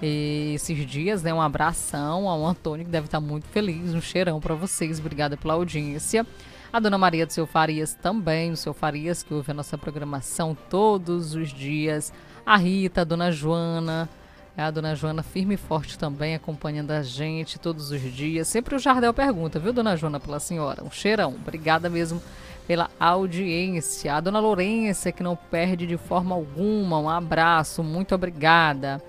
esses 0.02 0.86
dias, 0.86 1.24
né? 1.24 1.34
Um 1.34 1.41
abração 1.41 2.28
ao 2.30 2.46
Antônio, 2.46 2.86
que 2.86 2.91
deve 2.91 3.06
estar 3.06 3.20
muito 3.20 3.48
feliz. 3.48 3.93
Um 3.93 4.02
cheirão 4.02 4.39
para 4.39 4.56
vocês. 4.56 5.00
Obrigada 5.00 5.38
pela 5.38 5.54
audiência. 5.54 6.26
A 6.72 6.80
dona 6.80 6.97
Maria 6.97 7.26
do 7.26 7.32
Seu 7.32 7.47
Farias 7.47 7.93
também, 7.93 8.51
o 8.51 8.57
Seu 8.57 8.74
Farias, 8.74 9.24
que 9.24 9.34
ouve 9.34 9.51
a 9.51 9.53
nossa 9.53 9.78
programação 9.78 10.57
todos 10.70 11.34
os 11.34 11.49
dias. 11.49 12.11
A 12.45 12.57
Rita, 12.57 13.01
a 13.01 13.03
dona 13.03 13.32
Joana. 13.32 14.09
É 14.57 14.63
a 14.63 14.72
dona 14.72 14.95
Joana 14.95 15.22
firme 15.22 15.55
e 15.55 15.57
forte 15.57 15.99
também, 15.99 16.34
acompanhando 16.34 16.91
a 16.91 17.01
gente 17.01 17.59
todos 17.59 17.91
os 17.91 18.01
dias. 18.01 18.47
Sempre 18.47 18.76
o 18.76 18.80
Jardel 18.80 19.13
pergunta, 19.13 19.59
viu, 19.59 19.74
dona 19.74 19.97
Joana, 19.97 20.20
pela 20.20 20.39
senhora? 20.39 20.84
Um 20.84 20.91
cheirão. 20.91 21.36
Obrigada 21.36 21.89
mesmo 21.89 22.22
pela 22.66 22.89
audiência. 22.99 24.16
A 24.16 24.22
dona 24.22 24.39
Lourença, 24.39 25.11
que 25.11 25.22
não 25.22 25.36
perde 25.36 25.86
de 25.86 25.97
forma 25.97 26.36
alguma. 26.36 26.99
Um 26.99 27.09
abraço, 27.09 27.84
muito 27.84 28.16
obrigada. 28.16 29.01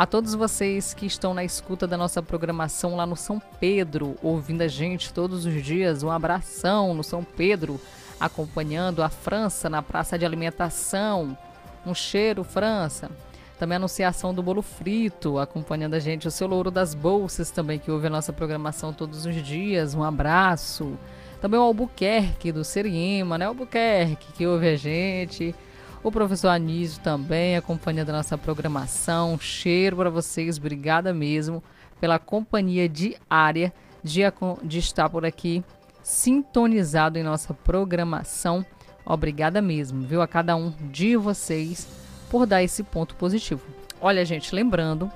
A 0.00 0.06
todos 0.06 0.34
vocês 0.34 0.94
que 0.94 1.04
estão 1.04 1.34
na 1.34 1.44
escuta 1.44 1.86
da 1.86 1.94
nossa 1.94 2.22
programação 2.22 2.96
lá 2.96 3.04
no 3.04 3.14
São 3.14 3.38
Pedro, 3.60 4.16
ouvindo 4.22 4.62
a 4.62 4.66
gente 4.66 5.12
todos 5.12 5.44
os 5.44 5.62
dias, 5.62 6.02
um 6.02 6.10
abração 6.10 6.94
no 6.94 7.04
São 7.04 7.22
Pedro, 7.22 7.78
acompanhando 8.18 9.02
a 9.02 9.10
França 9.10 9.68
na 9.68 9.82
praça 9.82 10.18
de 10.18 10.24
alimentação. 10.24 11.36
Um 11.84 11.92
cheiro, 11.92 12.42
França. 12.42 13.10
Também 13.58 13.76
a 13.76 13.76
anunciação 13.76 14.32
do 14.32 14.42
bolo 14.42 14.62
frito, 14.62 15.38
acompanhando 15.38 15.92
a 15.92 15.98
gente. 15.98 16.26
O 16.26 16.30
seu 16.30 16.48
Louro 16.48 16.70
das 16.70 16.94
Bolsas 16.94 17.50
também, 17.50 17.78
que 17.78 17.90
ouve 17.90 18.06
a 18.06 18.10
nossa 18.10 18.32
programação 18.32 18.94
todos 18.94 19.26
os 19.26 19.34
dias. 19.34 19.94
Um 19.94 20.02
abraço. 20.02 20.98
Também 21.42 21.60
o 21.60 21.64
Albuquerque, 21.64 22.50
do 22.52 22.64
Seriema, 22.64 23.36
né? 23.36 23.44
Albuquerque, 23.44 24.32
que 24.32 24.46
ouve 24.46 24.66
a 24.66 24.76
gente. 24.76 25.54
O 26.02 26.10
professor 26.10 26.48
Anísio 26.48 27.02
também 27.02 27.56
acompanhando 27.56 28.10
nossa 28.10 28.38
programação. 28.38 29.38
Cheiro 29.38 29.96
para 29.96 30.08
vocês, 30.08 30.56
obrigada 30.56 31.12
mesmo 31.12 31.62
pela 32.00 32.18
companhia 32.18 32.88
diária 32.88 33.70
de, 34.02 34.22
de 34.62 34.78
estar 34.78 35.10
por 35.10 35.26
aqui 35.26 35.62
sintonizado 36.02 37.18
em 37.18 37.22
nossa 37.22 37.52
programação. 37.52 38.64
Obrigada 39.04 39.60
mesmo, 39.60 40.06
viu? 40.06 40.22
A 40.22 40.26
cada 40.26 40.56
um 40.56 40.72
de 40.90 41.16
vocês 41.16 41.86
por 42.30 42.46
dar 42.46 42.62
esse 42.62 42.82
ponto 42.82 43.14
positivo. 43.16 43.60
Olha, 44.00 44.24
gente, 44.24 44.54
lembrando 44.54 45.12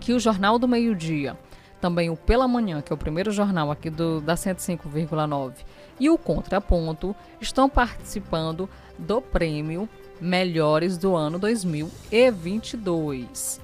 que 0.00 0.14
o 0.14 0.18
Jornal 0.18 0.58
do 0.58 0.66
Meio 0.66 0.94
Dia, 0.94 1.36
também 1.78 2.08
o 2.08 2.16
Pela 2.16 2.48
Manhã, 2.48 2.80
que 2.80 2.90
é 2.90 2.94
o 2.94 2.98
primeiro 2.98 3.30
jornal 3.30 3.70
aqui 3.70 3.90
do, 3.90 4.22
da 4.22 4.34
105,9, 4.34 5.52
e 5.98 6.08
o 6.08 6.16
Contraponto 6.16 7.14
estão 7.38 7.68
participando 7.68 8.68
do 9.00 9.20
prêmio 9.20 9.88
Melhores 10.20 10.96
do 10.98 11.16
ano 11.16 11.38
2022. 11.38 13.58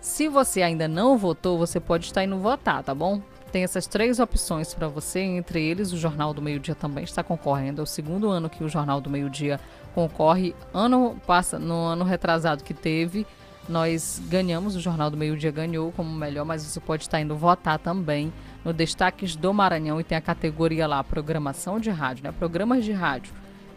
Se 0.00 0.26
você 0.26 0.62
ainda 0.62 0.88
não 0.88 1.16
votou, 1.16 1.56
você 1.56 1.78
pode 1.78 2.06
estar 2.06 2.24
indo 2.24 2.36
votar, 2.38 2.82
tá 2.82 2.92
bom? 2.92 3.22
Tem 3.52 3.62
essas 3.62 3.86
três 3.86 4.18
opções 4.18 4.74
para 4.74 4.88
você, 4.88 5.20
entre 5.20 5.62
eles 5.62 5.92
o 5.92 5.96
Jornal 5.96 6.34
do 6.34 6.42
Meio 6.42 6.58
Dia 6.58 6.74
também 6.74 7.04
está 7.04 7.22
concorrendo. 7.22 7.80
É 7.80 7.84
o 7.84 7.86
segundo 7.86 8.28
ano 8.28 8.50
que 8.50 8.64
o 8.64 8.68
Jornal 8.68 9.00
do 9.00 9.08
Meio 9.08 9.30
Dia 9.30 9.60
concorre. 9.94 10.56
Ano 10.74 11.16
passa, 11.24 11.56
no 11.58 11.74
ano 11.74 12.04
retrasado 12.04 12.64
que 12.64 12.74
teve, 12.74 13.24
nós 13.68 14.20
ganhamos, 14.28 14.74
o 14.74 14.80
Jornal 14.80 15.08
do 15.08 15.16
Meio 15.16 15.36
Dia 15.36 15.52
ganhou 15.52 15.92
como 15.92 16.10
melhor, 16.10 16.44
mas 16.44 16.64
você 16.64 16.80
pode 16.80 17.04
estar 17.04 17.20
indo 17.20 17.36
votar 17.36 17.78
também 17.78 18.32
no 18.64 18.72
Destaques 18.72 19.36
do 19.36 19.54
Maranhão 19.54 20.00
e 20.00 20.04
tem 20.04 20.18
a 20.18 20.20
categoria 20.20 20.84
lá, 20.86 21.04
programação 21.04 21.78
de 21.78 21.90
rádio, 21.90 22.24
né? 22.24 22.32
Programas 22.32 22.84
de 22.84 22.92
rádio. 22.92 23.32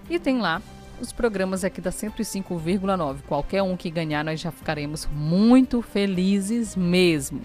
E 0.09 0.17
tem 0.17 0.39
lá 0.39 0.59
os 0.99 1.11
programas 1.11 1.63
aqui 1.63 1.81
da 1.81 1.91
105,9. 1.91 3.17
Qualquer 3.27 3.61
um 3.61 3.75
que 3.75 3.89
ganhar, 3.89 4.23
nós 4.23 4.39
já 4.39 4.51
ficaremos 4.51 5.07
muito 5.11 5.81
felizes 5.81 6.75
mesmo. 6.75 7.41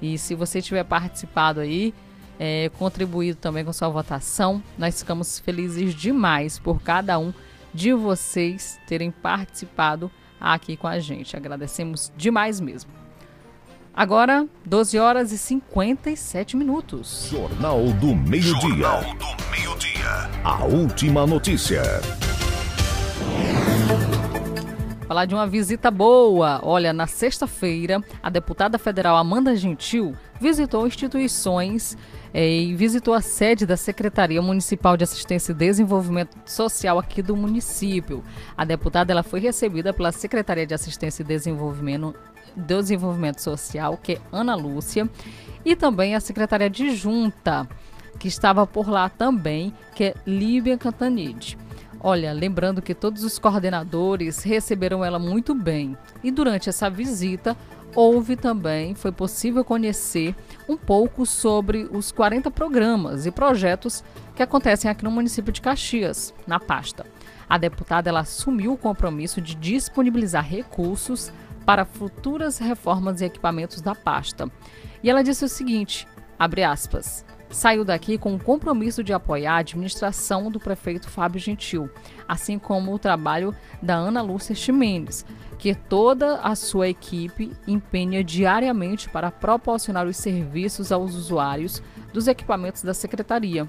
E 0.00 0.18
se 0.18 0.34
você 0.34 0.60
tiver 0.60 0.84
participado 0.84 1.60
aí, 1.60 1.94
é, 2.38 2.70
contribuído 2.78 3.38
também 3.38 3.64
com 3.64 3.72
sua 3.72 3.88
votação, 3.88 4.62
nós 4.76 5.00
ficamos 5.00 5.38
felizes 5.38 5.94
demais 5.94 6.58
por 6.58 6.82
cada 6.82 7.18
um 7.18 7.32
de 7.72 7.92
vocês 7.92 8.78
terem 8.86 9.10
participado 9.10 10.10
aqui 10.40 10.76
com 10.76 10.86
a 10.86 10.98
gente. 10.98 11.36
Agradecemos 11.36 12.12
demais 12.16 12.60
mesmo. 12.60 12.90
Agora, 13.94 14.46
12 14.66 14.98
horas 14.98 15.32
e 15.32 15.38
57 15.38 16.56
minutos. 16.56 17.28
Jornal 17.30 17.82
do 17.94 18.14
Meio-Dia. 18.14 18.60
Jornal 18.60 19.02
do 19.14 19.50
Meio-Dia. 19.50 20.30
A 20.44 20.64
última 20.64 21.26
notícia. 21.26 21.82
Falar 25.06 25.24
de 25.24 25.34
uma 25.34 25.46
visita 25.46 25.88
boa. 25.88 26.60
Olha, 26.64 26.92
na 26.92 27.06
sexta-feira, 27.06 28.02
a 28.20 28.28
deputada 28.28 28.76
federal 28.76 29.16
Amanda 29.16 29.54
Gentil 29.54 30.16
visitou 30.40 30.84
instituições 30.84 31.96
eh, 32.34 32.62
e 32.62 32.74
visitou 32.74 33.14
a 33.14 33.20
sede 33.20 33.64
da 33.64 33.76
Secretaria 33.76 34.42
Municipal 34.42 34.96
de 34.96 35.04
Assistência 35.04 35.52
e 35.52 35.54
Desenvolvimento 35.54 36.36
Social 36.44 36.98
aqui 36.98 37.22
do 37.22 37.36
município. 37.36 38.22
A 38.56 38.64
deputada 38.64 39.12
ela 39.12 39.22
foi 39.22 39.38
recebida 39.38 39.92
pela 39.92 40.10
Secretaria 40.10 40.66
de 40.66 40.74
Assistência 40.74 41.22
e 41.22 41.26
Desenvolvimento, 41.26 42.12
Desenvolvimento 42.56 43.40
Social, 43.40 43.96
que 43.96 44.14
é 44.14 44.20
Ana 44.32 44.56
Lúcia, 44.56 45.08
e 45.64 45.76
também 45.76 46.16
a 46.16 46.20
Secretaria 46.20 46.68
de 46.68 46.94
Junta, 46.96 47.68
que 48.18 48.26
estava 48.26 48.66
por 48.66 48.88
lá 48.88 49.08
também, 49.08 49.72
que 49.94 50.04
é 50.04 50.14
Líbia 50.26 50.76
Cantanide. 50.76 51.56
Olha, 52.08 52.32
lembrando 52.32 52.80
que 52.80 52.94
todos 52.94 53.24
os 53.24 53.36
coordenadores 53.36 54.44
receberam 54.44 55.04
ela 55.04 55.18
muito 55.18 55.52
bem. 55.52 55.98
E 56.22 56.30
durante 56.30 56.68
essa 56.68 56.88
visita, 56.88 57.56
houve 57.96 58.36
também, 58.36 58.94
foi 58.94 59.10
possível 59.10 59.64
conhecer 59.64 60.32
um 60.68 60.76
pouco 60.76 61.26
sobre 61.26 61.88
os 61.90 62.12
40 62.12 62.48
programas 62.52 63.26
e 63.26 63.32
projetos 63.32 64.04
que 64.36 64.42
acontecem 64.44 64.88
aqui 64.88 65.02
no 65.02 65.10
município 65.10 65.52
de 65.52 65.60
Caxias, 65.60 66.32
na 66.46 66.60
pasta. 66.60 67.04
A 67.48 67.58
deputada 67.58 68.08
ela 68.08 68.20
assumiu 68.20 68.74
o 68.74 68.78
compromisso 68.78 69.40
de 69.40 69.56
disponibilizar 69.56 70.48
recursos 70.48 71.32
para 71.64 71.84
futuras 71.84 72.58
reformas 72.58 73.20
e 73.20 73.24
equipamentos 73.24 73.80
da 73.80 73.96
pasta. 73.96 74.48
E 75.02 75.10
ela 75.10 75.24
disse 75.24 75.44
o 75.44 75.48
seguinte, 75.48 76.06
abre 76.38 76.62
aspas, 76.62 77.25
saiu 77.50 77.84
daqui 77.84 78.18
com 78.18 78.34
o 78.34 78.42
compromisso 78.42 79.02
de 79.02 79.12
apoiar 79.12 79.54
a 79.54 79.58
administração 79.58 80.50
do 80.50 80.58
prefeito 80.58 81.08
Fábio 81.08 81.40
Gentil, 81.40 81.90
assim 82.28 82.58
como 82.58 82.92
o 82.92 82.98
trabalho 82.98 83.54
da 83.80 83.94
Ana 83.94 84.20
Lúcia 84.22 84.54
Ximenes, 84.54 85.24
que 85.58 85.74
toda 85.74 86.40
a 86.40 86.54
sua 86.54 86.88
equipe 86.88 87.52
empenha 87.66 88.22
diariamente 88.22 89.08
para 89.08 89.30
proporcionar 89.30 90.06
os 90.06 90.16
serviços 90.16 90.92
aos 90.92 91.14
usuários 91.14 91.82
dos 92.12 92.28
equipamentos 92.28 92.82
da 92.82 92.92
secretaria. 92.92 93.68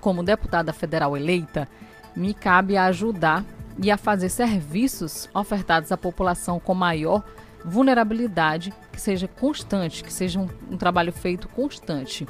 Como 0.00 0.22
deputada 0.22 0.72
federal 0.72 1.16
eleita, 1.16 1.68
me 2.14 2.32
cabe 2.32 2.76
ajudar 2.76 3.44
e 3.82 3.90
a 3.90 3.98
fazer 3.98 4.28
serviços 4.30 5.28
ofertados 5.34 5.92
à 5.92 5.96
população 5.96 6.58
com 6.58 6.74
maior 6.74 7.22
vulnerabilidade, 7.64 8.72
que 8.92 9.00
seja 9.00 9.26
constante, 9.26 10.04
que 10.04 10.12
seja 10.12 10.38
um, 10.38 10.48
um 10.70 10.76
trabalho 10.76 11.12
feito 11.12 11.48
constante. 11.48 12.26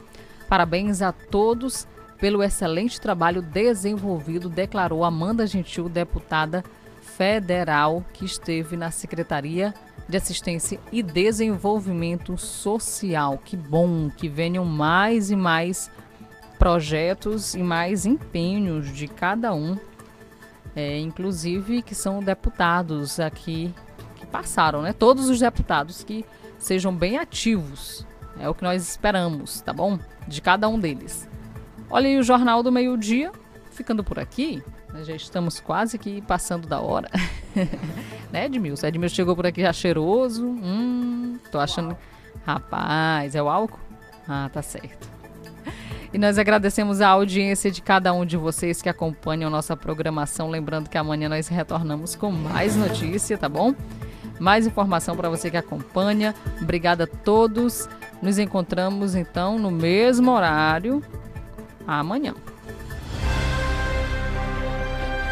Parabéns 0.48 1.02
a 1.02 1.12
todos 1.12 1.86
pelo 2.18 2.42
excelente 2.42 3.00
trabalho 3.00 3.42
desenvolvido, 3.42 4.48
declarou 4.48 5.04
Amanda 5.04 5.46
Gentil, 5.46 5.88
deputada 5.88 6.64
federal 7.02 8.04
que 8.12 8.24
esteve 8.24 8.76
na 8.76 8.90
Secretaria 8.90 9.74
de 10.08 10.16
Assistência 10.16 10.78
e 10.92 11.02
Desenvolvimento 11.02 12.36
Social. 12.36 13.38
Que 13.44 13.56
bom 13.56 14.10
que 14.10 14.28
venham 14.28 14.64
mais 14.64 15.30
e 15.30 15.36
mais 15.36 15.90
projetos 16.58 17.54
e 17.54 17.62
mais 17.62 18.06
empenhos 18.06 18.92
de 18.92 19.08
cada 19.08 19.54
um, 19.54 19.76
é, 20.74 20.98
inclusive 20.98 21.82
que 21.82 21.94
são 21.94 22.22
deputados 22.22 23.20
aqui 23.20 23.74
que 24.16 24.26
passaram, 24.26 24.82
né? 24.82 24.92
Todos 24.92 25.28
os 25.28 25.40
deputados 25.40 26.02
que 26.02 26.24
sejam 26.58 26.94
bem 26.94 27.18
ativos. 27.18 28.06
É 28.38 28.48
o 28.48 28.54
que 28.54 28.62
nós 28.62 28.86
esperamos, 28.86 29.60
tá 29.60 29.72
bom? 29.72 29.98
De 30.26 30.40
cada 30.40 30.68
um 30.68 30.78
deles. 30.78 31.28
Olha 31.88 32.08
aí 32.08 32.18
o 32.18 32.22
Jornal 32.22 32.62
do 32.62 32.72
Meio-Dia, 32.72 33.32
ficando 33.70 34.02
por 34.02 34.18
aqui. 34.18 34.62
Nós 34.92 35.06
já 35.06 35.14
estamos 35.14 35.60
quase 35.60 35.98
que 35.98 36.20
passando 36.22 36.66
da 36.66 36.80
hora. 36.80 37.08
né, 38.32 38.46
Edmilson? 38.46 38.86
Edmilson 38.86 39.14
chegou 39.14 39.36
por 39.36 39.46
aqui 39.46 39.62
já 39.62 39.72
cheiroso. 39.72 40.46
Hum, 40.46 41.38
tô 41.50 41.58
achando. 41.58 41.96
Rapaz, 42.44 43.34
é 43.34 43.42
o 43.42 43.48
álcool? 43.48 43.78
Ah, 44.28 44.48
tá 44.52 44.62
certo. 44.62 45.16
E 46.12 46.18
nós 46.18 46.38
agradecemos 46.38 47.00
a 47.00 47.08
audiência 47.08 47.70
de 47.70 47.82
cada 47.82 48.12
um 48.12 48.24
de 48.24 48.36
vocês 48.36 48.80
que 48.80 48.88
acompanham 48.88 49.50
nossa 49.50 49.76
programação. 49.76 50.48
Lembrando 50.48 50.88
que 50.88 50.96
amanhã 50.96 51.28
nós 51.28 51.48
retornamos 51.48 52.14
com 52.14 52.30
mais 52.30 52.74
notícia, 52.76 53.36
tá 53.36 53.48
bom? 53.48 53.74
Mais 54.38 54.66
informação 54.66 55.16
para 55.16 55.28
você 55.28 55.50
que 55.50 55.56
acompanha. 55.56 56.34
Obrigada 56.60 57.04
a 57.04 57.06
todos. 57.06 57.88
Nos 58.20 58.38
encontramos 58.38 59.14
então 59.14 59.58
no 59.58 59.70
mesmo 59.70 60.32
horário 60.32 61.02
amanhã. 61.86 62.34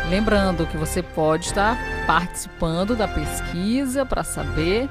Lembrando 0.08 0.66
que 0.66 0.76
você 0.76 1.02
pode 1.02 1.46
estar 1.46 1.78
participando 2.06 2.94
da 2.94 3.08
pesquisa 3.08 4.04
para 4.04 4.22
saber 4.22 4.88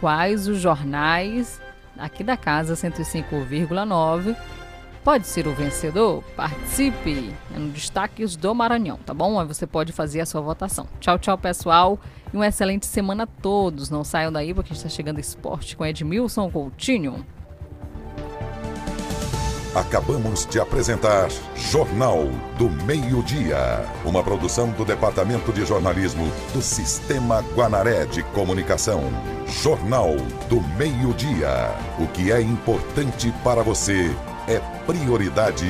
quais 0.00 0.46
os 0.46 0.58
jornais 0.60 1.60
aqui 1.98 2.22
da 2.22 2.36
casa 2.36 2.74
105,9 2.74 4.36
pode 5.04 5.26
ser 5.26 5.46
o 5.46 5.54
vencedor. 5.54 6.22
Participe 6.36 7.34
é 7.54 7.58
no 7.58 7.70
Destaques 7.70 8.36
do 8.36 8.54
Maranhão, 8.54 8.98
tá 9.04 9.12
bom? 9.12 9.38
Aí 9.38 9.46
você 9.46 9.66
pode 9.66 9.92
fazer 9.92 10.20
a 10.20 10.26
sua 10.26 10.40
votação. 10.40 10.86
Tchau, 11.00 11.18
tchau, 11.18 11.36
pessoal. 11.36 11.98
E 12.32 12.36
uma 12.36 12.46
excelente 12.46 12.86
semana 12.86 13.24
a 13.24 13.26
todos. 13.26 13.90
Não 13.90 14.04
saiam 14.04 14.32
daí 14.32 14.54
porque 14.54 14.72
está 14.72 14.88
chegando 14.88 15.20
esporte 15.20 15.76
com 15.76 15.84
Edmilson 15.84 16.50
Coutinho. 16.50 17.24
Acabamos 19.74 20.44
de 20.44 20.60
apresentar 20.60 21.30
Jornal 21.56 22.24
do 22.58 22.68
Meio-Dia, 22.84 23.86
uma 24.04 24.22
produção 24.22 24.68
do 24.70 24.84
Departamento 24.84 25.50
de 25.50 25.64
Jornalismo 25.64 26.30
do 26.52 26.60
Sistema 26.60 27.40
Guanaré 27.54 28.04
de 28.04 28.22
Comunicação. 28.22 29.02
Jornal 29.46 30.14
do 30.50 30.60
Meio-Dia. 30.76 31.74
O 31.98 32.06
que 32.08 32.30
é 32.30 32.42
importante 32.42 33.32
para 33.42 33.62
você 33.62 34.14
é 34.52 34.60
prioridade 34.86 35.66